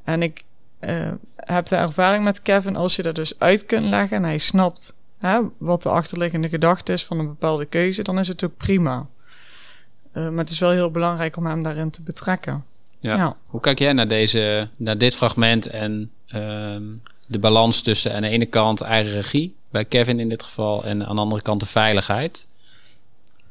En 0.04 0.22
ik 0.22 0.44
eh, 0.78 1.12
heb 1.36 1.66
de 1.66 1.76
ervaring 1.76 2.24
met 2.24 2.42
Kevin, 2.42 2.76
als 2.76 2.96
je 2.96 3.02
dat 3.02 3.14
dus 3.14 3.38
uit 3.38 3.66
kunt 3.66 3.84
leggen 3.84 4.16
en 4.16 4.22
hij 4.22 4.38
snapt 4.38 4.96
hè, 5.18 5.40
wat 5.58 5.82
de 5.82 5.88
achterliggende 5.88 6.48
gedachte 6.48 6.92
is 6.92 7.04
van 7.04 7.18
een 7.18 7.26
bepaalde 7.26 7.64
keuze, 7.64 8.02
dan 8.02 8.18
is 8.18 8.28
het 8.28 8.44
ook 8.44 8.56
prima. 8.56 9.06
Eh, 10.12 10.28
maar 10.28 10.44
het 10.44 10.50
is 10.50 10.58
wel 10.58 10.70
heel 10.70 10.90
belangrijk 10.90 11.36
om 11.36 11.46
hem 11.46 11.62
daarin 11.62 11.90
te 11.90 12.02
betrekken. 12.02 12.64
Ja. 13.00 13.16
Ja. 13.16 13.36
Hoe 13.46 13.60
kijk 13.60 13.78
jij 13.78 13.92
naar, 13.92 14.08
deze, 14.08 14.68
naar 14.76 14.98
dit 14.98 15.14
fragment 15.14 15.66
en 15.66 16.10
ehm, 16.26 16.82
de 17.26 17.38
balans 17.38 17.82
tussen 17.82 18.14
aan 18.14 18.22
de 18.22 18.28
ene 18.28 18.46
kant 18.46 18.80
eigen 18.80 19.12
regie, 19.12 19.56
bij 19.70 19.84
Kevin 19.84 20.20
in 20.20 20.28
dit 20.28 20.42
geval, 20.42 20.84
en 20.84 21.06
aan 21.06 21.16
de 21.16 21.22
andere 21.22 21.42
kant 21.42 21.60
de 21.60 21.66
veiligheid? 21.66 22.46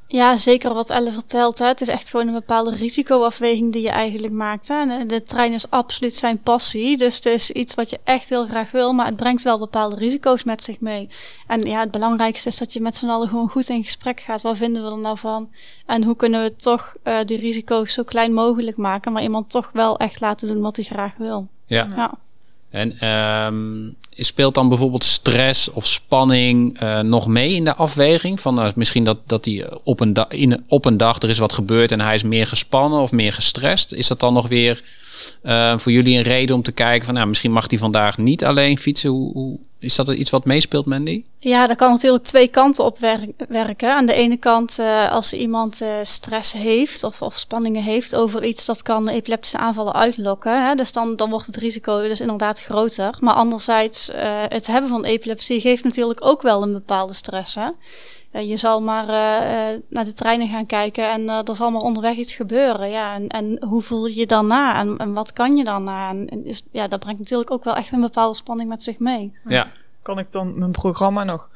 Ja, 0.09 0.37
zeker 0.37 0.73
wat 0.73 0.89
Elle 0.89 1.11
vertelt. 1.11 1.59
Hè. 1.59 1.65
Het 1.65 1.81
is 1.81 1.87
echt 1.87 2.09
gewoon 2.09 2.27
een 2.27 2.33
bepaalde 2.33 2.75
risicoafweging 2.75 3.73
die 3.73 3.81
je 3.81 3.89
eigenlijk 3.89 4.33
maakt. 4.33 4.67
Hè. 4.67 4.75
En 4.75 5.07
de 5.07 5.23
trein 5.23 5.53
is 5.53 5.69
absoluut 5.69 6.13
zijn 6.13 6.41
passie. 6.41 6.97
Dus 6.97 7.15
het 7.15 7.25
is 7.25 7.51
iets 7.51 7.75
wat 7.75 7.89
je 7.89 7.99
echt 8.03 8.29
heel 8.29 8.47
graag 8.47 8.71
wil. 8.71 8.93
Maar 8.93 9.05
het 9.05 9.15
brengt 9.15 9.43
wel 9.43 9.59
bepaalde 9.59 9.95
risico's 9.95 10.43
met 10.43 10.63
zich 10.63 10.79
mee. 10.79 11.09
En 11.47 11.61
ja, 11.61 11.79
het 11.79 11.91
belangrijkste 11.91 12.49
is 12.49 12.57
dat 12.57 12.73
je 12.73 12.81
met 12.81 12.95
z'n 12.95 13.07
allen 13.07 13.27
gewoon 13.27 13.49
goed 13.49 13.69
in 13.69 13.83
gesprek 13.83 14.19
gaat. 14.19 14.41
Wat 14.41 14.57
vinden 14.57 14.83
we 14.83 14.91
er 14.91 14.97
nou 14.97 15.17
van? 15.17 15.49
En 15.85 16.03
hoe 16.03 16.15
kunnen 16.15 16.43
we 16.43 16.55
toch 16.55 16.95
eh, 17.03 17.17
die 17.25 17.39
risico's 17.39 17.93
zo 17.93 18.03
klein 18.03 18.33
mogelijk 18.33 18.77
maken. 18.77 19.11
Maar 19.11 19.23
iemand 19.23 19.49
toch 19.49 19.69
wel 19.73 19.97
echt 19.97 20.19
laten 20.19 20.47
doen 20.47 20.61
wat 20.61 20.75
hij 20.75 20.85
graag 20.85 21.15
wil. 21.17 21.47
Ja. 21.65 21.87
Ja. 21.95 22.13
En 22.69 22.99
ehm, 22.99 23.89
speelt 24.17 24.55
dan 24.55 24.69
bijvoorbeeld 24.69 25.03
stress 25.03 25.71
of 25.71 25.85
spanning 25.87 26.79
eh, 26.79 26.99
nog 26.99 27.27
mee 27.27 27.53
in 27.53 27.63
de 27.65 27.75
afweging? 27.75 28.39
Van 28.39 28.53
nou, 28.53 28.71
misschien 28.75 29.03
dat, 29.03 29.17
dat 29.25 29.45
hij 29.45 29.69
op 29.83 29.99
een, 29.99 30.13
da- 30.13 30.29
in, 30.29 30.63
op 30.67 30.85
een 30.85 30.97
dag 30.97 31.21
er 31.21 31.29
is 31.29 31.37
wat 31.37 31.53
gebeurd 31.53 31.91
en 31.91 32.01
hij 32.01 32.15
is 32.15 32.23
meer 32.23 32.47
gespannen 32.47 32.99
of 32.99 33.11
meer 33.11 33.33
gestrest. 33.33 33.93
Is 33.93 34.07
dat 34.07 34.19
dan 34.19 34.33
nog 34.33 34.47
weer 34.47 34.81
eh, 35.41 35.77
voor 35.77 35.91
jullie 35.91 36.17
een 36.17 36.23
reden 36.23 36.55
om 36.55 36.61
te 36.61 36.71
kijken 36.71 37.05
van 37.05 37.13
nou, 37.13 37.27
misschien 37.27 37.51
mag 37.51 37.69
hij 37.69 37.79
vandaag 37.79 38.17
niet 38.17 38.45
alleen 38.45 38.77
fietsen? 38.77 39.09
Hoe, 39.09 39.31
hoe, 39.33 39.57
is 39.79 39.95
dat 39.95 40.09
iets 40.09 40.29
wat 40.29 40.45
meespeelt, 40.45 40.85
Mandy? 40.85 41.23
Ja, 41.39 41.67
dat 41.67 41.77
kan 41.77 41.91
natuurlijk 41.91 42.23
twee 42.23 42.47
kanten 42.47 42.85
op 42.85 42.99
wer- 42.99 43.27
werken. 43.49 43.95
Aan 43.95 44.05
de 44.05 44.13
ene 44.13 44.37
kant, 44.37 44.79
eh, 44.79 45.11
als 45.11 45.33
iemand 45.33 45.81
eh, 45.81 45.89
stress 46.01 46.53
heeft 46.53 47.03
of, 47.03 47.21
of 47.21 47.37
spanningen 47.37 47.83
heeft 47.83 48.15
over 48.15 48.43
iets, 48.43 48.65
dat 48.65 48.81
kan 48.81 49.07
epileptische 49.07 49.57
aanvallen 49.57 49.93
uitlokken. 49.93 50.65
Hè? 50.65 50.75
Dus 50.75 50.91
dan, 50.91 51.15
dan 51.15 51.29
wordt 51.29 51.45
het 51.45 51.55
risico 51.55 52.01
dus 52.01 52.21
inderdaad 52.21 52.61
groter. 52.61 53.17
Maar 53.19 53.33
anderzijds, 53.33 54.06
eh, 54.09 54.43
het 54.47 54.67
hebben 54.67 54.89
van 54.89 55.03
epilepsie 55.03 55.61
geeft 55.61 55.83
natuurlijk 55.83 56.25
ook 56.25 56.41
wel 56.41 56.61
een 56.63 56.73
bepaalde 56.73 57.13
stress. 57.13 57.55
Hè? 57.55 57.69
Je 58.31 58.57
zal 58.57 58.81
maar 58.81 59.09
eh, 59.09 59.73
eh, 59.73 59.81
naar 59.89 60.03
de 60.03 60.13
treinen 60.13 60.47
gaan 60.47 60.65
kijken 60.65 61.11
en 61.11 61.29
eh, 61.29 61.47
er 61.47 61.55
zal 61.55 61.71
maar 61.71 61.81
onderweg 61.81 62.15
iets 62.15 62.33
gebeuren. 62.33 62.89
Ja, 62.89 63.13
en, 63.15 63.27
en 63.27 63.63
hoe 63.63 63.81
voel 63.81 64.05
je 64.05 64.15
je 64.15 64.25
dan 64.25 64.47
na? 64.47 64.79
En, 64.79 64.97
en 64.97 65.13
wat 65.13 65.33
kan 65.33 65.57
je 65.57 65.63
dan 65.63 65.83
na? 65.83 66.09
En, 66.09 66.29
en 66.29 66.45
is, 66.45 66.65
ja, 66.71 66.87
dat 66.87 66.99
brengt 66.99 67.19
natuurlijk 67.19 67.51
ook 67.51 67.63
wel 67.63 67.75
echt 67.75 67.91
een 67.91 68.01
bepaalde 68.01 68.35
spanning 68.35 68.69
met 68.69 68.83
zich 68.83 68.99
mee. 68.99 69.33
Ja. 69.45 69.71
Kan 70.01 70.19
ik 70.19 70.31
dan 70.31 70.59
mijn 70.59 70.71
programma 70.71 71.23
nog 71.23 71.49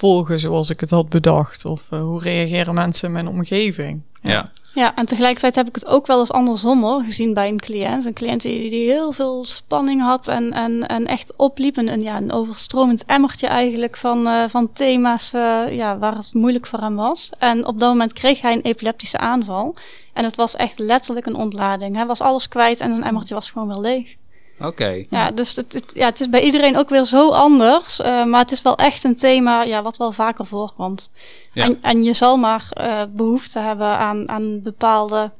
volgen 0.00 0.38
zoals 0.38 0.70
ik 0.70 0.80
het 0.80 0.90
had 0.90 1.08
bedacht? 1.08 1.64
Of 1.64 1.86
eh, 1.90 2.00
hoe 2.00 2.22
reageren 2.22 2.74
mensen 2.74 3.06
in 3.06 3.12
mijn 3.12 3.28
omgeving? 3.28 4.02
Ja. 4.22 4.50
Ja, 4.74 4.96
en 4.96 5.06
tegelijkertijd 5.06 5.54
heb 5.54 5.68
ik 5.68 5.74
het 5.74 5.86
ook 5.86 6.06
wel 6.06 6.20
eens 6.20 6.32
andersom 6.32 6.82
hoor, 6.82 7.02
gezien 7.04 7.34
bij 7.34 7.48
een 7.48 7.60
cliënt. 7.60 8.04
Een 8.04 8.12
cliënt 8.12 8.42
die, 8.42 8.70
die 8.70 8.90
heel 8.90 9.12
veel 9.12 9.44
spanning 9.44 10.02
had 10.02 10.28
en, 10.28 10.52
en, 10.52 10.86
en 10.86 11.06
echt 11.06 11.32
opliep. 11.36 11.76
Een, 11.76 11.88
een, 11.88 12.02
ja, 12.02 12.16
een 12.16 12.32
overstromend 12.32 13.04
emmertje 13.04 13.46
eigenlijk 13.46 13.96
van, 13.96 14.26
eh, 14.26 14.44
van 14.48 14.72
thema's 14.72 15.32
eh, 15.32 15.62
ja, 15.70 15.98
waar 15.98 16.14
het 16.16 16.34
moeilijk 16.34 16.66
voor 16.66 16.80
hem 16.80 16.96
was. 16.96 17.30
En 17.38 17.66
op 17.66 17.78
dat 17.78 17.88
moment 17.88 18.12
kreeg 18.12 18.40
hij 18.40 18.52
een 18.52 18.62
epileptische 18.62 19.18
aanval. 19.18 19.74
En 20.12 20.24
het 20.24 20.36
was 20.36 20.56
echt 20.56 20.78
letterlijk 20.78 21.26
een 21.26 21.34
ontlading. 21.34 21.96
Hij 21.96 22.06
was 22.06 22.20
alles 22.20 22.48
kwijt 22.48 22.80
en 22.80 22.90
een 22.90 23.04
emmertje 23.04 23.34
was 23.34 23.50
gewoon 23.50 23.68
weer 23.68 23.80
leeg. 23.80 24.16
Oké. 24.60 25.04
Ja, 25.10 25.30
dus 25.30 25.56
het, 25.56 25.72
het, 25.72 25.90
ja, 25.94 26.06
het 26.06 26.20
is 26.20 26.28
bij 26.28 26.42
iedereen 26.42 26.76
ook 26.76 26.88
weer 26.88 27.04
zo 27.04 27.30
anders. 27.30 28.00
eh, 28.00 28.24
maar 28.24 28.40
het 28.40 28.50
is 28.52 28.62
wel 28.62 28.76
echt 28.76 29.04
een 29.04 29.16
thema 29.16 29.62
ja, 29.62 29.82
wat 29.82 29.96
wel 29.96 30.12
vaker 30.12 30.46
voorkomt. 30.46 31.10
Ja. 31.52 31.64
En, 31.64 31.78
en 31.82 32.02
je 32.02 32.12
zal 32.12 32.36
maar 32.36 32.66
eh, 32.70 33.02
behoefte 33.10 33.58
hebben 33.58 33.86
aan, 33.98 34.28
aan 34.28 34.62
bepaalde 34.62 35.30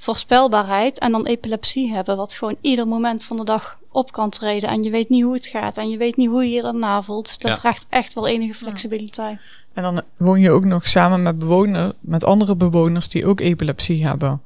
voorspelbaarheid. 0.00 0.98
En 0.98 1.12
dan 1.12 1.26
epilepsie 1.26 1.92
hebben, 1.94 2.16
wat 2.16 2.34
gewoon 2.34 2.56
ieder 2.60 2.88
moment 2.88 3.24
van 3.24 3.36
de 3.36 3.44
dag 3.44 3.78
op 3.90 4.12
kan 4.12 4.30
treden. 4.30 4.68
En 4.68 4.82
je 4.82 4.90
weet 4.90 5.08
niet 5.08 5.22
hoe 5.22 5.34
het 5.34 5.46
gaat. 5.46 5.78
En 5.78 5.90
je 5.90 5.96
weet 5.96 6.16
niet 6.16 6.28
hoe 6.28 6.44
je 6.44 6.50
je 6.50 6.62
daarna 6.62 7.02
voelt. 7.02 7.26
Dus 7.26 7.38
dat 7.38 7.50
Ja. 7.50 7.58
vraagt 7.58 7.86
echt 7.90 8.14
wel 8.14 8.26
enige 8.26 8.54
flexibiliteit. 8.54 9.40
En 9.74 9.82
dan 9.82 10.02
woon 10.16 10.40
je 10.40 10.50
ook 10.50 10.64
nog 10.64 10.88
samen 10.88 11.22
met, 11.22 11.38
bewoner, 11.38 11.92
met 12.00 12.24
andere 12.24 12.56
bewoners 12.56 13.08
die 13.08 13.26
ook 13.26 13.40
epilepsie 13.40 14.06
hebben. 14.06 14.40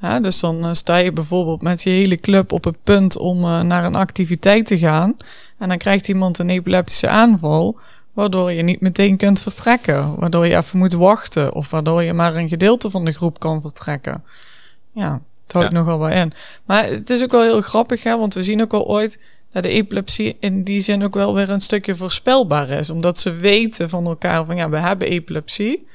Ja, 0.00 0.20
dus 0.20 0.40
dan 0.40 0.64
eh, 0.64 0.72
sta 0.72 0.96
je 0.96 1.12
bijvoorbeeld 1.12 1.62
met 1.62 1.82
je 1.82 1.90
hele 1.90 2.16
club 2.16 2.52
op 2.52 2.64
het 2.64 2.76
punt 2.84 3.16
om 3.16 3.44
eh, 3.44 3.60
naar 3.60 3.84
een 3.84 3.94
activiteit 3.94 4.66
te 4.66 4.78
gaan. 4.78 5.16
En 5.58 5.68
dan 5.68 5.78
krijgt 5.78 6.08
iemand 6.08 6.38
een 6.38 6.50
epileptische 6.50 7.08
aanval, 7.08 7.78
waardoor 8.12 8.52
je 8.52 8.62
niet 8.62 8.80
meteen 8.80 9.16
kunt 9.16 9.40
vertrekken. 9.40 10.14
Waardoor 10.18 10.46
je 10.46 10.56
even 10.56 10.78
moet 10.78 10.92
wachten 10.92 11.54
of 11.54 11.70
waardoor 11.70 12.02
je 12.02 12.12
maar 12.12 12.34
een 12.36 12.48
gedeelte 12.48 12.90
van 12.90 13.04
de 13.04 13.12
groep 13.12 13.38
kan 13.38 13.60
vertrekken. 13.60 14.24
Ja, 14.92 15.20
het 15.42 15.52
houdt 15.52 15.70
Ja. 15.72 15.74
nogal 15.78 15.98
wel 15.98 16.08
in. 16.08 16.32
Maar 16.64 16.84
het 16.88 17.10
is 17.10 17.22
ook 17.22 17.30
wel 17.30 17.42
heel 17.42 17.60
grappig, 17.60 18.02
hè, 18.02 18.16
want 18.18 18.34
we 18.34 18.42
zien 18.42 18.62
ook 18.62 18.72
al 18.72 18.86
ooit 18.86 19.20
dat 19.52 19.62
de 19.62 19.68
epilepsie 19.68 20.36
in 20.40 20.62
die 20.64 20.80
zin 20.80 21.04
ook 21.04 21.14
wel 21.14 21.34
weer 21.34 21.48
een 21.50 21.60
stukje 21.60 21.96
voorspelbaar 21.96 22.68
is. 22.68 22.90
Omdat 22.90 23.20
ze 23.20 23.32
weten 23.34 23.90
van 23.90 24.06
elkaar 24.06 24.44
van 24.44 24.56
ja, 24.56 24.68
we 24.68 24.78
hebben 24.78 25.08
epilepsie. 25.08 25.86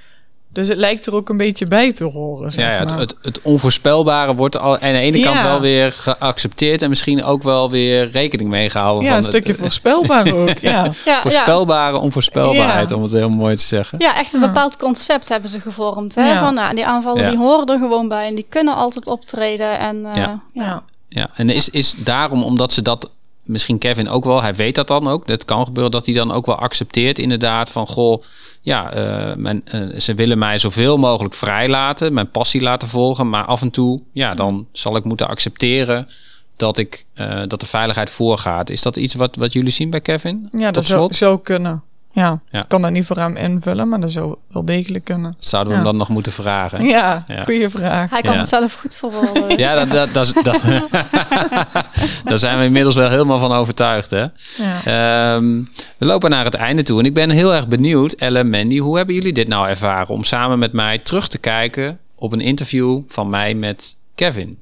Dus 0.54 0.68
het 0.68 0.78
lijkt 0.78 1.06
er 1.06 1.16
ook 1.16 1.30
een 1.30 1.38
beetje 1.38 1.66
bij 1.68 1.92
te 1.94 2.04
horen. 2.04 2.52
Zeg 2.52 2.66
Ja, 2.66 2.72
ja, 2.74 2.80
het, 2.80 2.90
maar. 2.90 3.00
het, 3.00 3.16
het 3.22 3.42
onvoorspelbare 3.42 4.36
wordt 4.36 4.58
al, 4.60 4.74
aan 4.80 4.92
de 4.92 4.98
ene 4.98 5.20
kant 5.24 5.42
wel 5.42 5.60
weer 5.60 5.92
geaccepteerd 5.92 6.82
en 6.82 6.90
misschien 6.90 7.24
ook 7.24 7.44
wel 7.44 7.70
weer 7.72 8.10
rekening 8.10 8.50
mee 8.50 8.70
gehouden. 8.70 9.04
ja, 9.04 9.08
van 9.10 9.18
een 9.18 9.24
het- 9.24 9.34
stukje 9.34 9.54
voorspelbaar 9.64 10.34
ook. 10.34 10.58
Ja. 10.58 10.72
Ja, 10.84 10.92
ja. 11.06 11.22
voorspelbare 11.22 11.98
onvoorspelbaarheid, 11.98 12.90
Ja. 12.90 12.96
om 12.96 13.02
het 13.04 13.12
heel 13.12 13.30
mooi 13.30 13.56
te 13.56 13.64
zeggen. 13.64 13.98
Ja, 14.02 14.16
echt 14.18 14.34
een 14.34 14.40
bepaald 14.40 14.78
concept 14.78 15.30
hebben 15.30 15.50
ze 15.50 15.60
gevormd. 15.60 16.16
Hè? 16.16 16.30
Ja. 16.32 16.40
Van, 16.40 16.54
nou, 16.54 16.76
die 16.76 16.86
aanvallen 16.86 17.24
Ja. 17.24 17.30
die 17.30 17.38
horen 17.40 17.66
er 17.68 17.78
gewoon 17.78 18.08
bij 18.08 18.28
en 18.28 18.36
die 18.36 18.46
kunnen 18.50 18.76
altijd 18.76 19.08
optreden. 19.08 19.80
En, 19.80 20.06
eh, 20.06 20.16
Ja. 20.16 20.22
ja. 20.54 20.64
Ja. 20.64 20.84
Ja, 21.10 21.30
en 21.36 21.50
is, 21.50 21.70
is 21.70 21.94
daarom, 21.94 22.44
omdat 22.44 22.72
ze 22.72 22.82
dat, 22.82 23.10
misschien 23.44 23.78
Kevin 23.78 24.10
ook 24.10 24.26
wel, 24.26 24.42
hij 24.42 24.56
weet 24.56 24.76
dat 24.76 24.88
dan 24.88 25.08
ook, 25.08 25.28
dat 25.28 25.46
kan 25.46 25.66
gebeuren, 25.66 25.92
dat 25.92 26.06
hij 26.06 26.16
dan 26.16 26.32
ook 26.32 26.46
wel 26.46 26.56
accepteert 26.56 27.20
inderdaad 27.20 27.70
van, 27.70 27.88
goh, 27.88 28.24
ja, 28.62 28.94
eh, 28.94 29.36
mijn, 29.36 29.62
eh, 29.66 30.00
ze 30.00 30.14
willen 30.14 30.38
mij 30.38 30.58
zoveel 30.58 30.98
mogelijk 30.98 31.34
vrijlaten, 31.34 32.14
mijn 32.14 32.32
passie 32.32 32.62
laten 32.62 32.88
volgen, 32.88 33.30
maar 33.30 33.46
af 33.46 33.62
en 33.62 33.70
toe, 33.72 34.00
ja, 34.12 34.34
dan 34.34 34.68
zal 34.72 34.96
ik 34.96 35.04
moeten 35.04 35.28
accepteren 35.28 36.08
dat, 36.56 36.78
ik, 36.78 37.06
eh, 37.14 37.42
dat 37.48 37.60
de 37.60 37.66
veiligheid 37.66 38.10
voorgaat. 38.10 38.70
Is 38.70 38.82
dat 38.82 38.96
iets 38.96 39.14
wat, 39.14 39.36
wat 39.36 39.54
jullie 39.54 39.72
zien 39.72 39.90
bij 39.90 40.02
Kevin? 40.02 40.48
Ja, 40.52 40.66
Tot 40.66 40.74
dat 40.74 40.86
zou, 40.86 41.14
zou 41.14 41.40
kunnen. 41.40 41.84
Ja, 42.16 42.40
Ja. 42.50 42.62
ik 42.62 42.68
kan 42.68 42.82
dat 42.82 42.92
niet 42.92 43.06
voor 43.06 43.18
hem 43.18 43.36
invullen, 43.36 43.90
maar 43.90 44.00
dat 44.00 44.12
zou 44.12 44.36
wel 44.52 44.66
degelijk 44.66 45.04
kunnen. 45.04 45.36
Zouden 45.40 45.72
we 45.74 45.76
hem 45.80 45.88
dan 45.88 45.98
nog 45.98 46.10
moeten 46.10 46.32
vragen? 46.32 46.86
Ja, 46.86 47.24
Ja. 47.28 47.44
goede 47.44 47.70
vraag. 47.70 48.10
Hij 48.10 48.22
kan 48.22 48.34
Ja. 48.34 48.38
het 48.40 48.48
zelf 48.48 48.74
goed 48.74 48.96
verwoorden. 48.96 49.58
Ja, 49.58 49.76
dat, 49.86 49.90
dat, 49.90 50.14
dat, 50.14 50.26
is- 50.26 50.34
dat, 50.44 50.62
daar 52.30 52.40
zijn 52.40 52.58
we 52.60 52.64
inmiddels 52.66 52.96
wel 52.96 53.10
helemaal 53.10 53.40
van 53.40 53.52
overtuigd. 53.52 54.12
Hè? 54.12 54.26
Ja. 54.58 55.36
Ehm, 55.36 55.64
we 55.98 56.06
lopen 56.06 56.30
naar 56.30 56.46
het 56.46 56.54
einde 56.56 56.84
toe 56.84 57.00
en 57.00 57.06
ik 57.06 57.14
ben 57.14 57.30
heel 57.30 57.54
erg 57.54 57.68
benieuwd, 57.68 58.12
Elle 58.14 58.40
en 58.40 58.50
Mandy, 58.50 58.78
hoe 58.78 58.98
hebben 58.98 59.16
jullie 59.16 59.34
dit 59.34 59.48
nou 59.48 59.68
ervaren 59.70 60.16
om 60.16 60.24
samen 60.24 60.60
met 60.60 60.74
mij 60.74 60.98
terug 60.98 61.28
te 61.28 61.38
kijken 61.38 62.00
op 62.16 62.32
een 62.34 62.42
interview 62.42 63.00
van 63.08 63.30
mij 63.30 63.54
met 63.54 63.96
Kevin? 64.16 64.58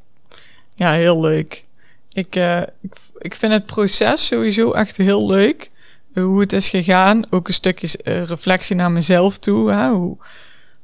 Ja, 0.76 0.92
heel 0.92 1.22
leuk. 1.22 1.66
Ik, 2.14 2.36
eh, 2.36 2.60
ik, 2.82 2.94
ik 3.18 3.36
vind 3.36 3.54
het 3.54 3.66
proces 3.66 4.26
sowieso 4.28 4.72
echt 4.72 4.98
heel 4.98 5.28
leuk. 5.28 5.70
Hoe 6.14 6.40
het 6.40 6.54
is 6.54 6.70
gegaan. 6.70 7.24
Ook 7.30 7.48
een 7.48 7.54
stukje 7.54 7.98
eh, 8.04 8.24
reflectie 8.24 8.76
naar 8.76 8.92
mezelf 8.92 9.38
toe. 9.38 9.74
Hoe, 9.74 10.18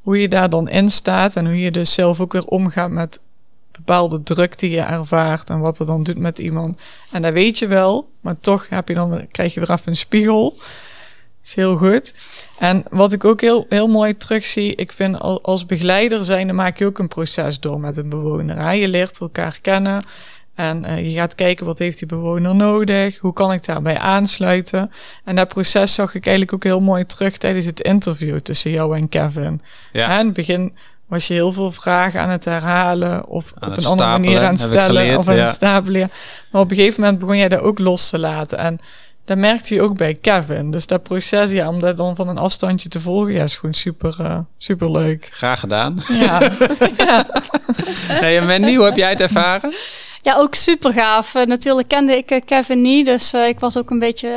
hoe 0.02 0.22
je 0.22 0.28
daar 0.28 0.50
dan 0.50 0.70
in 0.70 0.90
staat. 0.90 1.36
En 1.36 1.46
hoe 1.46 1.60
je 1.60 1.72
dus 1.72 1.94
zelf 1.94 2.20
ook 2.20 2.34
weer 2.34 2.46
omgaat 2.46 2.90
met 2.90 3.20
bepaalde 3.72 4.24
druk 4.24 4.60
die 4.60 4.72
je 4.72 4.82
ervaart. 4.82 5.50
En 5.50 5.60
wat 5.60 5.80
er 5.80 5.86
dan 5.86 6.04
doet 6.04 6.18
met 6.18 6.40
iemand. 6.40 6.78
En 7.12 7.22
dat 7.22 7.34
weet 7.34 7.60
je 7.60 7.68
wel. 7.68 8.10
Maar 8.22 8.40
toch 8.40 8.70
heb 8.70 8.88
je 8.88 8.94
dan, 8.94 9.28
krijg 9.32 9.54
je 9.54 9.60
weer 9.60 9.72
even 9.72 9.90
een 9.90 9.96
spiegel. 9.96 10.58
is 11.44 11.56
heel 11.56 11.78
goed. 11.78 12.14
En 12.60 12.84
wat 12.90 13.14
ik 13.14 13.26
ook 13.26 13.42
heel, 13.42 13.66
heel 13.70 13.88
mooi 13.88 14.18
terugzie, 14.18 14.76
ik 14.76 14.92
vind 14.92 15.20
al- 15.20 15.42
als 15.42 15.66
begeleider 15.66 16.26
zijn, 16.26 16.48
dan 16.48 16.56
maak 16.56 16.78
je 16.78 16.86
ook 16.86 17.00
een 17.00 17.08
proces 17.08 17.60
door 17.60 17.80
met 17.80 17.98
een 17.98 18.10
bewoner. 18.10 18.74
Je 18.74 18.88
leert 18.88 19.20
elkaar 19.20 19.60
kennen 19.62 20.04
en 20.58 20.86
eh, 20.86 21.12
je 21.12 21.18
gaat 21.18 21.36
kijken 21.36 21.66
wat 21.66 21.80
heeft 21.80 22.00
die 22.00 22.08
bewoner 22.08 22.56
nodig, 22.56 23.18
hoe 23.18 23.34
kan 23.34 23.52
ik 23.52 23.66
daarbij 23.66 23.98
aansluiten. 23.98 24.92
En 25.24 25.36
dat 25.36 25.48
proces 25.48 25.94
zag 25.94 26.16
ik 26.16 26.26
eigenlijk 26.26 26.54
ook 26.54 26.64
heel 26.64 26.82
mooi 26.82 27.06
terug 27.06 27.38
tijdens 27.38 27.66
het 27.66 27.80
interview 27.80 28.40
tussen 28.40 28.72
jou 28.72 28.98
en 28.98 29.10
Kevin. 29.10 29.62
Ja. 29.92 30.10
Hè, 30.10 30.20
In 30.20 30.26
het 30.26 30.36
begin 30.36 30.76
was 31.08 31.28
je 31.28 31.34
heel 31.34 31.52
veel 31.52 31.72
vragen 31.72 32.22
aan 32.22 32.30
het 32.30 32.46
herhalen 32.46 33.28
of 33.28 33.54
Aan 33.60 33.70
op 33.70 33.78
een 33.78 33.86
andere 33.86 34.10
stapelen, 34.10 34.22
manier 34.22 34.40
aan 34.40 34.54
het 34.54 34.60
stellen 34.60 34.86
geleerd, 34.86 35.18
of 35.18 35.28
aan 35.28 35.36
ja. 35.36 35.46
het 35.46 35.54
stapelen. 35.54 36.12
Maar 36.52 36.62
op 36.62 36.72
een 36.72 36.78
gegeven 36.78 37.02
moment 37.02 37.20
begon 37.20 37.38
jij 37.38 37.50
dat 37.50 37.60
ook 37.60 37.80
los 37.80 38.10
te 38.10 38.20
laten. 38.20 38.58
En 38.58 38.80
dat 39.26 39.38
merkte 39.38 39.74
je 39.74 39.82
ook 39.82 39.98
bij 39.98 40.14
Kevin. 40.14 40.72
Dus 40.72 40.88
dat 40.88 41.04
proces, 41.04 41.52
ja, 41.52 41.70
om 41.70 41.80
dat 41.80 41.98
dan 41.98 42.16
van 42.16 42.28
een 42.28 42.38
afstandje 42.38 42.90
te 42.90 43.00
volgen, 43.00 43.34
ja, 43.34 43.44
is 43.44 43.56
gewoon 43.56 43.74
super, 43.74 44.16
eh, 44.20 44.40
super 44.58 44.92
leuk. 44.92 45.30
Graag 45.32 45.60
gedaan. 45.60 46.00
Ja, 46.08 46.40
Hey, 48.08 48.38
en 48.38 48.48
Mandy, 48.48 48.76
hoe 48.76 48.86
heb 48.86 48.96
jij 48.96 49.10
het 49.10 49.22
ervaren? 49.22 49.74
Ja, 50.22 50.36
ook 50.36 50.56
super 50.56 50.94
gaaf. 50.94 51.36
Eh, 51.36 51.46
natuurlijk 51.46 51.88
kende 51.88 52.18
ik 52.18 52.32
eh, 52.32 52.42
Kevin 52.46 52.82
niet, 52.82 53.06
dus 53.06 53.34
eh, 53.34 53.48
ik 53.48 53.60
was 53.60 53.78
ook 53.78 53.90
een 53.90 54.00
beetje 54.00 54.28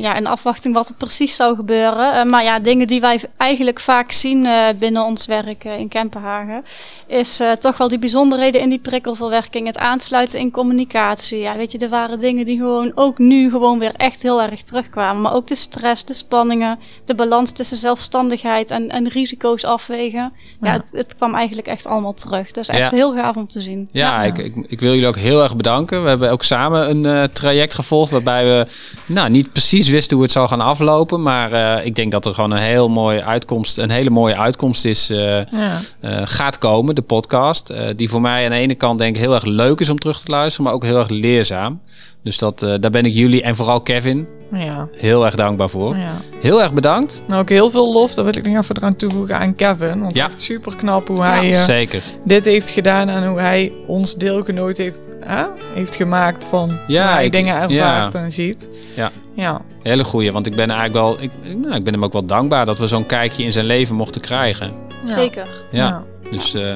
ja, 0.00 0.14
in 0.14 0.26
afwachting 0.26 0.74
wat 0.74 0.88
er 0.88 0.94
precies 0.94 1.34
zou 1.36 1.56
gebeuren. 1.56 2.28
Maar 2.28 2.42
ja, 2.44 2.58
dingen 2.58 2.86
die 2.86 3.00
wij 3.00 3.20
eigenlijk 3.36 3.80
vaak 3.80 4.12
zien 4.12 4.46
binnen 4.78 5.04
ons 5.04 5.26
werk 5.26 5.64
in 5.64 5.88
Kempenhagen, 5.88 6.64
is 7.06 7.40
toch 7.60 7.76
wel 7.76 7.88
die 7.88 7.98
bijzonderheden 7.98 8.60
in 8.60 8.68
die 8.68 8.78
prikkelverwerking, 8.78 9.66
het 9.66 9.78
aansluiten 9.78 10.38
in 10.38 10.50
communicatie. 10.50 11.38
Ja, 11.38 11.56
weet 11.56 11.72
je, 11.72 11.78
er 11.78 11.88
waren 11.88 12.18
dingen 12.18 12.44
die 12.44 12.56
gewoon 12.58 12.92
ook 12.94 13.18
nu 13.18 13.50
gewoon 13.50 13.78
weer 13.78 13.94
echt 13.96 14.22
heel 14.22 14.42
erg 14.42 14.62
terugkwamen. 14.62 15.22
Maar 15.22 15.34
ook 15.34 15.46
de 15.46 15.54
stress, 15.54 16.04
de 16.04 16.14
spanningen, 16.14 16.78
de 17.04 17.14
balans 17.14 17.52
tussen 17.52 17.76
zelfstandigheid 17.76 18.70
en, 18.70 18.88
en 18.88 19.08
risico's 19.08 19.64
afwegen. 19.64 20.32
Ja, 20.60 20.66
Ja. 20.68 20.72
Het, 20.72 20.92
het 20.92 21.16
kwam 21.16 21.34
eigenlijk 21.34 21.66
echt 21.68 21.86
allemaal 21.86 22.14
terug. 22.14 22.50
Dus 22.52 22.68
echt 22.68 22.90
Ja. 22.90 22.96
heel 22.96 23.14
gaaf 23.14 23.36
om 23.36 23.46
te 23.46 23.60
zien. 23.60 23.88
Ja, 23.92 24.22
Ik, 24.22 24.38
ik, 24.38 24.54
ik 24.66 24.80
wil 24.80 24.90
jullie 24.92 25.06
ook 25.06 25.16
heel 25.16 25.25
erg 25.34 25.56
bedanken. 25.56 26.02
We 26.02 26.08
hebben 26.08 26.30
ook 26.30 26.42
samen 26.42 26.90
een 26.90 27.06
eh, 27.06 27.22
traject 27.22 27.74
gevolgd 27.74 28.10
waarbij 28.10 28.44
we 28.44 28.66
nou, 29.06 29.30
niet 29.30 29.52
precies 29.52 29.88
wisten 29.88 30.14
hoe 30.16 30.24
het 30.24 30.34
zou 30.34 30.48
gaan 30.48 30.60
aflopen. 30.60 31.22
Maar 31.22 31.52
eh, 31.52 31.86
ik 31.86 31.94
denk 31.94 32.12
dat 32.12 32.24
er 32.26 32.34
gewoon 32.34 32.50
een 32.50 32.58
heel 32.58 32.88
mooie 32.88 33.24
uitkomst, 33.24 33.78
een 33.78 33.90
hele 33.90 34.10
mooie 34.10 34.36
uitkomst 34.36 34.84
is, 34.84 35.10
eh, 35.10 35.44
ja, 35.44 35.78
gaat 36.24 36.58
komen, 36.58 36.94
de 36.94 37.02
podcast. 37.02 37.74
die 37.96 38.08
voor 38.08 38.20
mij 38.20 38.44
aan 38.44 38.50
de 38.50 38.56
ene 38.56 38.74
kant 38.74 38.98
denk 38.98 39.16
ik 39.16 39.22
heel 39.22 39.34
erg 39.34 39.44
leuk 39.44 39.80
is 39.80 39.88
om 39.88 39.98
terug 39.98 40.20
te 40.20 40.30
luisteren, 40.30 40.64
maar 40.64 40.74
ook 40.74 40.84
heel 40.84 40.98
erg 40.98 41.08
leerzaam. 41.08 41.80
Dus 42.22 42.38
dat, 42.38 42.58
daar 42.58 42.90
ben 42.90 43.04
ik 43.04 43.14
jullie 43.14 43.42
en 43.42 43.56
vooral 43.56 43.80
Kevin 43.80 44.26
ja, 44.52 44.88
heel 44.96 45.24
erg 45.26 45.34
dankbaar 45.34 45.68
voor. 45.68 45.96
ja. 45.96 46.12
Heel 46.40 46.62
erg 46.62 46.72
bedankt. 46.72 47.22
Nou, 47.26 47.40
ook 47.40 47.48
heel 47.48 47.70
veel 47.70 47.92
lof, 47.92 48.14
dat 48.14 48.24
wil 48.24 48.36
ik 48.36 48.46
nog 48.46 48.62
even 48.62 48.76
eraan 48.76 48.96
toevoegen 48.96 49.38
aan 49.38 49.54
Kevin. 49.54 50.00
Want 50.00 50.16
Ja. 50.16 50.26
echt 50.28 50.40
super 50.40 50.76
knap 50.76 51.08
hoe 51.08 51.22
hij 51.22 51.52
Zeker. 51.52 52.02
dit 52.24 52.44
heeft 52.44 52.68
gedaan 52.70 53.08
en 53.08 53.26
hoe 53.28 53.38
hij 53.40 53.72
ons 53.86 54.14
deelgenoot 54.14 54.76
heeft, 54.76 54.96
hè, 55.26 55.44
heeft 55.74 55.94
gemaakt 55.94 56.44
van 56.46 56.78
Ja, 56.86 57.02
hoe 57.02 57.12
hij 57.12 57.24
ik- 57.24 57.32
dingen 57.32 57.54
ervaart 57.54 58.12
ja. 58.12 58.20
en 58.20 58.32
ziet. 58.32 58.70
Ja. 58.96 59.10
Ja, 59.34 59.60
Hele 59.82 60.04
goeie, 60.04 60.32
want 60.32 60.46
ik 60.46 60.54
ben 60.56 60.70
eigenlijk 60.70 60.94
wel, 60.94 61.16
ik, 61.22 61.30
nou, 61.56 61.74
ik 61.74 61.84
ben 61.84 61.92
hem 61.92 62.04
ook 62.04 62.12
wel 62.12 62.24
dankbaar 62.26 62.66
dat 62.66 62.78
we 62.78 62.86
zo'n 62.86 63.06
kijkje 63.06 63.42
in 63.44 63.52
zijn 63.52 63.64
leven 63.66 63.94
mochten 63.94 64.20
krijgen. 64.20 64.72
ja. 65.04 65.12
Zeker. 65.12 65.48
Ja. 65.70 66.02
Dus 66.30 66.54
eh, 66.54 66.74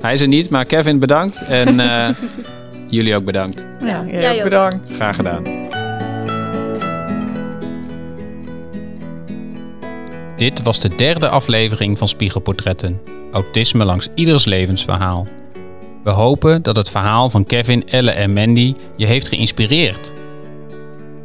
hij 0.00 0.12
is 0.12 0.20
er 0.20 0.28
niet, 0.28 0.50
maar 0.50 0.64
Kevin 0.64 0.98
bedankt. 0.98 1.42
En 1.48 1.80
eh, 1.80 2.08
jullie 2.88 3.16
ook 3.16 3.24
bedankt. 3.24 3.66
Ja, 3.80 3.86
Ja, 3.86 4.02
jij 4.10 4.20
jij 4.20 4.30
ook 4.30 4.36
ook. 4.36 4.42
bedankt. 4.44 4.94
Graag 4.94 5.16
gedaan. 5.16 5.42
Dit 10.36 10.62
was 10.62 10.80
de 10.80 10.94
derde 10.94 11.28
aflevering 11.28 11.98
van 11.98 12.08
Spiegelportretten. 12.08 13.00
Autisme 13.32 13.84
langs 13.84 14.08
ieders 14.14 14.44
levensverhaal. 14.44 15.26
We 16.04 16.10
hopen 16.10 16.62
dat 16.62 16.76
het 16.76 16.90
verhaal 16.90 17.30
van 17.30 17.44
Kevin, 17.44 17.88
Elle 17.88 18.10
en 18.10 18.32
Mandy 18.32 18.74
je 18.96 19.06
heeft 19.06 19.28
geïnspireerd. 19.28 20.12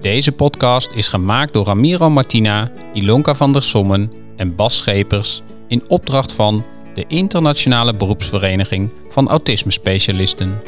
Deze 0.01 0.31
podcast 0.31 0.91
is 0.91 1.07
gemaakt 1.07 1.53
door 1.53 1.65
Ramiro 1.65 2.09
Martina, 2.09 2.71
Ilonka 2.93 3.35
van 3.35 3.51
der 3.51 3.63
Sommen 3.63 4.11
en 4.35 4.55
Bas 4.55 4.77
Schepers 4.77 5.41
in 5.67 5.89
opdracht 5.89 6.33
van 6.33 6.65
de 6.93 7.05
Internationale 7.07 7.95
Beroepsvereniging 7.95 8.93
van 9.09 9.29
Autisme 9.29 9.71
Specialisten. 9.71 10.61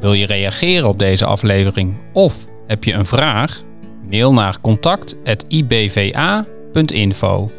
Wil 0.00 0.12
je 0.12 0.26
reageren 0.26 0.88
op 0.88 0.98
deze 0.98 1.24
aflevering 1.24 1.96
of 2.12 2.34
heb 2.66 2.84
je 2.84 2.92
een 2.92 3.06
vraag? 3.06 3.62
Mail 4.08 4.32
naar 4.32 4.60
contact.ibva.info. 4.60 7.50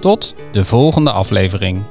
Tot 0.00 0.34
de 0.52 0.64
volgende 0.64 1.10
aflevering. 1.10 1.82